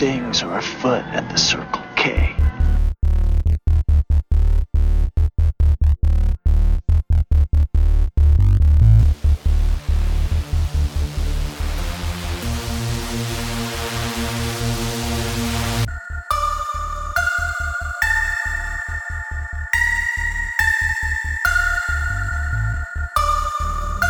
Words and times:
things 0.00 0.42
are 0.42 0.56
afoot 0.56 1.04
at 1.12 1.28
the 1.28 1.36
Circle 1.36 1.82
K. 1.94 2.34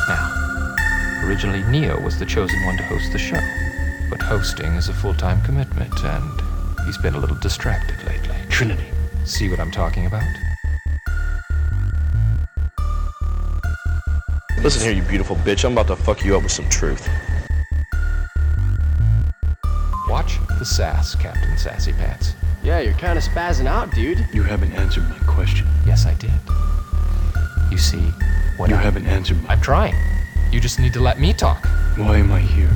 Now, 0.06 1.24
originally 1.24 1.64
Neo 1.64 2.00
was 2.00 2.16
the 2.16 2.24
chosen 2.24 2.64
one 2.64 2.76
to 2.76 2.84
host 2.84 3.10
the 3.10 3.18
show, 3.18 3.40
hosting 4.30 4.74
is 4.74 4.88
a 4.88 4.92
full 4.94 5.12
time 5.12 5.42
commitment, 5.42 5.92
and 6.04 6.40
he's 6.86 6.96
been 6.98 7.14
a 7.16 7.18
little 7.18 7.34
distracted 7.38 7.96
lately. 8.06 8.36
Trinity. 8.48 8.86
See 9.24 9.48
what 9.48 9.58
I'm 9.58 9.72
talking 9.72 10.06
about? 10.06 10.22
Listen 14.62 14.82
here, 14.82 14.92
you 14.92 15.02
beautiful 15.08 15.34
bitch. 15.34 15.64
I'm 15.64 15.72
about 15.72 15.88
to 15.88 15.96
fuck 15.96 16.24
you 16.24 16.36
up 16.36 16.44
with 16.44 16.52
some 16.52 16.68
truth. 16.68 17.08
Watch 20.08 20.38
the 20.60 20.64
sass, 20.64 21.16
Captain 21.16 21.58
Sassy 21.58 21.92
Pants. 21.92 22.34
Yeah, 22.62 22.78
you're 22.78 22.92
kind 22.94 23.18
of 23.18 23.24
spazzing 23.24 23.66
out, 23.66 23.90
dude. 23.92 24.24
You 24.32 24.44
haven't 24.44 24.72
answered 24.74 25.08
my 25.08 25.18
question. 25.26 25.66
Yes, 25.84 26.06
I 26.06 26.14
did. 26.14 26.30
You 27.72 27.78
see, 27.78 28.12
what 28.58 28.70
You 28.70 28.76
I- 28.76 28.80
haven't 28.80 29.06
answered 29.06 29.42
my. 29.42 29.54
I'm 29.54 29.60
trying. 29.60 29.96
You 30.52 30.60
just 30.60 30.78
need 30.78 30.92
to 30.92 31.00
let 31.00 31.18
me 31.18 31.32
talk. 31.32 31.66
Why 31.96 32.18
am 32.18 32.30
I 32.30 32.38
here? 32.40 32.70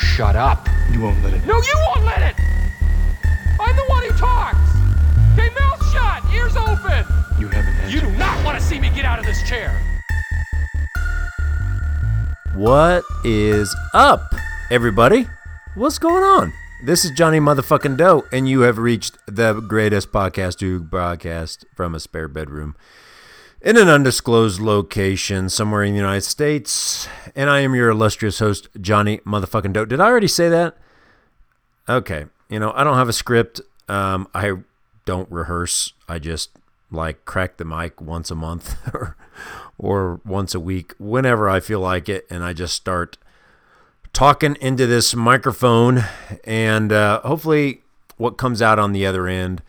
You 0.00 0.06
shut 0.06 0.34
up. 0.34 0.66
You 0.90 1.00
won't 1.00 1.22
let 1.22 1.34
it. 1.34 1.44
No, 1.44 1.56
you 1.56 1.74
won't 1.76 2.04
let 2.06 2.22
it! 2.22 2.34
I'm 3.60 3.76
the 3.76 3.84
one 3.86 4.02
who 4.04 4.16
talks! 4.16 4.56
Okay, 5.34 5.50
mouth 5.60 5.92
shut, 5.92 6.24
ears 6.32 6.56
open! 6.56 7.04
You 7.38 7.48
haven't 7.48 7.74
answered. 7.74 7.92
You 7.92 8.00
do 8.00 8.10
not 8.16 8.42
want 8.42 8.58
to 8.58 8.64
see 8.64 8.80
me 8.80 8.88
get 8.90 9.04
out 9.04 9.18
of 9.18 9.26
this 9.26 9.46
chair! 9.46 9.78
What 12.54 13.04
is 13.24 13.76
up, 13.92 14.34
everybody? 14.70 15.28
What's 15.74 15.98
going 15.98 16.24
on? 16.24 16.54
This 16.82 17.04
is 17.04 17.10
Johnny 17.10 17.38
Motherfucking 17.38 17.98
Doe, 17.98 18.24
and 18.32 18.48
you 18.48 18.60
have 18.60 18.78
reached 18.78 19.18
the 19.26 19.60
greatest 19.60 20.12
podcast 20.12 20.58
to 20.60 20.80
broadcast 20.80 21.66
from 21.74 21.94
a 21.94 22.00
spare 22.00 22.28
bedroom 22.28 22.74
in 23.62 23.76
an 23.76 23.88
undisclosed 23.88 24.60
location 24.60 25.48
somewhere 25.48 25.82
in 25.82 25.92
the 25.92 25.98
United 25.98 26.22
States. 26.22 27.08
And 27.34 27.50
I 27.50 27.60
am 27.60 27.74
your 27.74 27.90
illustrious 27.90 28.38
host, 28.38 28.68
Johnny 28.80 29.18
Motherfucking 29.18 29.72
Doe. 29.72 29.84
Did 29.84 30.00
I 30.00 30.06
already 30.06 30.28
say 30.28 30.48
that? 30.48 30.76
Okay. 31.88 32.26
You 32.48 32.58
know, 32.58 32.72
I 32.74 32.84
don't 32.84 32.96
have 32.96 33.08
a 33.08 33.12
script. 33.12 33.60
Um, 33.88 34.28
I 34.34 34.52
don't 35.04 35.30
rehearse. 35.30 35.92
I 36.08 36.18
just 36.18 36.50
like 36.90 37.24
crack 37.24 37.56
the 37.56 37.64
mic 37.64 38.00
once 38.00 38.30
a 38.30 38.34
month 38.34 38.76
or, 38.94 39.16
or 39.78 40.20
once 40.24 40.54
a 40.54 40.60
week, 40.60 40.94
whenever 40.98 41.48
I 41.48 41.60
feel 41.60 41.80
like 41.80 42.08
it, 42.08 42.26
and 42.30 42.42
I 42.42 42.52
just 42.52 42.74
start 42.74 43.16
talking 44.12 44.56
into 44.60 44.86
this 44.86 45.14
microphone, 45.14 46.04
and 46.44 46.92
uh, 46.92 47.20
hopefully, 47.20 47.82
what 48.16 48.36
comes 48.36 48.60
out 48.60 48.78
on 48.78 48.92
the 48.92 49.06
other 49.06 49.26
end 49.28 49.62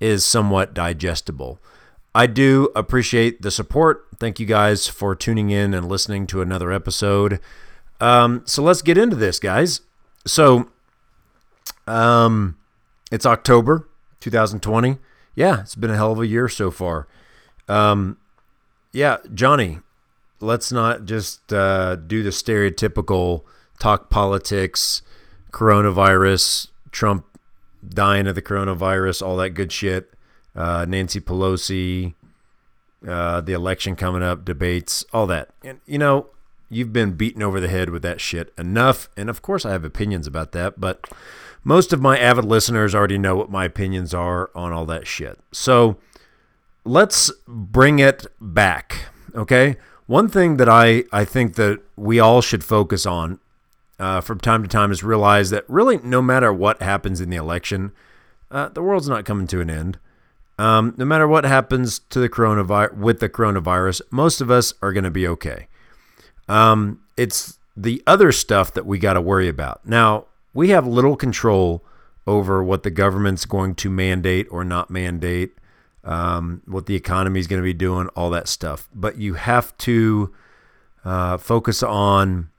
is 0.00 0.24
somewhat 0.24 0.72
digestible. 0.72 1.58
I 2.18 2.26
do 2.26 2.72
appreciate 2.74 3.42
the 3.42 3.50
support. 3.52 4.08
Thank 4.18 4.40
you 4.40 4.44
guys 4.44 4.88
for 4.88 5.14
tuning 5.14 5.50
in 5.50 5.72
and 5.72 5.88
listening 5.88 6.26
to 6.26 6.42
another 6.42 6.72
episode. 6.72 7.38
Um, 8.00 8.42
so 8.44 8.60
let's 8.60 8.82
get 8.82 8.98
into 8.98 9.14
this, 9.14 9.38
guys. 9.38 9.82
So, 10.26 10.68
um, 11.86 12.58
it's 13.12 13.24
October 13.24 13.88
2020. 14.18 14.98
Yeah, 15.36 15.60
it's 15.60 15.76
been 15.76 15.92
a 15.92 15.96
hell 15.96 16.10
of 16.10 16.18
a 16.18 16.26
year 16.26 16.48
so 16.48 16.72
far. 16.72 17.06
Um, 17.68 18.18
yeah, 18.90 19.18
Johnny, 19.32 19.78
let's 20.40 20.72
not 20.72 21.04
just 21.04 21.52
uh, 21.52 21.94
do 21.94 22.24
the 22.24 22.30
stereotypical 22.30 23.44
talk 23.78 24.10
politics, 24.10 25.02
coronavirus, 25.52 26.66
Trump 26.90 27.26
dying 27.88 28.26
of 28.26 28.34
the 28.34 28.42
coronavirus, 28.42 29.24
all 29.24 29.36
that 29.36 29.50
good 29.50 29.70
shit. 29.70 30.12
Uh, 30.58 30.84
Nancy 30.88 31.20
Pelosi, 31.20 32.14
uh, 33.06 33.40
the 33.40 33.52
election 33.52 33.96
coming 33.96 34.22
up, 34.22 34.44
debates, 34.44 35.04
all 35.12 35.26
that. 35.26 35.50
And 35.62 35.80
you 35.86 35.98
know, 35.98 36.28
you've 36.68 36.92
been 36.92 37.12
beaten 37.12 37.42
over 37.42 37.60
the 37.60 37.68
head 37.68 37.90
with 37.90 38.02
that 38.02 38.20
shit 38.20 38.52
enough. 38.58 39.08
And 39.16 39.30
of 39.30 39.42
course, 39.42 39.64
I 39.64 39.72
have 39.72 39.84
opinions 39.84 40.26
about 40.26 40.52
that, 40.52 40.80
but 40.80 41.08
most 41.64 41.92
of 41.92 42.00
my 42.00 42.18
avid 42.18 42.44
listeners 42.44 42.94
already 42.94 43.18
know 43.18 43.36
what 43.36 43.50
my 43.50 43.64
opinions 43.64 44.14
are 44.14 44.50
on 44.54 44.72
all 44.72 44.86
that 44.86 45.06
shit. 45.06 45.38
So 45.52 45.98
let's 46.84 47.30
bring 47.46 47.98
it 47.98 48.26
back. 48.40 49.06
Okay. 49.34 49.76
One 50.06 50.28
thing 50.28 50.56
that 50.56 50.68
I, 50.68 51.04
I 51.12 51.24
think 51.24 51.56
that 51.56 51.80
we 51.96 52.18
all 52.18 52.40
should 52.40 52.64
focus 52.64 53.04
on 53.04 53.38
uh, 53.98 54.20
from 54.20 54.40
time 54.40 54.62
to 54.62 54.68
time 54.68 54.90
is 54.90 55.02
realize 55.02 55.50
that 55.50 55.64
really 55.68 55.98
no 55.98 56.22
matter 56.22 56.52
what 56.52 56.80
happens 56.80 57.20
in 57.20 57.30
the 57.30 57.36
election, 57.36 57.92
uh, 58.50 58.68
the 58.68 58.82
world's 58.82 59.08
not 59.08 59.24
coming 59.24 59.46
to 59.48 59.60
an 59.60 59.68
end. 59.68 59.98
Um, 60.58 60.94
no 60.96 61.04
matter 61.04 61.28
what 61.28 61.44
happens 61.44 62.00
to 62.10 62.18
the 62.18 62.28
coronavirus 62.28 62.96
with 62.96 63.20
the 63.20 63.28
coronavirus, 63.28 64.02
most 64.10 64.40
of 64.40 64.50
us 64.50 64.74
are 64.82 64.92
going 64.92 65.04
to 65.04 65.10
be 65.10 65.26
okay. 65.28 65.68
Um, 66.48 67.00
it's 67.16 67.58
the 67.76 68.02
other 68.06 68.32
stuff 68.32 68.74
that 68.74 68.84
we 68.84 68.98
got 68.98 69.12
to 69.12 69.20
worry 69.20 69.48
about. 69.48 69.86
Now, 69.86 70.26
we 70.52 70.70
have 70.70 70.86
little 70.86 71.14
control 71.14 71.84
over 72.26 72.62
what 72.62 72.82
the 72.82 72.90
government's 72.90 73.44
going 73.44 73.74
to 73.76 73.88
mandate 73.88 74.48
or 74.50 74.64
not 74.64 74.90
mandate, 74.90 75.52
um, 76.02 76.62
what 76.66 76.86
the 76.86 76.96
economy 76.96 77.38
is 77.38 77.46
going 77.46 77.60
to 77.60 77.64
be 77.64 77.72
doing, 77.72 78.08
all 78.08 78.30
that 78.30 78.48
stuff. 78.48 78.88
But 78.94 79.18
you 79.18 79.34
have 79.34 79.76
to 79.78 80.34
uh, 81.04 81.38
focus 81.38 81.82
on 81.82 82.50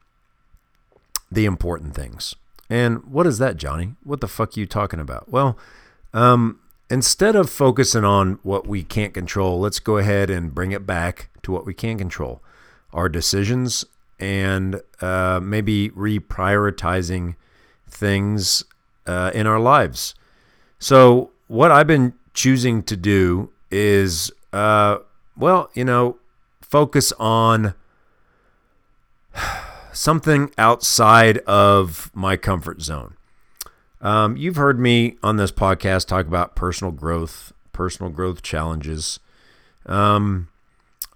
the 1.32 1.46
important 1.46 1.94
things. 1.94 2.36
And 2.70 3.04
what 3.06 3.28
is 3.28 3.40
that, 3.40 3.58
Johnny? 3.58 3.96
What 4.04 4.22
the 4.22 4.28
fuck 4.28 4.56
are 4.56 4.60
you 4.60 4.66
talking 4.66 5.00
about? 5.00 5.30
Well, 5.30 5.58
um, 6.14 6.60
instead 6.90 7.36
of 7.36 7.50
focusing 7.50 8.04
on 8.04 8.40
what 8.44 8.68
we 8.68 8.84
can't 8.84 9.14
control, 9.14 9.60
let's 9.60 9.80
go 9.80 9.98
ahead 9.98 10.30
and 10.30 10.54
bring 10.54 10.72
it 10.72 10.86
back 10.86 11.30
to 11.44 11.52
what 11.52 11.66
we 11.66 11.74
can 11.74 11.98
control 11.98 12.42
our 12.92 13.08
decisions 13.08 13.86
and 14.20 14.82
uh, 15.02 15.40
maybe 15.42 15.90
reprioritizing 15.92 17.36
things 17.88 18.64
uh, 19.06 19.32
in 19.34 19.48
our 19.48 19.60
lives. 19.60 20.16
So, 20.80 21.32
what 21.48 21.72
I've 21.72 21.88
been 21.88 22.14
choosing 22.34 22.84
to 22.84 22.96
do 22.96 23.52
is, 23.72 24.32
uh, 24.54 24.98
well, 25.38 25.70
you 25.74 25.86
know, 25.86 26.18
focus 26.62 27.12
on 27.20 27.74
something 29.94 30.52
outside 30.58 31.40
of 31.40 32.12
my 32.14 32.38
comfort 32.38 32.82
zone. 32.82 33.16
Um, 34.02 34.38
you've 34.38 34.56
heard 34.56 34.80
me 34.80 35.18
on 35.22 35.36
this 35.36 35.52
podcast 35.52 36.08
talk 36.08 36.26
about 36.26 36.56
personal 36.56 36.92
growth, 36.92 37.52
personal 37.74 38.12
growth 38.12 38.42
challenges. 38.42 39.20
Um, 39.86 40.48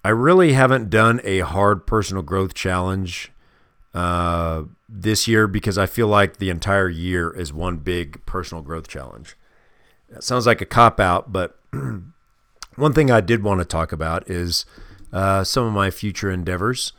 I 0.03 0.09
really 0.09 0.53
haven't 0.53 0.89
done 0.89 1.21
a 1.23 1.39
hard 1.39 1.87
personal 1.87 2.23
growth 2.23 2.53
challenge 2.53 3.31
uh, 3.93 4.63
this 4.89 5.27
year 5.27 5.47
because 5.47 5.77
I 5.77 5.85
feel 5.85 6.07
like 6.07 6.37
the 6.37 6.49
entire 6.49 6.89
year 6.89 7.31
is 7.31 7.53
one 7.53 7.77
big 7.77 8.23
personal 8.25 8.61
growth 8.61 8.87
challenge. 8.87 9.37
That 10.09 10.23
sounds 10.23 10.45
like 10.45 10.61
a 10.61 10.65
cop 10.65 10.99
out, 10.99 11.31
but 11.31 11.57
one 12.75 12.93
thing 12.93 13.09
I 13.09 13.21
did 13.21 13.43
want 13.43 13.61
to 13.61 13.65
talk 13.65 13.93
about 13.93 14.29
is 14.29 14.65
uh, 15.13 15.43
some 15.45 15.65
of 15.65 15.73
my 15.73 15.89
future 15.89 16.29
endeavors 16.29 16.91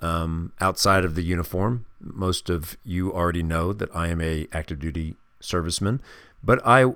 um, 0.00 0.52
outside 0.60 1.04
of 1.04 1.14
the 1.14 1.22
uniform. 1.22 1.86
Most 2.00 2.50
of 2.50 2.76
you 2.84 3.12
already 3.12 3.42
know 3.42 3.72
that 3.72 3.94
I 3.94 4.08
am 4.08 4.20
a 4.20 4.48
active 4.52 4.80
duty 4.80 5.14
serviceman, 5.40 6.00
but 6.42 6.64
I 6.66 6.94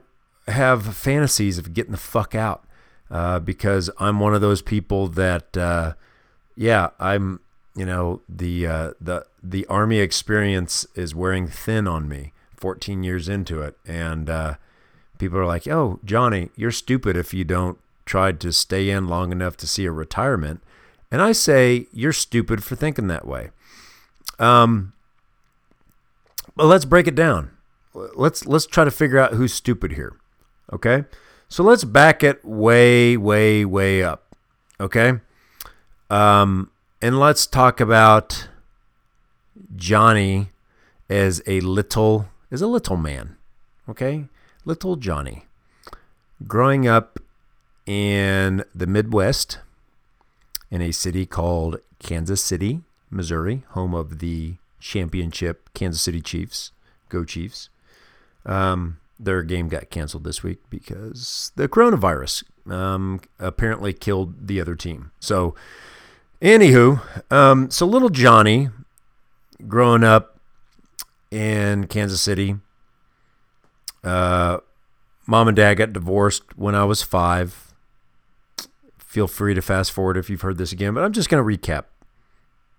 have 0.49 0.97
fantasies 0.97 1.59
of 1.59 1.75
getting 1.75 1.93
the 1.93 1.99
fuck 1.99 2.35
out 2.35 2.65
uh, 3.11 3.39
because 3.39 3.91
I'm 3.99 4.21
one 4.21 4.35
of 4.35 4.41
those 4.41 4.63
people 4.63 5.09
that, 5.09 5.57
uh, 5.57 5.95
yeah, 6.57 6.91
I'm, 6.99 7.41
you 7.75 7.85
know, 7.87 8.23
the 8.29 8.67
uh, 8.67 8.91
the 9.01 9.27
the 9.43 9.67
army 9.67 9.99
experience 9.99 10.87
is 10.95 11.15
wearing 11.15 11.49
thin 11.49 11.89
on 11.89 12.09
me. 12.09 12.33
14 12.57 13.03
years 13.03 13.29
into 13.29 13.61
it, 13.61 13.77
and 13.85 14.31
uh, 14.31 14.55
people 15.19 15.39
are 15.39 15.45
like, 15.45 15.69
"Oh, 15.69 16.01
Johnny, 16.03 16.49
you're 16.57 16.71
stupid 16.71 17.15
if 17.15 17.35
you 17.35 17.45
don't 17.45 17.79
try 18.07 18.33
to 18.33 18.53
stay 18.53 18.89
in 18.89 19.07
long 19.07 19.33
enough 19.33 19.57
to 19.59 19.67
see 19.67 19.85
a 19.85 19.93
retirement." 19.93 20.63
And 21.11 21.21
I 21.21 21.33
say, 21.33 21.89
"You're 21.93 22.15
stupid 22.15 22.65
for 22.65 22.75
thinking 22.75 23.09
that 23.09 23.27
way." 23.27 23.51
Um, 24.39 24.95
but 26.57 26.65
let's 26.67 26.87
break 26.87 27.07
it 27.07 27.15
down. 27.15 27.51
Let's 27.95 28.47
let's 28.47 28.67
try 28.67 28.85
to 28.85 28.91
figure 28.91 29.19
out 29.19 29.35
who's 29.35 29.55
stupid 29.55 29.93
here. 29.93 30.17
Okay? 30.73 31.05
So 31.49 31.63
let's 31.63 31.85
back 31.85 32.23
it 32.23 32.45
way 32.45 33.17
way 33.17 33.65
way 33.65 34.03
up. 34.03 34.35
Okay? 34.81 35.21
Um 36.11 36.71
and 37.01 37.21
let's 37.21 37.47
talk 37.47 37.81
about 37.81 38.49
Johnny 39.77 40.51
as 41.09 41.43
a 41.47 41.61
little 41.61 42.29
is 42.51 42.63
a 42.63 42.67
little 42.67 42.97
man, 42.97 43.37
okay? 43.89 44.27
Little 44.65 44.97
Johnny. 44.97 45.47
Growing 46.47 46.87
up 46.87 47.19
in 47.87 48.65
the 48.75 48.87
Midwest 48.87 49.59
in 50.71 50.81
a 50.81 50.93
city 50.93 51.27
called 51.27 51.81
Kansas 51.99 52.43
City, 52.43 52.83
Missouri, 53.11 53.65
home 53.71 53.95
of 53.95 54.19
the 54.19 54.55
championship 54.81 55.69
Kansas 55.75 56.03
City 56.03 56.21
Chiefs. 56.21 56.73
Go 57.09 57.25
Chiefs. 57.25 57.69
Um, 58.47 58.99
their 59.19 59.43
game 59.43 59.69
got 59.69 59.91
canceled 59.91 60.25
this 60.25 60.43
week 60.43 60.59
because 60.71 61.53
the 61.57 61.69
coronavirus 61.69 62.45
um, 62.71 63.21
apparently 63.39 63.93
killed 63.93 64.49
the 64.49 64.61
other 64.61 64.75
team. 64.75 65.11
So, 65.21 65.55
anywho, 66.43 67.01
um, 67.33 67.71
so 67.71 67.87
little 67.87 68.11
Johnny 68.11 68.71
growing 69.67 70.05
up 70.05 70.39
in 71.31 71.87
Kansas 71.87 72.21
City, 72.21 72.57
uh, 74.03 74.59
mom 75.27 75.49
and 75.49 75.57
dad 75.57 75.75
got 75.75 75.93
divorced 75.93 76.57
when 76.57 76.75
I 76.75 76.85
was 76.85 77.03
five. 77.03 77.73
Feel 78.99 79.29
free 79.29 79.55
to 79.55 79.63
fast 79.63 79.93
forward 79.93 80.17
if 80.17 80.29
you've 80.29 80.41
heard 80.41 80.59
this 80.59 80.73
again, 80.73 80.93
but 80.95 81.05
I'm 81.05 81.13
just 81.13 81.29
going 81.29 81.43
to 81.43 81.59
recap 81.59 81.85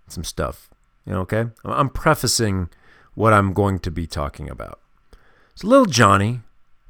some 0.07 0.23
stuff. 0.23 0.69
You 1.05 1.13
know, 1.13 1.21
okay? 1.21 1.45
I'm 1.63 1.89
prefacing 1.89 2.69
what 3.13 3.31
I'm 3.31 3.53
going 3.53 3.79
to 3.79 3.91
be 3.91 4.05
talking 4.05 4.49
about. 4.49 4.79
So 5.55 5.67
little 5.69 5.85
Johnny, 5.85 6.41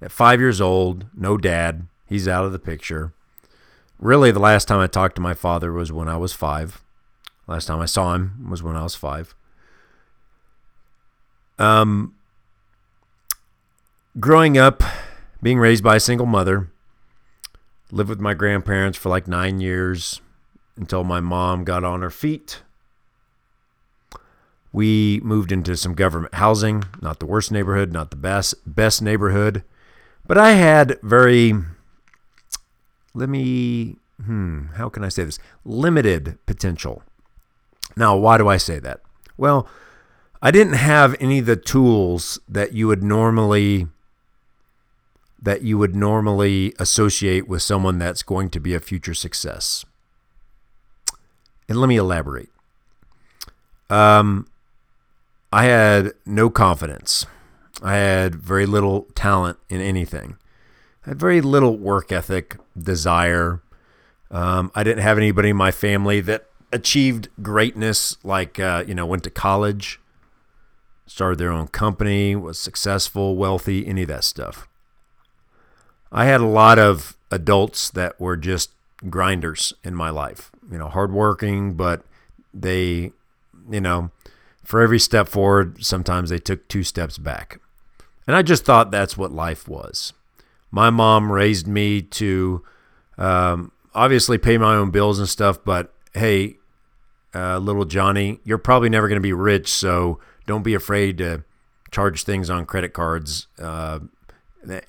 at 0.01 0.11
five 0.11 0.39
years 0.39 0.59
old, 0.59 1.05
no 1.15 1.37
dad, 1.37 1.85
he's 2.07 2.27
out 2.27 2.45
of 2.45 2.51
the 2.51 2.59
picture. 2.59 3.13
Really, 3.99 4.31
the 4.31 4.39
last 4.39 4.67
time 4.67 4.79
I 4.79 4.87
talked 4.87 5.15
to 5.15 5.21
my 5.21 5.35
father 5.35 5.71
was 5.71 5.91
when 5.91 6.07
I 6.07 6.17
was 6.17 6.33
five. 6.33 6.81
Last 7.47 7.67
time 7.67 7.79
I 7.79 7.85
saw 7.85 8.15
him 8.15 8.49
was 8.49 8.63
when 8.63 8.75
I 8.75 8.81
was 8.81 8.95
five. 8.95 9.35
Um, 11.59 12.15
growing 14.19 14.57
up, 14.57 14.81
being 15.43 15.59
raised 15.59 15.83
by 15.83 15.97
a 15.97 15.99
single 15.99 16.25
mother, 16.25 16.69
lived 17.91 18.09
with 18.09 18.19
my 18.19 18.33
grandparents 18.33 18.97
for 18.97 19.09
like 19.09 19.27
nine 19.27 19.61
years 19.61 20.21
until 20.75 21.03
my 21.03 21.19
mom 21.19 21.63
got 21.63 21.83
on 21.83 22.01
her 22.01 22.09
feet. 22.09 22.63
We 24.75 25.21
moved 25.23 25.53
into 25.53 25.77
some 25.77 25.93
government 25.93 26.33
housing, 26.33 26.83
not 27.01 27.19
the 27.19 27.25
worst 27.25 27.49
neighborhood, 27.49 27.93
not 27.93 28.09
the 28.09 28.17
best 28.17 28.55
best 28.65 29.01
neighborhood, 29.01 29.63
but 30.27 30.37
I 30.37 30.51
had 30.51 30.99
very 31.01 31.53
let 33.13 33.29
me 33.29 33.95
hmm, 34.21 34.65
how 34.75 34.89
can 34.89 35.05
I 35.05 35.07
say 35.07 35.23
this? 35.23 35.39
Limited 35.63 36.37
potential. 36.45 37.03
Now, 37.95 38.17
why 38.17 38.37
do 38.37 38.49
I 38.49 38.57
say 38.57 38.79
that? 38.79 38.99
Well, 39.37 39.65
I 40.41 40.51
didn't 40.51 40.73
have 40.73 41.15
any 41.21 41.39
of 41.39 41.45
the 41.45 41.55
tools 41.55 42.37
that 42.49 42.73
you 42.73 42.89
would 42.89 43.01
normally 43.01 43.87
that 45.41 45.61
you 45.61 45.77
would 45.77 45.95
normally 45.95 46.73
associate 46.79 47.47
with 47.47 47.61
someone 47.61 47.97
that's 47.97 48.23
going 48.23 48.49
to 48.49 48.59
be 48.59 48.73
a 48.73 48.81
future 48.81 49.13
success. 49.13 49.85
And 51.69 51.79
let 51.79 51.87
me 51.87 51.95
elaborate. 51.95 52.49
Um, 53.89 54.47
I 55.55 55.63
had 55.67 56.15
no 56.25 56.49
confidence. 56.49 57.25
I 57.81 57.95
had 57.95 58.35
very 58.35 58.65
little 58.65 59.03
talent 59.15 59.57
in 59.69 59.79
anything. 59.79 60.35
I 61.05 61.11
had 61.11 61.17
very 61.17 61.39
little 61.39 61.77
work 61.77 62.11
ethic, 62.11 62.57
desire. 62.77 63.61
Um, 64.29 64.69
I 64.75 64.83
didn't 64.83 65.03
have 65.03 65.17
anybody 65.17 65.51
in 65.51 65.55
my 65.55 65.71
family 65.71 66.19
that 66.19 66.49
achieved 66.73 67.29
greatness, 67.41 68.17
like, 68.21 68.59
uh, 68.59 68.83
you 68.85 68.93
know, 68.93 69.05
went 69.05 69.23
to 69.23 69.29
college, 69.29 70.01
started 71.07 71.39
their 71.39 71.53
own 71.53 71.67
company, 71.67 72.35
was 72.35 72.59
successful, 72.59 73.37
wealthy, 73.37 73.87
any 73.87 74.01
of 74.01 74.09
that 74.09 74.25
stuff. 74.25 74.67
I 76.11 76.25
had 76.25 76.41
a 76.41 76.45
lot 76.45 76.79
of 76.79 77.15
adults 77.31 77.89
that 77.91 78.19
were 78.19 78.35
just 78.35 78.71
grinders 79.09 79.71
in 79.85 79.95
my 79.95 80.09
life, 80.09 80.51
you 80.69 80.77
know, 80.77 80.89
hardworking, 80.89 81.75
but 81.75 82.03
they, 82.53 83.13
you 83.71 83.79
know, 83.79 84.11
for 84.65 84.81
every 84.81 84.99
step 84.99 85.27
forward, 85.27 85.85
sometimes 85.85 86.29
they 86.29 86.39
took 86.39 86.67
two 86.67 86.83
steps 86.83 87.17
back. 87.17 87.59
And 88.27 88.35
I 88.35 88.41
just 88.41 88.65
thought 88.65 88.91
that's 88.91 89.15
what 89.15 89.31
life 89.31 89.67
was. 89.67 90.13
My 90.71 90.89
mom 90.89 91.31
raised 91.31 91.67
me 91.67 92.01
to 92.01 92.63
um, 93.17 93.71
obviously 93.93 94.37
pay 94.37 94.57
my 94.57 94.75
own 94.75 94.91
bills 94.91 95.19
and 95.19 95.29
stuff, 95.29 95.63
but 95.63 95.93
hey, 96.13 96.57
uh, 97.33 97.59
little 97.59 97.85
Johnny, 97.85 98.39
you're 98.43 98.57
probably 98.57 98.89
never 98.89 99.07
going 99.07 99.17
to 99.17 99.21
be 99.21 99.33
rich, 99.33 99.71
so 99.71 100.19
don't 100.47 100.63
be 100.63 100.73
afraid 100.73 101.17
to 101.19 101.43
charge 101.91 102.23
things 102.23 102.49
on 102.49 102.65
credit 102.65 102.93
cards 102.93 103.47
uh, 103.59 103.99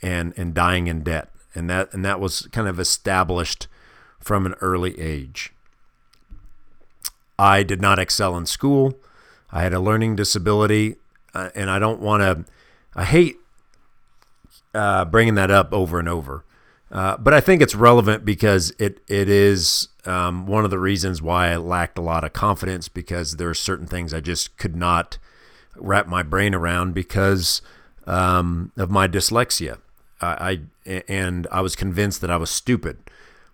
and 0.03 0.33
and 0.37 0.55
dying 0.55 0.87
in 0.87 1.03
debt. 1.03 1.31
And 1.55 1.69
that 1.71 1.93
and 1.93 2.05
that 2.05 2.21
was 2.21 2.49
kind 2.53 2.69
of 2.69 2.81
established 2.81 3.69
from 4.21 4.47
an 4.47 4.55
early 4.61 4.99
age. 4.99 5.53
I 7.39 7.63
did 7.63 7.81
not 7.83 7.99
excel 7.99 8.37
in 8.37 8.47
school. 8.47 8.95
I 9.51 9.63
had 9.63 9.73
a 9.73 9.81
learning 9.81 10.17
disability, 10.17 10.97
uh, 11.35 11.51
and 11.55 11.71
I 11.71 11.79
don't 11.79 12.01
want 12.01 12.23
to. 12.23 12.53
I 12.95 13.05
hate 13.05 13.37
uh, 14.75 15.05
bringing 15.05 15.35
that 15.35 15.51
up 15.51 15.73
over 15.73 15.99
and 15.99 16.09
over, 16.09 16.45
uh, 16.91 17.17
but 17.17 17.35
I 17.35 17.41
think 17.41 17.63
it's 17.63 17.75
relevant 17.75 18.25
because 18.25 18.73
it 18.79 19.01
it 19.09 19.29
is 19.29 19.89
um, 20.05 20.47
one 20.47 20.65
of 20.65 20.71
the 20.71 20.79
reasons 20.79 21.21
why 21.23 21.51
I 21.51 21.57
lacked 21.57 21.99
a 21.99 22.03
lot 22.03 22.25
of 22.25 22.33
confidence 22.33 22.89
because 22.89 23.37
there 23.37 23.49
are 23.49 23.55
certain 23.55 23.87
things 23.87 24.13
I 24.15 24.21
just 24.21 24.57
could 24.57 24.77
not 24.77 25.19
wrap 25.77 26.07
my 26.07 26.23
brain 26.23 26.55
around 26.55 26.95
because 26.95 27.63
um, 28.07 28.73
of 28.77 28.91
my 28.91 29.09
dyslexia. 29.09 29.79
I, 30.21 30.61
I 30.87 31.03
and 31.09 31.47
I 31.51 31.61
was 31.61 31.77
convinced 31.77 32.21
that 32.23 32.31
I 32.31 32.37
was 32.37 32.51
stupid. 32.51 32.99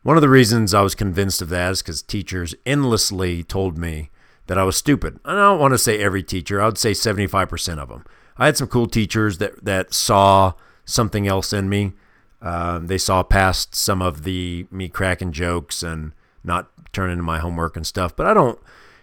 One 0.03 0.17
of 0.17 0.21
the 0.21 0.29
reasons 0.29 0.75
I 0.75 0.83
was 0.83 0.95
convinced 0.95 1.43
of 1.43 1.49
that 1.50 1.73
is 1.73 1.83
because 1.83 2.03
teachers 2.03 2.55
endlessly 2.67 3.43
told 3.43 3.79
me 3.79 4.11
that 4.47 4.59
I 4.59 4.65
was 4.65 4.77
stupid. 4.77 5.19
And 5.25 5.39
I 5.39 5.43
don't 5.43 5.61
want 5.61 5.73
to 5.73 5.79
say 5.79 5.99
every 5.99 6.23
teacher. 6.23 6.61
I 6.61 6.67
would 6.67 6.79
say 6.79 6.93
75% 6.93 7.79
of 7.79 7.89
them. 7.89 8.05
I 8.37 8.47
had 8.47 8.56
some 8.56 8.69
cool 8.69 8.87
teachers 8.87 9.39
that 9.39 9.65
that 9.65 9.94
saw 9.94 10.55
something 10.85 11.29
else 11.29 11.53
in 11.53 11.69
me. 11.69 11.93
Um, 12.41 12.89
they 12.89 12.99
saw 12.99 13.23
past 13.23 13.75
some 13.75 14.03
of 14.03 14.25
the 14.25 14.67
me 14.71 14.89
cracking 14.89 15.33
jokes 15.33 15.83
and 15.83 16.12
not 16.43 16.71
turning 16.93 17.19
in 17.19 17.25
my 17.25 17.38
homework 17.38 17.76
and 17.76 17.87
stuff. 17.87 18.16
But 18.16 18.26
I 18.26 18.35
don't, 18.35 18.59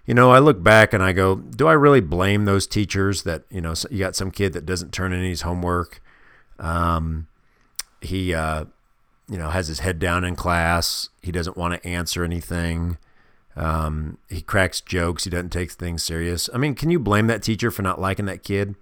you 0.05 0.13
know, 0.13 0.31
I 0.31 0.39
look 0.39 0.61
back 0.61 0.93
and 0.93 1.01
I 1.01 1.13
go, 1.13 1.35
do 1.35 1.67
I 1.67 1.73
really 1.73 2.01
blame 2.01 2.45
those 2.45 2.67
teachers 2.67 3.23
that 3.23 3.43
you 3.49 3.61
know 3.61 3.73
you 3.89 3.99
got 3.99 4.15
some 4.15 4.31
kid 4.31 4.53
that 4.53 4.65
doesn't 4.65 4.91
turn 4.91 5.13
in 5.13 5.23
his 5.23 5.41
homework? 5.41 6.01
Um, 6.57 7.27
he, 8.01 8.33
uh, 8.33 8.65
you 9.29 9.37
know, 9.37 9.49
has 9.49 9.67
his 9.67 9.79
head 9.79 9.99
down 9.99 10.23
in 10.23 10.35
class. 10.35 11.09
He 11.21 11.31
doesn't 11.31 11.55
want 11.55 11.81
to 11.81 11.87
answer 11.87 12.23
anything. 12.23 12.97
Um, 13.55 14.17
he 14.29 14.41
cracks 14.41 14.81
jokes. 14.81 15.25
He 15.25 15.29
doesn't 15.29 15.49
take 15.49 15.71
things 15.71 16.03
serious. 16.03 16.49
I 16.53 16.57
mean, 16.57 16.75
can 16.75 16.89
you 16.89 16.99
blame 16.99 17.27
that 17.27 17.43
teacher 17.43 17.71
for 17.71 17.81
not 17.81 17.99
liking 17.99 18.25
that 18.25 18.43
kid? 18.43 18.75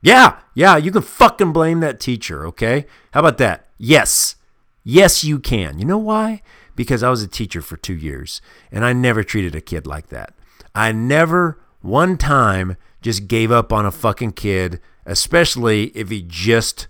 Yeah, 0.00 0.38
yeah, 0.54 0.76
you 0.76 0.90
can 0.90 1.02
fucking 1.02 1.52
blame 1.52 1.78
that 1.80 2.00
teacher, 2.00 2.44
okay? 2.46 2.86
How 3.12 3.20
about 3.20 3.38
that? 3.38 3.68
Yes. 3.78 4.34
Yes, 4.82 5.22
you 5.22 5.38
can. 5.38 5.78
You 5.78 5.84
know 5.84 5.98
why? 5.98 6.42
Because 6.74 7.04
I 7.04 7.10
was 7.10 7.22
a 7.22 7.28
teacher 7.28 7.62
for 7.62 7.76
two 7.76 7.94
years 7.94 8.42
and 8.72 8.84
I 8.84 8.92
never 8.92 9.22
treated 9.22 9.54
a 9.54 9.60
kid 9.60 9.86
like 9.86 10.08
that. 10.08 10.34
I 10.74 10.90
never 10.90 11.60
one 11.82 12.18
time 12.18 12.76
just 13.00 13.28
gave 13.28 13.52
up 13.52 13.72
on 13.72 13.86
a 13.86 13.92
fucking 13.92 14.32
kid, 14.32 14.80
especially 15.06 15.86
if 15.88 16.10
he 16.10 16.22
just 16.22 16.88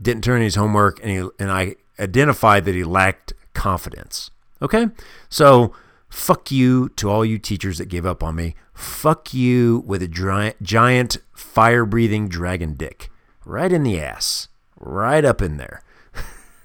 didn't 0.00 0.24
turn 0.24 0.38
in 0.38 0.44
his 0.44 0.54
homework 0.54 1.00
and, 1.02 1.10
he, 1.10 1.28
and 1.38 1.50
I 1.50 1.76
identified 1.98 2.64
that 2.64 2.74
he 2.74 2.84
lacked 2.84 3.34
confidence. 3.52 4.30
Okay? 4.62 4.86
So, 5.28 5.74
fuck 6.08 6.50
you 6.50 6.88
to 6.90 7.10
all 7.10 7.24
you 7.24 7.38
teachers 7.38 7.78
that 7.78 7.86
gave 7.86 8.06
up 8.06 8.22
on 8.22 8.36
me. 8.36 8.54
Fuck 8.72 9.34
you 9.34 9.82
with 9.86 10.02
a 10.02 10.54
giant 10.62 11.18
fire 11.34 11.84
breathing 11.84 12.28
dragon 12.28 12.74
dick. 12.74 13.10
Right 13.44 13.72
in 13.72 13.82
the 13.82 14.00
ass. 14.00 14.48
Right 14.78 15.24
up 15.24 15.42
in 15.42 15.56
there. 15.56 15.82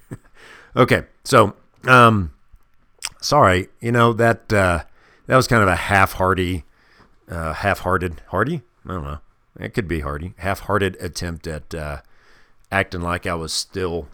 okay, 0.76 1.04
so, 1.24 1.54
um, 1.84 2.32
sorry, 3.20 3.68
you 3.80 3.92
know, 3.92 4.12
that, 4.12 4.52
uh, 4.52 4.84
that 5.26 5.36
was 5.36 5.48
kind 5.48 5.62
of 5.62 5.68
a 5.68 5.76
half 5.76 6.14
hearty, 6.14 6.64
uh, 7.28 7.52
half 7.52 7.80
hearted, 7.80 8.22
hardy? 8.28 8.62
I 8.86 8.92
don't 8.92 9.04
know. 9.04 9.18
It 9.58 9.74
could 9.74 9.88
be 9.88 10.00
hardy. 10.00 10.34
Half 10.38 10.60
hearted 10.60 10.96
attempt 11.00 11.46
at, 11.46 11.74
uh, 11.74 11.98
acting 12.70 13.00
like 13.00 13.26
I 13.26 13.34
was 13.34 13.52
still, 13.52 14.08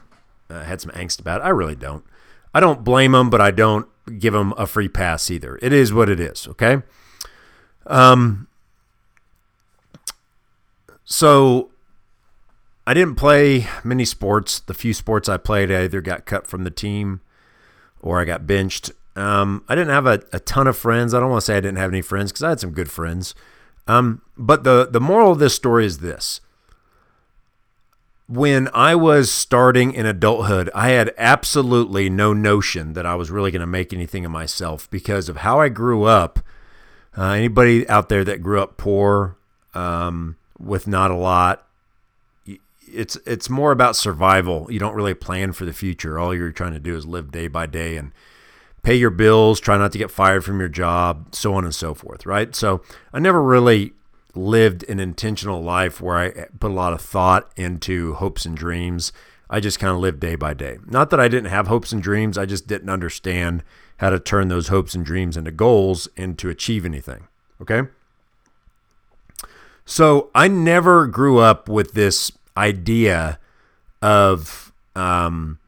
uh, 0.49 0.64
had 0.64 0.81
some 0.81 0.91
angst 0.93 1.21
about 1.21 1.41
it. 1.41 1.45
I 1.45 1.50
really 1.50 1.76
don't. 1.76 2.05
I 2.54 2.61
don't 2.61 2.84
blame 2.84 3.12
them, 3.12 3.28
but 3.28 3.40
I 3.40 3.50
don't 3.50 3.88
give 4.18 4.32
them 4.32 4.54
a 4.56 4.66
free 4.66 4.88
pass 4.88 5.30
either. 5.30 5.58
It 5.61 5.73
is 5.73 5.92
what 5.92 6.08
it 6.08 6.20
is, 6.20 6.46
okay? 6.49 6.82
Um 7.87 8.49
so 11.04 11.70
I 12.87 12.94
didn't 12.94 13.16
play 13.16 13.66
many 13.82 14.04
sports. 14.04 14.61
The 14.61 14.75
few 14.75 14.92
sports 14.94 15.28
I 15.28 15.37
played, 15.37 15.70
I 15.70 15.84
either 15.84 16.00
got 16.00 16.26
cut 16.26 16.46
from 16.46 16.64
the 16.64 16.70
team 16.70 17.20
or 18.00 18.20
I 18.20 18.25
got 18.25 18.46
benched. 18.46 18.92
Um, 19.16 19.64
I 19.68 19.75
didn't 19.75 19.90
have 19.90 20.06
a, 20.06 20.23
a 20.32 20.40
ton 20.40 20.66
of 20.66 20.76
friends. 20.76 21.14
I 21.14 21.20
don't 21.20 21.30
want 21.30 21.42
to 21.42 21.46
say 21.46 21.56
I 21.56 21.61
didn't 21.61 21.78
have 21.78 21.90
any 21.90 22.02
friends 22.02 22.30
because 22.30 22.42
I 22.42 22.50
had 22.50 22.61
some 22.61 22.73
good 22.73 22.90
friends. 22.90 23.34
Um, 23.87 24.23
but 24.37 24.64
the 24.64 24.88
the 24.90 25.00
moral 25.00 25.32
of 25.32 25.38
this 25.38 25.54
story 25.54 25.87
is 25.87 25.99
this: 25.99 26.40
when 28.26 28.69
I 28.73 28.95
was 28.95 29.31
starting 29.31 29.93
in 29.93 30.07
adulthood, 30.07 30.71
I 30.75 30.90
had 30.90 31.12
absolutely 31.19 32.09
no 32.09 32.33
notion 32.33 32.95
that 32.95 33.04
I 33.04 33.14
was 33.14 33.31
really 33.31 33.50
going 33.50 33.61
to 33.61 33.66
make 33.66 33.93
anything 33.93 34.25
of 34.25 34.31
myself 34.31 34.88
because 34.90 35.28
of 35.28 35.38
how 35.38 35.61
I 35.61 35.69
grew 35.69 36.04
up. 36.04 36.40
Uh, 37.16 37.31
anybody 37.33 37.88
out 37.88 38.09
there 38.09 38.25
that 38.25 38.43
grew 38.43 38.61
up 38.61 38.76
poor, 38.76 39.37
um, 39.75 40.37
with 40.59 40.87
not 40.87 41.11
a 41.11 41.16
lot, 41.16 41.66
it's 42.87 43.16
it's 43.26 43.50
more 43.50 43.73
about 43.73 43.97
survival. 43.97 44.69
You 44.71 44.78
don't 44.78 44.95
really 44.95 45.14
plan 45.14 45.52
for 45.52 45.64
the 45.64 45.73
future. 45.73 46.19
All 46.19 46.35
you're 46.35 46.52
trying 46.52 46.75
to 46.75 46.81
do 46.81 46.97
is 46.97 47.07
live 47.07 47.31
day 47.31 47.49
by 47.49 47.66
day 47.66 47.97
and 47.97 48.12
pay 48.83 48.95
your 48.95 49.11
bills, 49.11 49.61
try 49.61 49.76
not 49.76 49.93
to 49.93 49.99
get 49.99 50.11
fired 50.11 50.45
from 50.45 50.61
your 50.61 50.69
job, 50.69 51.35
so 51.35 51.54
on 51.54 51.64
and 51.64 51.75
so 51.75 51.95
forth, 51.95 52.26
right? 52.26 52.54
So 52.54 52.83
I 53.12 53.19
never 53.19 53.43
really 53.43 53.93
lived 54.37 54.88
an 54.88 55.00
intentional 55.00 55.62
life 55.62 56.00
where 56.00 56.17
I 56.17 56.47
put 56.59 56.71
a 56.71 56.75
lot 56.75 56.93
of 56.93 57.00
thought 57.00 57.50
into 57.57 58.14
hopes 58.14 58.45
and 58.45 58.57
dreams. 58.57 59.12
I 59.49 59.61
just 59.61 59.79
kind 59.79 59.93
of 59.93 59.99
lived 59.99 60.21
day 60.21 60.35
by 60.35 60.55
day. 60.55 60.79
Not 60.87 61.11
that 61.11 61.21
I 61.21 61.29
didn't 61.29 61.50
have 61.50 61.69
hopes 61.69 61.93
and 61.93 62.03
dreams, 62.03 62.38
I 62.38 62.47
just 62.47 62.67
didn't 62.67 62.91
understand 62.91 63.62
how 63.99 64.11
to 64.11 64.19
turn 64.19 64.49
those 64.49 64.69
hopes 64.69 64.95
and 64.95 65.05
dreams 65.05 65.37
into 65.37 65.50
goals 65.50 66.09
and 66.17 66.38
to 66.38 66.49
achieve 66.49 66.85
anything. 66.85 67.29
Okay? 67.61 67.88
So 69.85 70.31
I 70.35 70.49
never 70.49 71.07
grew 71.07 71.38
up 71.38 71.69
with 71.69 71.93
this 71.93 72.33
idea 72.57 73.38
of 74.00 74.73
um, 74.97 75.59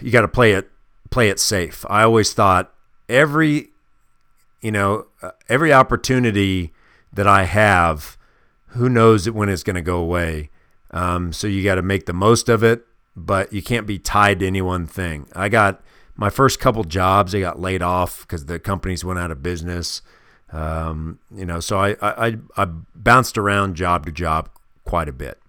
you 0.00 0.10
got 0.10 0.22
to 0.22 0.28
play 0.28 0.52
it 0.52 0.70
play 1.10 1.28
it 1.28 1.40
safe. 1.40 1.84
I 1.90 2.02
always 2.02 2.32
thought 2.32 2.72
every 3.08 3.70
you 4.60 4.72
know 4.72 5.06
uh, 5.22 5.32
every 5.48 5.72
opportunity 5.72 6.72
that 7.12 7.26
I 7.26 7.44
have, 7.44 8.16
who 8.68 8.88
knows 8.88 9.28
when 9.30 9.48
it's 9.48 9.62
going 9.62 9.76
to 9.76 9.82
go 9.82 9.98
away. 9.98 10.50
Um, 10.92 11.32
so 11.32 11.46
you 11.46 11.62
got 11.62 11.76
to 11.76 11.82
make 11.82 12.06
the 12.06 12.12
most 12.12 12.48
of 12.48 12.62
it, 12.62 12.86
but 13.16 13.52
you 13.52 13.62
can't 13.62 13.86
be 13.86 13.98
tied 13.98 14.40
to 14.40 14.46
any 14.46 14.62
one 14.62 14.86
thing. 14.86 15.26
I 15.34 15.48
got 15.48 15.82
my 16.16 16.30
first 16.30 16.60
couple 16.60 16.84
jobs. 16.84 17.34
I 17.34 17.40
got 17.40 17.60
laid 17.60 17.82
off 17.82 18.22
because 18.22 18.46
the 18.46 18.58
companies 18.58 19.04
went 19.04 19.18
out 19.18 19.30
of 19.30 19.42
business. 19.42 20.02
Um, 20.52 21.18
you 21.34 21.46
know, 21.46 21.60
so 21.60 21.78
I, 21.78 21.96
I 22.02 22.36
I 22.56 22.64
bounced 22.94 23.38
around 23.38 23.76
job 23.76 24.04
to 24.06 24.12
job 24.12 24.50
quite 24.84 25.08
a 25.08 25.12
bit, 25.12 25.40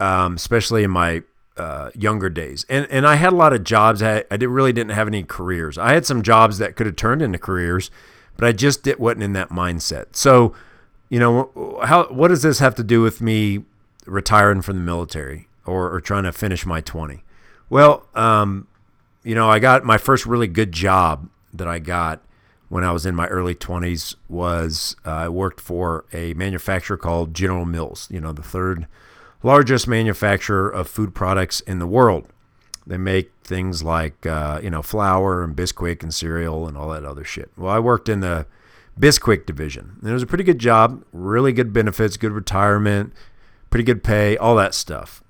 um, 0.00 0.36
especially 0.36 0.84
in 0.84 0.90
my 0.90 1.22
uh, 1.56 1.90
younger 1.94 2.28
days. 2.28 2.64
And 2.68 2.86
and 2.90 3.06
I 3.06 3.16
had 3.16 3.32
a 3.32 3.36
lot 3.36 3.52
of 3.52 3.64
jobs. 3.64 4.02
I, 4.02 4.24
I 4.30 4.36
did, 4.36 4.48
really 4.48 4.72
didn't 4.72 4.92
have 4.92 5.08
any 5.08 5.22
careers. 5.22 5.78
I 5.78 5.92
had 5.92 6.06
some 6.06 6.22
jobs 6.22 6.58
that 6.58 6.76
could 6.76 6.86
have 6.86 6.96
turned 6.96 7.22
into 7.22 7.38
careers, 7.38 7.90
but 8.36 8.46
I 8.46 8.52
just 8.52 8.82
did, 8.82 8.98
wasn't 8.98 9.22
in 9.22 9.32
that 9.34 9.50
mindset. 9.50 10.16
So, 10.16 10.54
you 11.08 11.18
know, 11.18 11.80
how 11.84 12.04
what 12.06 12.28
does 12.28 12.42
this 12.42 12.58
have 12.58 12.74
to 12.76 12.84
do 12.84 13.00
with 13.00 13.20
me 13.20 13.64
retiring 14.06 14.62
from 14.62 14.76
the 14.76 14.82
military 14.82 15.48
or, 15.64 15.92
or 15.92 16.00
trying 16.00 16.24
to 16.24 16.32
finish 16.32 16.66
my 16.66 16.80
twenty? 16.80 17.22
Well, 17.70 18.06
um, 18.14 18.66
you 19.22 19.34
know, 19.34 19.48
I 19.48 19.58
got 19.58 19.84
my 19.84 19.98
first 19.98 20.26
really 20.26 20.48
good 20.48 20.72
job 20.72 21.28
that 21.52 21.68
I 21.68 21.78
got 21.78 22.20
when 22.68 22.82
I 22.82 22.90
was 22.90 23.06
in 23.06 23.14
my 23.14 23.26
early 23.28 23.54
20s 23.54 24.16
was 24.28 24.96
uh, 25.06 25.10
I 25.10 25.28
worked 25.28 25.60
for 25.60 26.04
a 26.12 26.34
manufacturer 26.34 26.96
called 26.96 27.32
General 27.32 27.64
Mills, 27.64 28.08
you 28.10 28.20
know, 28.20 28.32
the 28.32 28.42
third 28.42 28.86
largest 29.44 29.86
manufacturer 29.86 30.68
of 30.68 30.88
food 30.88 31.14
products 31.14 31.60
in 31.60 31.78
the 31.78 31.86
world. 31.86 32.26
They 32.86 32.96
make 32.96 33.30
things 33.44 33.82
like, 33.82 34.26
uh, 34.26 34.58
you 34.62 34.70
know, 34.70 34.82
flour 34.82 35.44
and 35.44 35.54
Bisquick 35.54 36.02
and 36.02 36.12
cereal 36.12 36.66
and 36.66 36.76
all 36.76 36.88
that 36.90 37.04
other 37.04 37.24
shit. 37.24 37.50
Well, 37.56 37.70
I 37.70 37.78
worked 37.78 38.08
in 38.08 38.20
the 38.20 38.46
Bisquick 38.98 39.46
division. 39.46 39.96
And 40.00 40.10
it 40.10 40.12
was 40.12 40.22
a 40.22 40.26
pretty 40.26 40.44
good 40.44 40.58
job, 40.58 41.04
really 41.12 41.52
good 41.52 41.72
benefits, 41.72 42.16
good 42.16 42.32
retirement, 42.32 43.12
pretty 43.70 43.84
good 43.84 44.02
pay, 44.02 44.36
all 44.36 44.56
that 44.56 44.74
stuff. 44.74 45.22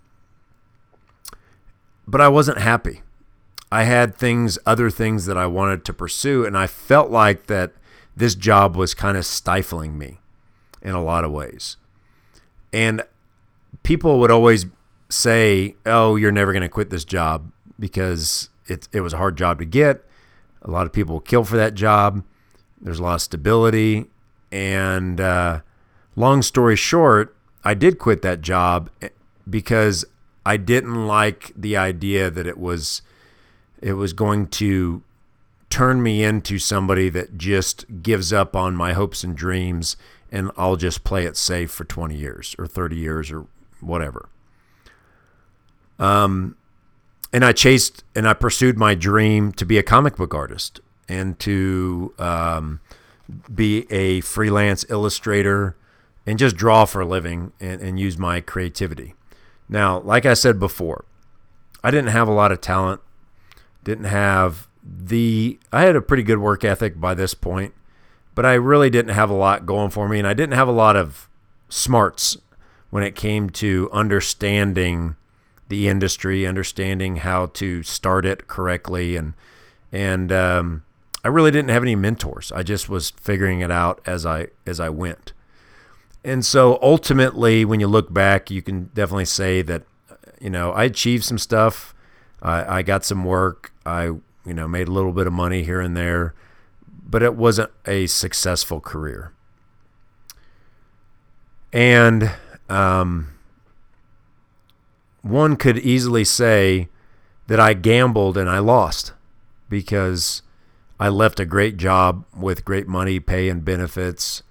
But 2.06 2.20
I 2.20 2.28
wasn't 2.28 2.58
happy. 2.58 3.02
I 3.72 3.84
had 3.84 4.14
things, 4.14 4.58
other 4.64 4.90
things 4.90 5.26
that 5.26 5.36
I 5.36 5.46
wanted 5.46 5.84
to 5.86 5.92
pursue, 5.92 6.44
and 6.44 6.56
I 6.56 6.68
felt 6.68 7.10
like 7.10 7.46
that 7.46 7.72
this 8.16 8.36
job 8.36 8.76
was 8.76 8.94
kind 8.94 9.16
of 9.16 9.26
stifling 9.26 9.98
me 9.98 10.20
in 10.82 10.94
a 10.94 11.02
lot 11.02 11.24
of 11.24 11.32
ways. 11.32 11.76
And 12.72 13.02
people 13.82 14.20
would 14.20 14.30
always 14.30 14.66
say, 15.08 15.76
"Oh, 15.84 16.16
you're 16.16 16.32
never 16.32 16.52
going 16.52 16.62
to 16.62 16.68
quit 16.68 16.90
this 16.90 17.04
job 17.04 17.50
because 17.78 18.50
it 18.66 18.88
it 18.92 19.00
was 19.00 19.12
a 19.12 19.18
hard 19.18 19.36
job 19.36 19.58
to 19.58 19.64
get. 19.64 20.04
A 20.62 20.70
lot 20.70 20.86
of 20.86 20.92
people 20.92 21.20
kill 21.20 21.44
for 21.44 21.56
that 21.56 21.74
job. 21.74 22.24
There's 22.80 22.98
a 22.98 23.02
lot 23.02 23.14
of 23.14 23.22
stability." 23.22 24.06
And 24.52 25.20
uh, 25.20 25.60
long 26.14 26.42
story 26.42 26.76
short, 26.76 27.34
I 27.64 27.74
did 27.74 27.98
quit 27.98 28.22
that 28.22 28.40
job 28.40 28.88
because 29.48 30.04
I 30.46 30.56
didn't 30.56 31.06
like 31.06 31.52
the 31.56 31.76
idea 31.76 32.30
that 32.30 32.46
it 32.46 32.58
was 32.58 33.02
it 33.80 33.94
was 33.94 34.12
going 34.12 34.46
to 34.48 35.02
turn 35.70 36.02
me 36.02 36.22
into 36.22 36.58
somebody 36.58 37.08
that 37.08 37.36
just 37.36 38.02
gives 38.02 38.32
up 38.32 38.54
on 38.54 38.76
my 38.76 38.92
hopes 38.92 39.24
and 39.24 39.36
dreams 39.36 39.96
and 40.30 40.50
I'll 40.56 40.76
just 40.76 41.04
play 41.04 41.26
it 41.26 41.36
safe 41.36 41.70
for 41.70 41.84
20 41.84 42.16
years 42.16 42.54
or 42.58 42.66
30 42.66 42.96
years 42.96 43.30
or 43.30 43.46
whatever. 43.84 44.28
Um, 45.98 46.56
and 47.32 47.44
I 47.44 47.52
chased 47.52 48.04
and 48.14 48.28
I 48.28 48.32
pursued 48.32 48.78
my 48.78 48.94
dream 48.94 49.52
to 49.52 49.64
be 49.64 49.78
a 49.78 49.82
comic 49.82 50.16
book 50.16 50.34
artist 50.34 50.80
and 51.08 51.38
to 51.40 52.14
um, 52.18 52.80
be 53.52 53.90
a 53.92 54.20
freelance 54.20 54.84
illustrator 54.88 55.76
and 56.26 56.38
just 56.38 56.56
draw 56.56 56.84
for 56.84 57.00
a 57.00 57.06
living 57.06 57.52
and, 57.60 57.80
and 57.80 58.00
use 58.00 58.16
my 58.16 58.40
creativity. 58.40 59.14
Now, 59.68 59.98
like 60.00 60.26
I 60.26 60.34
said 60.34 60.58
before, 60.58 61.04
I 61.82 61.90
didn't 61.90 62.10
have 62.10 62.28
a 62.28 62.32
lot 62.32 62.52
of 62.52 62.60
talent, 62.60 63.00
didn't 63.82 64.04
have 64.04 64.68
the, 64.82 65.58
I 65.72 65.82
had 65.82 65.96
a 65.96 66.02
pretty 66.02 66.22
good 66.22 66.38
work 66.38 66.64
ethic 66.64 67.00
by 67.00 67.14
this 67.14 67.34
point, 67.34 67.74
but 68.34 68.46
I 68.46 68.54
really 68.54 68.90
didn't 68.90 69.14
have 69.14 69.30
a 69.30 69.34
lot 69.34 69.66
going 69.66 69.90
for 69.90 70.08
me 70.08 70.18
and 70.18 70.28
I 70.28 70.34
didn't 70.34 70.54
have 70.54 70.68
a 70.68 70.72
lot 70.72 70.96
of 70.96 71.28
smarts 71.68 72.36
when 72.94 73.02
it 73.02 73.16
came 73.16 73.50
to 73.50 73.90
understanding 73.92 75.16
the 75.66 75.88
industry, 75.88 76.46
understanding 76.46 77.16
how 77.16 77.46
to 77.46 77.82
start 77.82 78.24
it 78.24 78.46
correctly, 78.46 79.16
and 79.16 79.34
and 79.90 80.30
um, 80.30 80.84
I 81.24 81.28
really 81.28 81.50
didn't 81.50 81.70
have 81.70 81.82
any 81.82 81.96
mentors. 81.96 82.52
I 82.52 82.62
just 82.62 82.88
was 82.88 83.10
figuring 83.10 83.62
it 83.62 83.70
out 83.72 84.00
as 84.06 84.24
I 84.24 84.46
as 84.64 84.78
I 84.78 84.90
went. 84.90 85.32
And 86.22 86.46
so 86.46 86.78
ultimately, 86.80 87.64
when 87.64 87.80
you 87.80 87.88
look 87.88 88.14
back, 88.14 88.48
you 88.48 88.62
can 88.62 88.90
definitely 88.94 89.24
say 89.24 89.60
that 89.62 89.82
you 90.40 90.50
know 90.50 90.70
I 90.70 90.84
achieved 90.84 91.24
some 91.24 91.38
stuff. 91.38 91.96
I, 92.40 92.76
I 92.78 92.82
got 92.82 93.04
some 93.04 93.24
work. 93.24 93.72
I 93.84 94.04
you 94.04 94.54
know 94.54 94.68
made 94.68 94.86
a 94.86 94.92
little 94.92 95.12
bit 95.12 95.26
of 95.26 95.32
money 95.32 95.64
here 95.64 95.80
and 95.80 95.96
there, 95.96 96.32
but 97.04 97.24
it 97.24 97.34
wasn't 97.34 97.72
a 97.86 98.06
successful 98.06 98.78
career. 98.78 99.32
And 101.72 102.30
um, 102.68 103.28
one 105.22 105.56
could 105.56 105.78
easily 105.78 106.24
say 106.24 106.88
that 107.46 107.60
I 107.60 107.74
gambled 107.74 108.36
and 108.36 108.48
I 108.48 108.58
lost 108.58 109.12
because 109.68 110.42
I 110.98 111.08
left 111.08 111.40
a 111.40 111.44
great 111.44 111.76
job 111.76 112.24
with 112.36 112.64
great 112.64 112.86
money, 112.86 113.20
pay, 113.20 113.48
and 113.48 113.64
benefits. 113.64 114.42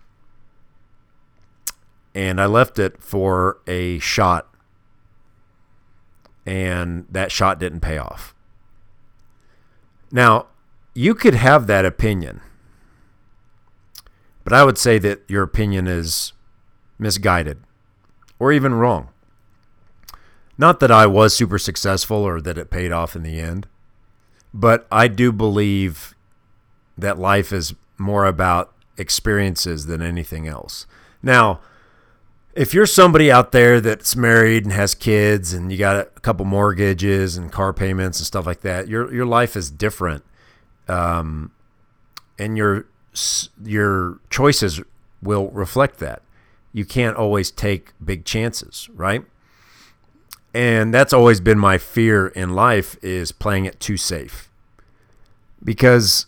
And 2.16 2.40
I 2.40 2.46
left 2.46 2.78
it 2.78 3.02
for 3.02 3.60
a 3.66 4.00
shot. 4.00 4.48
And 6.46 7.06
that 7.10 7.32
shot 7.32 7.60
didn't 7.60 7.80
pay 7.80 7.98
off. 7.98 8.36
Now, 10.12 10.48
you 10.94 11.16
could 11.16 11.34
have 11.34 11.68
that 11.68 11.86
opinion. 11.86 12.42
But 14.44 14.54
I 14.54 14.64
would 14.64 14.78
say 14.78 15.00
that 15.00 15.22
your 15.28 15.42
opinion 15.42 15.88
is 15.88 16.34
misguided 17.00 17.64
or 18.40 18.52
even 18.52 18.74
wrong. 18.74 19.10
Not 20.58 20.80
that 20.80 20.92
I 20.92 21.08
was 21.08 21.36
super 21.36 21.58
successful 21.58 22.18
or 22.18 22.40
that 22.42 22.58
it 22.58 22.70
paid 22.70 22.92
off 22.92 23.16
in 23.16 23.24
the 23.24 23.40
end, 23.40 23.68
but 24.54 24.88
I 24.92 25.08
do 25.08 25.32
believe 25.32 26.14
that 26.98 27.18
life 27.18 27.52
is 27.52 27.74
more 27.98 28.26
about 28.26 28.74
experiences 28.98 29.88
than 29.88 30.02
anything 30.02 30.48
else. 30.48 30.86
Now, 31.24 31.60
if 32.54 32.74
you're 32.74 32.86
somebody 32.86 33.32
out 33.32 33.52
there 33.52 33.82
that's 33.82 34.16
married 34.16 34.64
and 34.64 34.74
has 34.74 34.94
kids 34.94 35.54
and 35.54 35.72
you 35.72 35.78
got 35.78 35.96
a 35.96 36.20
couple 36.20 36.46
mortgages 36.46 37.36
and 37.36 37.52
car 37.52 37.74
payments 37.74 38.20
and 38.20 38.28
stuff 38.28 38.46
like 38.46 38.62
that, 38.62 38.88
your 38.88 39.12
your 39.14 39.26
life 39.26 39.56
is 39.56 39.72
different, 39.72 40.24
um, 40.88 41.52
and 42.38 42.58
your 42.58 42.86
your 43.64 44.20
choices 44.30 44.82
will 45.22 45.50
reflect 45.50 46.00
that 46.00 46.23
you 46.74 46.84
can't 46.84 47.16
always 47.16 47.52
take 47.52 47.94
big 48.04 48.26
chances, 48.26 48.90
right? 48.94 49.24
And 50.54 50.94
that's 50.94 51.14
always 51.14 51.40
been 51.40 51.58
my 51.58 51.78
fear 51.78 52.28
in 52.28 52.54
life 52.54 52.98
is 53.02 53.32
playing 53.32 53.66
it 53.66 53.80
too 53.80 53.98
safe. 53.98 54.50
Because 55.64 56.26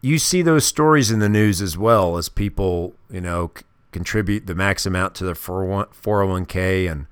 you 0.00 0.18
see 0.18 0.42
those 0.42 0.64
stories 0.64 1.10
in 1.10 1.18
the 1.18 1.28
news 1.28 1.60
as 1.60 1.76
well 1.76 2.16
as 2.16 2.28
people, 2.28 2.94
you 3.10 3.20
know, 3.20 3.50
contribute 3.90 4.46
the 4.46 4.54
max 4.54 4.86
amount 4.86 5.14
to 5.16 5.24
their 5.24 5.34
401k 5.34 6.90
and 6.90 7.06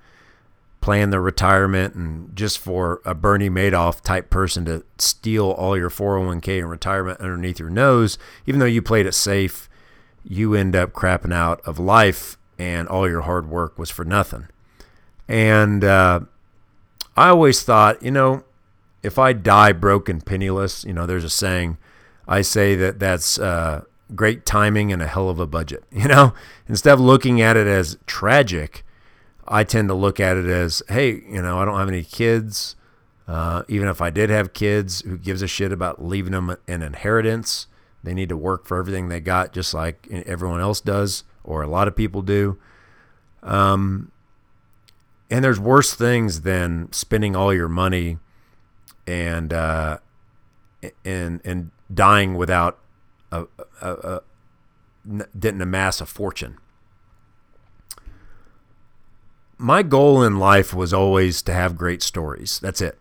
plan 0.80 1.10
their 1.10 1.20
retirement 1.20 1.94
and 1.94 2.34
just 2.36 2.58
for 2.58 3.00
a 3.04 3.14
Bernie 3.14 3.50
Madoff 3.50 4.02
type 4.02 4.30
person 4.30 4.64
to 4.66 4.84
steal 4.98 5.50
all 5.50 5.76
your 5.76 5.90
401k 5.90 6.60
and 6.60 6.70
retirement 6.70 7.20
underneath 7.20 7.58
your 7.58 7.70
nose, 7.70 8.18
even 8.46 8.60
though 8.60 8.66
you 8.66 8.80
played 8.80 9.06
it 9.06 9.14
safe, 9.14 9.68
you 10.28 10.54
end 10.54 10.74
up 10.74 10.92
crapping 10.92 11.32
out 11.32 11.60
of 11.64 11.78
life 11.78 12.36
and 12.58 12.88
all 12.88 13.08
your 13.08 13.22
hard 13.22 13.48
work 13.48 13.78
was 13.78 13.90
for 13.90 14.04
nothing. 14.04 14.48
And 15.28 15.84
uh, 15.84 16.20
I 17.16 17.28
always 17.28 17.62
thought, 17.62 18.02
you 18.02 18.10
know, 18.10 18.44
if 19.02 19.18
I 19.18 19.32
die 19.32 19.72
broke 19.72 20.08
and 20.08 20.24
penniless, 20.24 20.84
you 20.84 20.92
know, 20.92 21.06
there's 21.06 21.24
a 21.24 21.30
saying, 21.30 21.78
I 22.26 22.42
say 22.42 22.74
that 22.74 22.98
that's 22.98 23.38
uh, 23.38 23.84
great 24.14 24.44
timing 24.44 24.92
and 24.92 25.00
a 25.00 25.06
hell 25.06 25.28
of 25.28 25.38
a 25.38 25.46
budget. 25.46 25.84
You 25.92 26.08
know, 26.08 26.34
instead 26.68 26.94
of 26.94 27.00
looking 27.00 27.40
at 27.40 27.56
it 27.56 27.66
as 27.66 27.96
tragic, 28.06 28.84
I 29.46 29.64
tend 29.64 29.88
to 29.88 29.94
look 29.94 30.18
at 30.18 30.36
it 30.36 30.46
as, 30.46 30.82
hey, 30.88 31.22
you 31.28 31.40
know, 31.40 31.58
I 31.58 31.64
don't 31.64 31.78
have 31.78 31.88
any 31.88 32.02
kids. 32.02 32.74
Uh, 33.28 33.62
even 33.68 33.88
if 33.88 34.00
I 34.00 34.10
did 34.10 34.30
have 34.30 34.52
kids, 34.52 35.00
who 35.02 35.16
gives 35.16 35.42
a 35.42 35.48
shit 35.48 35.72
about 35.72 36.04
leaving 36.04 36.32
them 36.32 36.56
an 36.68 36.82
inheritance? 36.82 37.66
They 38.06 38.14
need 38.14 38.28
to 38.28 38.36
work 38.36 38.66
for 38.66 38.78
everything 38.78 39.08
they 39.08 39.18
got, 39.18 39.52
just 39.52 39.74
like 39.74 40.06
everyone 40.10 40.60
else 40.60 40.80
does, 40.80 41.24
or 41.42 41.62
a 41.62 41.66
lot 41.66 41.88
of 41.88 41.96
people 41.96 42.22
do. 42.22 42.56
Um, 43.42 44.12
and 45.28 45.44
there's 45.44 45.58
worse 45.58 45.92
things 45.92 46.42
than 46.42 46.92
spending 46.92 47.34
all 47.34 47.52
your 47.52 47.66
money 47.68 48.18
and 49.08 49.52
uh, 49.52 49.98
and 51.04 51.40
and 51.44 51.72
dying 51.92 52.34
without 52.36 52.78
a, 53.32 53.46
a, 53.82 53.92
a, 53.92 54.20
didn't 55.36 55.62
amass 55.62 56.00
a 56.00 56.06
fortune. 56.06 56.58
My 59.58 59.82
goal 59.82 60.22
in 60.22 60.38
life 60.38 60.72
was 60.72 60.92
always 60.92 61.42
to 61.42 61.52
have 61.52 61.76
great 61.76 62.02
stories. 62.02 62.60
That's 62.60 62.80
it. 62.80 63.00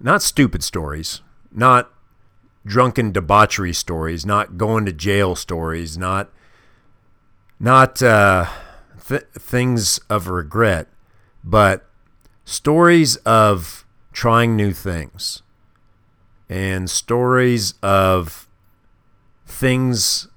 Not 0.00 0.22
stupid 0.22 0.64
stories, 0.64 1.20
not 1.52 1.92
drunken 2.68 3.10
debauchery 3.10 3.72
stories, 3.72 4.24
not 4.24 4.56
going 4.58 4.84
to 4.86 4.92
jail 4.92 5.34
stories, 5.34 5.98
not 5.98 6.30
not 7.58 8.00
uh, 8.02 8.46
th- 9.08 9.24
things 9.32 9.98
of 10.08 10.28
regret, 10.28 10.86
but 11.42 11.86
stories 12.44 13.16
of 13.16 13.84
trying 14.12 14.54
new 14.56 14.72
things 14.72 15.42
and 16.48 16.88
stories 16.88 17.74
of 17.82 18.46
things 19.46 20.28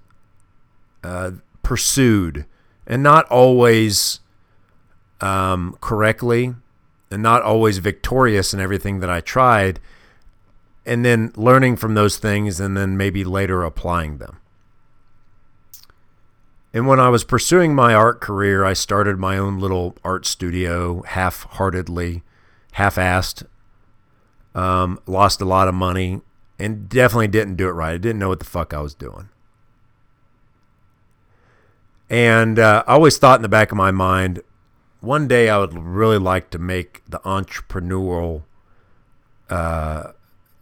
uh, 1.04 1.32
pursued 1.64 2.46
and 2.88 3.04
not 3.04 3.26
always 3.30 4.20
um, 5.22 5.78
correctly 5.80 6.56
and 7.10 7.22
not 7.22 7.42
always 7.42 7.78
victorious 7.78 8.54
in 8.54 8.60
everything 8.60 9.00
that 9.00 9.10
I 9.10 9.22
tried, 9.22 9.80
and 10.86 11.06
then 11.06 11.32
learning 11.36 11.78
from 11.78 11.94
those 11.94 12.18
things 12.18 12.60
and 12.60 12.76
then 12.76 12.98
maybe 12.98 13.24
later 13.24 13.64
applying 13.64 14.18
them. 14.18 14.38
And 16.74 16.88
when 16.88 17.00
I 17.00 17.10
was 17.10 17.24
pursuing 17.24 17.76
my 17.76 17.94
art 17.94 18.22
career, 18.22 18.64
I 18.64 18.74
started 18.74 19.20
my 19.20 19.38
own 19.38 19.60
little 19.60 19.96
art 20.04 20.26
studio 20.26 21.02
half 21.04 21.44
heartedly, 21.44 22.24
half 22.74 22.96
assed, 22.96 23.44
um, 24.56 25.00
lost 25.06 25.42
a 25.42 25.46
lot 25.46 25.68
of 25.68 25.74
money, 25.74 26.22
and 26.58 26.88
definitely 26.88 27.28
didn't 27.28 27.56
do 27.56 27.68
it 27.68 27.74
right. 27.74 27.94
I 27.94 27.98
didn't 27.98 28.20
know 28.20 28.30
what 28.30 28.40
the 28.40 28.46
fuck 28.46 28.74
I 28.74 28.82
was 28.82 28.94
doing. 28.94 29.30
And 32.10 32.60
uh, 32.60 32.84
I 32.88 32.94
always 32.94 33.18
thought 33.18 33.38
in 33.38 33.42
the 33.42 33.50
back 33.50 33.72
of 33.72 33.78
my 33.78 33.92
mind, 33.92 34.42
one 35.00 35.28
day 35.28 35.50
I 35.50 35.58
would 35.58 35.74
really 35.74 36.18
like 36.20 36.50
to 36.52 36.60
make 36.60 37.02
the 37.08 37.20
entrepreneurial, 37.20 38.44
uh, 39.50 40.12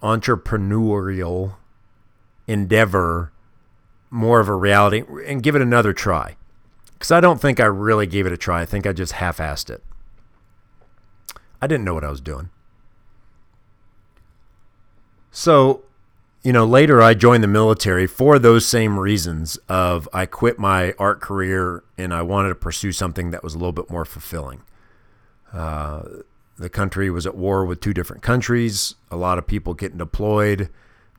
entrepreneurial 0.02 1.56
endeavor 2.48 3.32
more 4.10 4.40
of 4.40 4.48
a 4.48 4.56
reality 4.56 5.04
and 5.26 5.44
give 5.44 5.56
it 5.56 5.62
another 5.62 5.94
try. 5.94 6.36
Because 6.94 7.12
I 7.12 7.22
don't 7.22 7.40
think 7.40 7.60
I 7.60 7.66
really 7.66 8.08
gave 8.08 8.26
it 8.26 8.34
a 8.34 8.38
try. 8.38 8.62
I 8.62 8.66
think 8.66 8.86
I 8.86 8.94
just 8.94 9.14
half 9.14 9.38
assed 9.38 9.70
it. 9.70 9.84
I 11.62 11.68
didn't 11.68 11.86
know 11.86 11.94
what 11.94 12.04
I 12.04 12.10
was 12.10 12.22
doing. 12.22 12.50
So, 15.32 15.84
you 16.42 16.52
know, 16.52 16.66
later 16.66 17.02
I 17.02 17.14
joined 17.14 17.44
the 17.44 17.48
military 17.48 18.08
for 18.08 18.40
those 18.40 18.66
same 18.66 19.00
reasons 19.00 19.58
of 19.68 20.10
I 20.12 20.26
quit 20.26 20.58
my 20.58 20.94
art 20.98 21.22
career 21.22 21.84
and 21.98 22.14
I 22.14 22.22
wanted 22.22 22.50
to 22.50 22.56
pursue 22.56 22.92
something 22.92 23.32
that 23.32 23.44
was 23.44 23.54
a 23.54 23.58
little 23.58 23.72
bit 23.72 23.90
more 23.90 24.06
fulfilling. 24.06 24.64
Uh, 25.54 26.04
the 26.60 26.70
country 26.70 27.10
was 27.10 27.26
at 27.26 27.36
war 27.36 27.66
with 27.66 27.80
two 27.80 27.94
different 27.94 28.22
countries, 28.22 28.96
a 29.10 29.16
lot 29.16 29.38
of 29.38 29.48
people 29.48 29.74
getting 29.74 29.98
deployed 29.98 30.70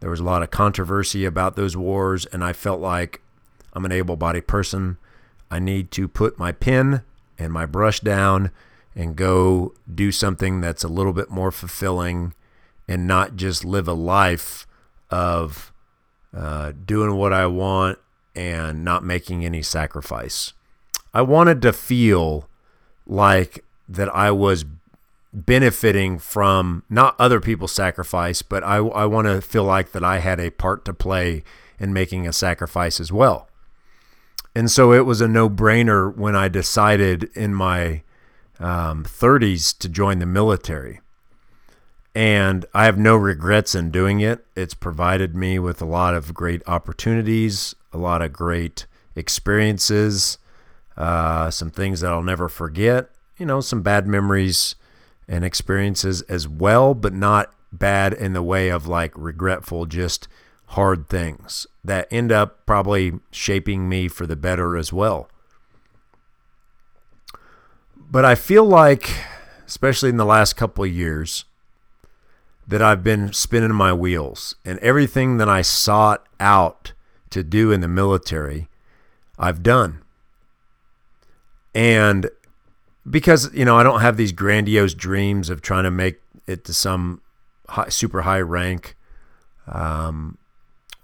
there 0.00 0.10
was 0.10 0.20
a 0.20 0.24
lot 0.24 0.42
of 0.42 0.50
controversy 0.50 1.24
about 1.24 1.56
those 1.56 1.76
wars, 1.76 2.26
and 2.26 2.42
I 2.42 2.52
felt 2.52 2.80
like 2.80 3.20
I'm 3.74 3.84
an 3.84 3.92
able 3.92 4.16
bodied 4.16 4.46
person. 4.46 4.96
I 5.50 5.58
need 5.58 5.90
to 5.92 6.08
put 6.08 6.38
my 6.38 6.52
pen 6.52 7.02
and 7.38 7.52
my 7.52 7.66
brush 7.66 8.00
down 8.00 8.50
and 8.94 9.14
go 9.14 9.74
do 9.92 10.10
something 10.10 10.60
that's 10.60 10.82
a 10.82 10.88
little 10.88 11.12
bit 11.12 11.30
more 11.30 11.50
fulfilling 11.50 12.34
and 12.88 13.06
not 13.06 13.36
just 13.36 13.64
live 13.64 13.86
a 13.86 13.92
life 13.92 14.66
of 15.10 15.72
uh, 16.34 16.72
doing 16.84 17.14
what 17.14 17.32
I 17.32 17.46
want 17.46 17.98
and 18.34 18.84
not 18.84 19.04
making 19.04 19.44
any 19.44 19.62
sacrifice. 19.62 20.54
I 21.12 21.22
wanted 21.22 21.60
to 21.62 21.72
feel 21.72 22.48
like 23.06 23.64
that 23.88 24.08
I 24.14 24.30
was 24.30 24.64
benefiting 25.32 26.18
from 26.18 26.82
not 26.90 27.14
other 27.18 27.40
people's 27.40 27.72
sacrifice, 27.72 28.42
but 28.42 28.64
I, 28.64 28.76
I 28.76 29.06
want 29.06 29.26
to 29.26 29.40
feel 29.40 29.64
like 29.64 29.92
that 29.92 30.04
I 30.04 30.18
had 30.18 30.40
a 30.40 30.50
part 30.50 30.84
to 30.86 30.94
play 30.94 31.44
in 31.78 31.92
making 31.92 32.26
a 32.26 32.32
sacrifice 32.32 33.00
as 33.00 33.12
well. 33.12 33.48
And 34.54 34.70
so 34.70 34.92
it 34.92 35.06
was 35.06 35.20
a 35.20 35.28
no 35.28 35.48
brainer 35.48 36.14
when 36.14 36.34
I 36.34 36.48
decided 36.48 37.24
in 37.34 37.54
my 37.54 38.02
um, 38.58 39.04
30s 39.04 39.76
to 39.78 39.88
join 39.88 40.18
the 40.18 40.26
military. 40.26 41.00
And 42.14 42.66
I 42.74 42.86
have 42.86 42.98
no 42.98 43.14
regrets 43.14 43.74
in 43.76 43.92
doing 43.92 44.20
it. 44.20 44.44
It's 44.56 44.74
provided 44.74 45.36
me 45.36 45.60
with 45.60 45.80
a 45.80 45.86
lot 45.86 46.14
of 46.14 46.34
great 46.34 46.62
opportunities, 46.66 47.74
a 47.92 47.98
lot 47.98 48.20
of 48.20 48.32
great 48.32 48.86
experiences, 49.14 50.38
uh, 50.96 51.50
some 51.50 51.70
things 51.70 52.00
that 52.00 52.10
I'll 52.10 52.22
never 52.22 52.48
forget, 52.48 53.10
you 53.38 53.46
know, 53.46 53.60
some 53.60 53.82
bad 53.82 54.08
memories 54.08 54.74
and 55.30 55.44
experiences 55.44 56.22
as 56.22 56.48
well, 56.48 56.92
but 56.92 57.14
not 57.14 57.54
bad 57.72 58.12
in 58.12 58.32
the 58.32 58.42
way 58.42 58.68
of 58.68 58.88
like 58.88 59.12
regretful, 59.16 59.86
just 59.86 60.26
hard 60.66 61.08
things 61.08 61.68
that 61.84 62.08
end 62.10 62.32
up 62.32 62.66
probably 62.66 63.12
shaping 63.30 63.88
me 63.88 64.08
for 64.08 64.26
the 64.26 64.36
better 64.36 64.76
as 64.76 64.92
well. 64.92 65.30
But 67.96 68.24
I 68.24 68.34
feel 68.34 68.64
like, 68.64 69.08
especially 69.66 70.08
in 70.08 70.16
the 70.16 70.24
last 70.24 70.54
couple 70.54 70.82
of 70.82 70.92
years, 70.92 71.44
that 72.66 72.82
I've 72.82 73.04
been 73.04 73.32
spinning 73.32 73.72
my 73.74 73.92
wheels 73.92 74.56
and 74.64 74.80
everything 74.80 75.36
that 75.36 75.48
I 75.48 75.62
sought 75.62 76.26
out 76.40 76.92
to 77.30 77.44
do 77.44 77.70
in 77.70 77.80
the 77.80 77.88
military, 77.88 78.68
I've 79.38 79.62
done. 79.62 80.02
And 81.72 82.30
because 83.08 83.52
you 83.54 83.64
know 83.64 83.76
I 83.76 83.82
don't 83.82 84.00
have 84.00 84.16
these 84.16 84.32
grandiose 84.32 84.94
dreams 84.94 85.48
of 85.48 85.62
trying 85.62 85.84
to 85.84 85.90
make 85.90 86.20
it 86.46 86.64
to 86.64 86.74
some 86.74 87.20
high, 87.68 87.88
super 87.88 88.22
high 88.22 88.40
rank, 88.40 88.96
um, 89.66 90.36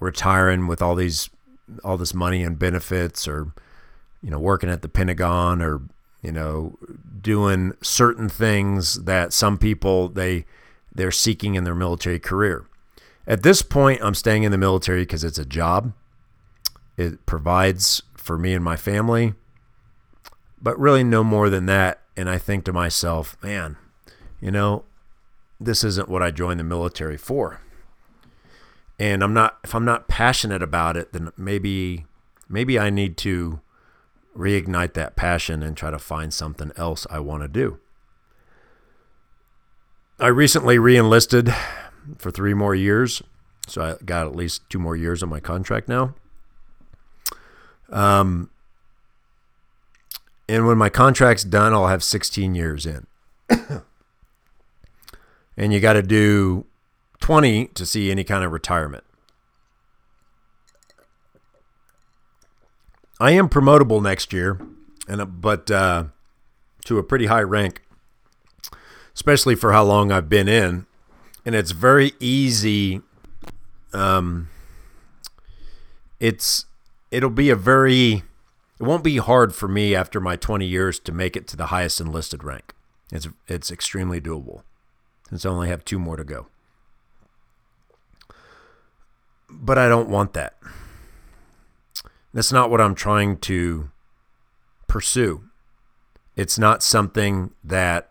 retiring 0.00 0.66
with 0.66 0.82
all 0.82 0.94
these 0.94 1.30
all 1.82 1.96
this 1.96 2.14
money 2.14 2.42
and 2.42 2.58
benefits, 2.58 3.26
or 3.26 3.52
you 4.22 4.30
know 4.30 4.38
working 4.38 4.68
at 4.68 4.82
the 4.82 4.88
Pentagon, 4.88 5.62
or 5.62 5.82
you 6.22 6.32
know 6.32 6.78
doing 7.20 7.74
certain 7.82 8.28
things 8.28 9.04
that 9.04 9.32
some 9.32 9.58
people 9.58 10.08
they 10.08 10.44
they're 10.94 11.10
seeking 11.10 11.54
in 11.54 11.64
their 11.64 11.74
military 11.74 12.18
career. 12.18 12.64
At 13.26 13.42
this 13.42 13.62
point, 13.62 14.00
I'm 14.02 14.14
staying 14.14 14.44
in 14.44 14.52
the 14.52 14.58
military 14.58 15.02
because 15.02 15.24
it's 15.24 15.38
a 15.38 15.44
job. 15.44 15.92
It 16.96 17.26
provides 17.26 18.02
for 18.14 18.38
me 18.38 18.54
and 18.54 18.64
my 18.64 18.76
family 18.76 19.34
but 20.66 20.80
really 20.80 21.04
no 21.04 21.22
more 21.22 21.48
than 21.48 21.66
that. 21.66 22.00
And 22.16 22.28
I 22.28 22.38
think 22.38 22.64
to 22.64 22.72
myself, 22.72 23.36
man, 23.40 23.76
you 24.40 24.50
know, 24.50 24.82
this 25.60 25.84
isn't 25.84 26.08
what 26.08 26.24
I 26.24 26.32
joined 26.32 26.58
the 26.58 26.64
military 26.64 27.16
for. 27.16 27.60
And 28.98 29.22
I'm 29.22 29.32
not 29.32 29.58
if 29.62 29.76
I'm 29.76 29.84
not 29.84 30.08
passionate 30.08 30.64
about 30.64 30.96
it, 30.96 31.12
then 31.12 31.30
maybe 31.36 32.06
maybe 32.48 32.80
I 32.80 32.90
need 32.90 33.16
to 33.18 33.60
reignite 34.36 34.94
that 34.94 35.14
passion 35.14 35.62
and 35.62 35.76
try 35.76 35.92
to 35.92 36.00
find 36.00 36.34
something 36.34 36.72
else 36.76 37.06
I 37.10 37.20
want 37.20 37.44
to 37.44 37.48
do. 37.48 37.78
I 40.18 40.26
recently 40.26 40.80
reenlisted 40.80 41.54
for 42.18 42.32
3 42.32 42.54
more 42.54 42.74
years, 42.74 43.22
so 43.68 43.82
I 43.82 44.04
got 44.04 44.26
at 44.26 44.34
least 44.34 44.68
2 44.70 44.80
more 44.80 44.96
years 44.96 45.22
on 45.22 45.28
my 45.28 45.38
contract 45.38 45.86
now. 45.86 46.16
Um 47.88 48.50
And 50.48 50.66
when 50.66 50.78
my 50.78 50.88
contract's 50.88 51.44
done, 51.44 51.72
I'll 51.72 51.88
have 51.88 52.04
16 52.04 52.54
years 52.54 52.86
in. 52.86 53.06
and 55.56 55.72
you 55.72 55.80
got 55.80 55.94
to 55.94 56.02
do 56.02 56.66
20 57.20 57.66
to 57.68 57.86
see 57.86 58.10
any 58.10 58.24
kind 58.24 58.44
of 58.44 58.52
retirement. 58.52 59.04
I 63.18 63.30
am 63.30 63.48
promotable 63.48 64.02
next 64.02 64.32
year, 64.32 64.60
and 65.08 65.40
but 65.40 65.70
uh, 65.70 66.04
to 66.84 66.98
a 66.98 67.02
pretty 67.02 67.26
high 67.26 67.42
rank, 67.42 67.82
especially 69.14 69.54
for 69.54 69.72
how 69.72 69.84
long 69.84 70.12
I've 70.12 70.28
been 70.28 70.48
in, 70.48 70.84
and 71.46 71.54
it's 71.54 71.70
very 71.70 72.12
easy. 72.20 73.00
Um, 73.94 74.50
it's 76.20 76.66
it'll 77.10 77.30
be 77.30 77.48
a 77.48 77.56
very 77.56 78.22
it 78.78 78.82
won't 78.82 79.04
be 79.04 79.16
hard 79.16 79.54
for 79.54 79.68
me 79.68 79.94
after 79.94 80.20
my 80.20 80.36
20 80.36 80.66
years 80.66 80.98
to 81.00 81.12
make 81.12 81.36
it 81.36 81.46
to 81.48 81.56
the 81.56 81.66
highest 81.66 82.00
enlisted 82.00 82.44
rank. 82.44 82.74
It's 83.10 83.28
it's 83.46 83.70
extremely 83.70 84.20
doable. 84.20 84.62
Since 85.28 85.46
I 85.46 85.50
only 85.50 85.68
have 85.68 85.84
two 85.84 85.98
more 85.98 86.16
to 86.16 86.24
go. 86.24 86.46
But 89.48 89.78
I 89.78 89.88
don't 89.88 90.08
want 90.08 90.34
that. 90.34 90.56
That's 92.34 92.52
not 92.52 92.70
what 92.70 92.80
I'm 92.80 92.94
trying 92.94 93.38
to 93.38 93.90
pursue. 94.86 95.42
It's 96.36 96.58
not 96.58 96.82
something 96.82 97.52
that 97.64 98.10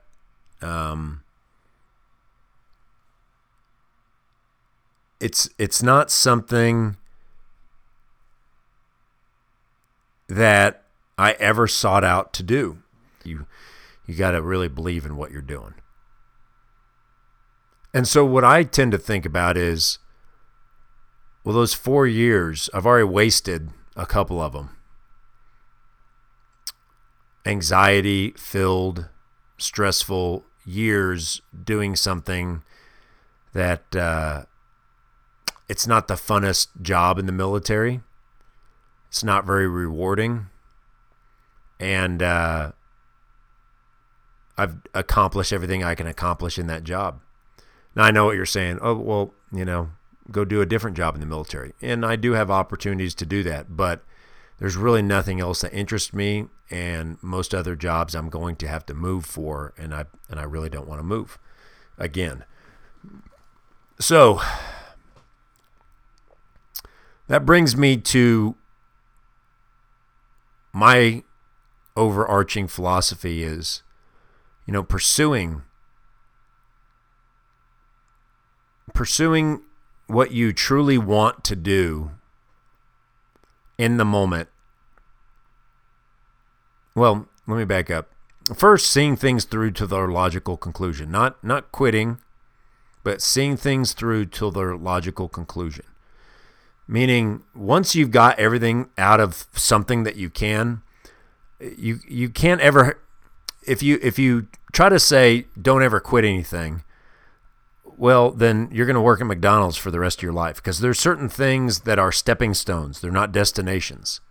um, 0.62 1.23
it's 5.19 5.49
it's 5.58 5.84
not 5.84 6.10
something 6.10 6.97
that 10.28 10.84
I 11.18 11.34
ever 11.34 11.68
sought 11.68 12.04
out 12.04 12.34
to 12.34 12.44
do. 12.44 12.80
You 13.24 13.46
you 14.06 14.16
got 14.16 14.32
to 14.32 14.42
really 14.42 14.68
believe 14.68 15.06
in 15.06 15.16
what 15.16 15.32
you're 15.32 15.42
doing. 15.42 15.74
And 17.94 18.08
so 18.08 18.24
what 18.26 18.44
I 18.44 18.64
tend 18.64 18.92
to 18.92 18.98
think 18.98 19.26
about 19.26 19.58
is 19.58 20.00
well 21.44 21.56
those 21.56 21.74
4 21.74 22.08
years 22.08 22.70
I've 22.74 22.86
already 22.86 23.06
wasted 23.06 23.70
a 23.96 24.06
couple 24.06 24.42
of 24.42 24.54
them. 24.54 24.70
Anxiety 27.46 28.32
filled, 28.32 29.10
stressful 29.58 30.44
years 30.66 31.42
doing 31.64 31.96
something 31.96 32.64
that 33.54 33.96
uh, 33.96 34.44
it's 35.70 35.88
not 35.88 36.08
the 36.08 36.16
funnest 36.16 36.82
job 36.82 37.18
in 37.18 37.26
the 37.26 37.32
military. 37.32 38.02
It's 39.15 39.23
not 39.23 39.45
very 39.45 39.65
rewarding. 39.65 40.47
And 41.80 42.21
uh, 42.21 42.73
I've 44.58 44.75
accomplished 44.93 45.54
everything 45.54 45.86
I 45.86 45.95
can 45.95 46.06
accomplish 46.06 46.60
in 46.60 46.67
that 46.67 46.84
job. 46.84 47.21
Now, 47.95 48.04
I 48.04 48.12
know 48.12 48.25
what 48.25 48.36
you're 48.36 48.45
saying. 48.45 48.80
Oh, 48.82 48.95
well, 48.95 49.34
you 49.54 49.63
know, 49.63 49.91
go 50.30 50.43
do 50.43 50.60
a 50.60 50.65
different 50.65 50.97
job 50.97 51.15
in 51.15 51.21
the 51.21 51.28
military. 51.28 51.71
And 51.82 52.06
I 52.06 52.17
do 52.17 52.34
have 52.34 52.51
opportunities 52.51 53.15
to 53.15 53.25
do 53.25 53.41
that, 53.43 53.78
but 53.78 54.04
there's 54.58 54.75
really 54.75 55.01
nothing 55.01 55.39
else 55.39 55.62
that 55.62 55.71
interests 55.71 56.13
me 56.13 56.47
and 56.69 57.17
most 57.23 57.56
other 57.56 57.78
jobs 57.78 58.15
I'm 58.15 58.28
going 58.28 58.58
to 58.58 58.67
have 58.67 58.86
to 58.88 58.93
move 58.93 59.25
for 59.25 59.73
and 59.78 59.95
I 59.95 60.08
and 60.30 60.41
I 60.41 60.43
really 60.43 60.67
don't 60.69 60.89
want 60.89 60.99
to 60.99 61.06
move 61.06 61.38
again. 61.97 62.43
So 63.97 64.41
that 67.28 67.45
brings 67.45 67.78
me 67.78 67.95
to 67.95 68.58
my 70.76 71.24
overarching 71.96 72.68
philosophy 72.68 73.44
is 73.44 73.82
you 74.66 74.74
know 74.74 74.84
pursuing 74.84 75.62
pursuing 78.94 79.62
what 80.08 80.32
you 80.32 80.52
truly 80.52 80.98
want 80.98 81.46
to 81.46 81.56
do 81.56 82.12
in 83.78 83.96
the 83.96 84.04
moment. 84.04 84.50
Well, 86.94 87.30
let 87.48 87.58
me 87.58 87.64
back 87.64 87.90
up. 87.90 88.10
First, 88.54 88.92
seeing 88.92 89.16
things 89.16 89.46
through 89.46 89.72
to 89.72 89.88
their 89.88 90.10
logical 90.10 90.58
conclusion, 90.58 91.10
not 91.10 91.42
not 91.42 91.72
quitting, 91.72 92.20
but 93.02 93.22
seeing 93.22 93.56
things 93.56 93.94
through 93.94 94.26
to 94.26 94.52
their 94.52 94.76
logical 94.76 95.30
conclusion. 95.30 95.86
Meaning, 96.88 97.43
once 97.56 97.95
you've 97.95 98.12
got 98.12 98.38
everything 98.38 98.89
out 98.98 99.19
of 99.19 99.48
something 99.54 100.04
that 100.04 100.15
you 100.15 100.30
can, 100.30 100.84
you 101.60 102.00
you 102.08 102.30
can't 102.30 102.62
ever 102.62 103.00
if 103.65 103.82
you 103.82 104.00
if 104.02 104.19
you 104.19 104.48
try 104.71 104.89
to 104.89 105.00
say 105.00 105.48
don't 105.60 105.84
ever 105.84 106.00
quit 106.00 106.26
anything, 106.26 106.84
well, 107.98 108.32
then 108.32 108.69
you're 108.71 108.86
going 108.86 108.95
to 108.95 109.02
work 109.02 109.21
at 109.21 109.28
McDonald's 109.28 109.78
for 109.78 109.91
the 109.91 110.00
rest 110.00 110.19
of 110.19 110.24
your 110.24 110.34
life 110.34 110.58
because 110.58 110.80
there's 110.80 111.00
certain 111.00 111.30
things 111.30 111.82
that 111.82 112.00
are 112.00 112.12
stepping 112.12 112.54
stones. 112.54 113.00
They're 113.00 113.12
not 113.12 113.32
destinations. 113.32 114.21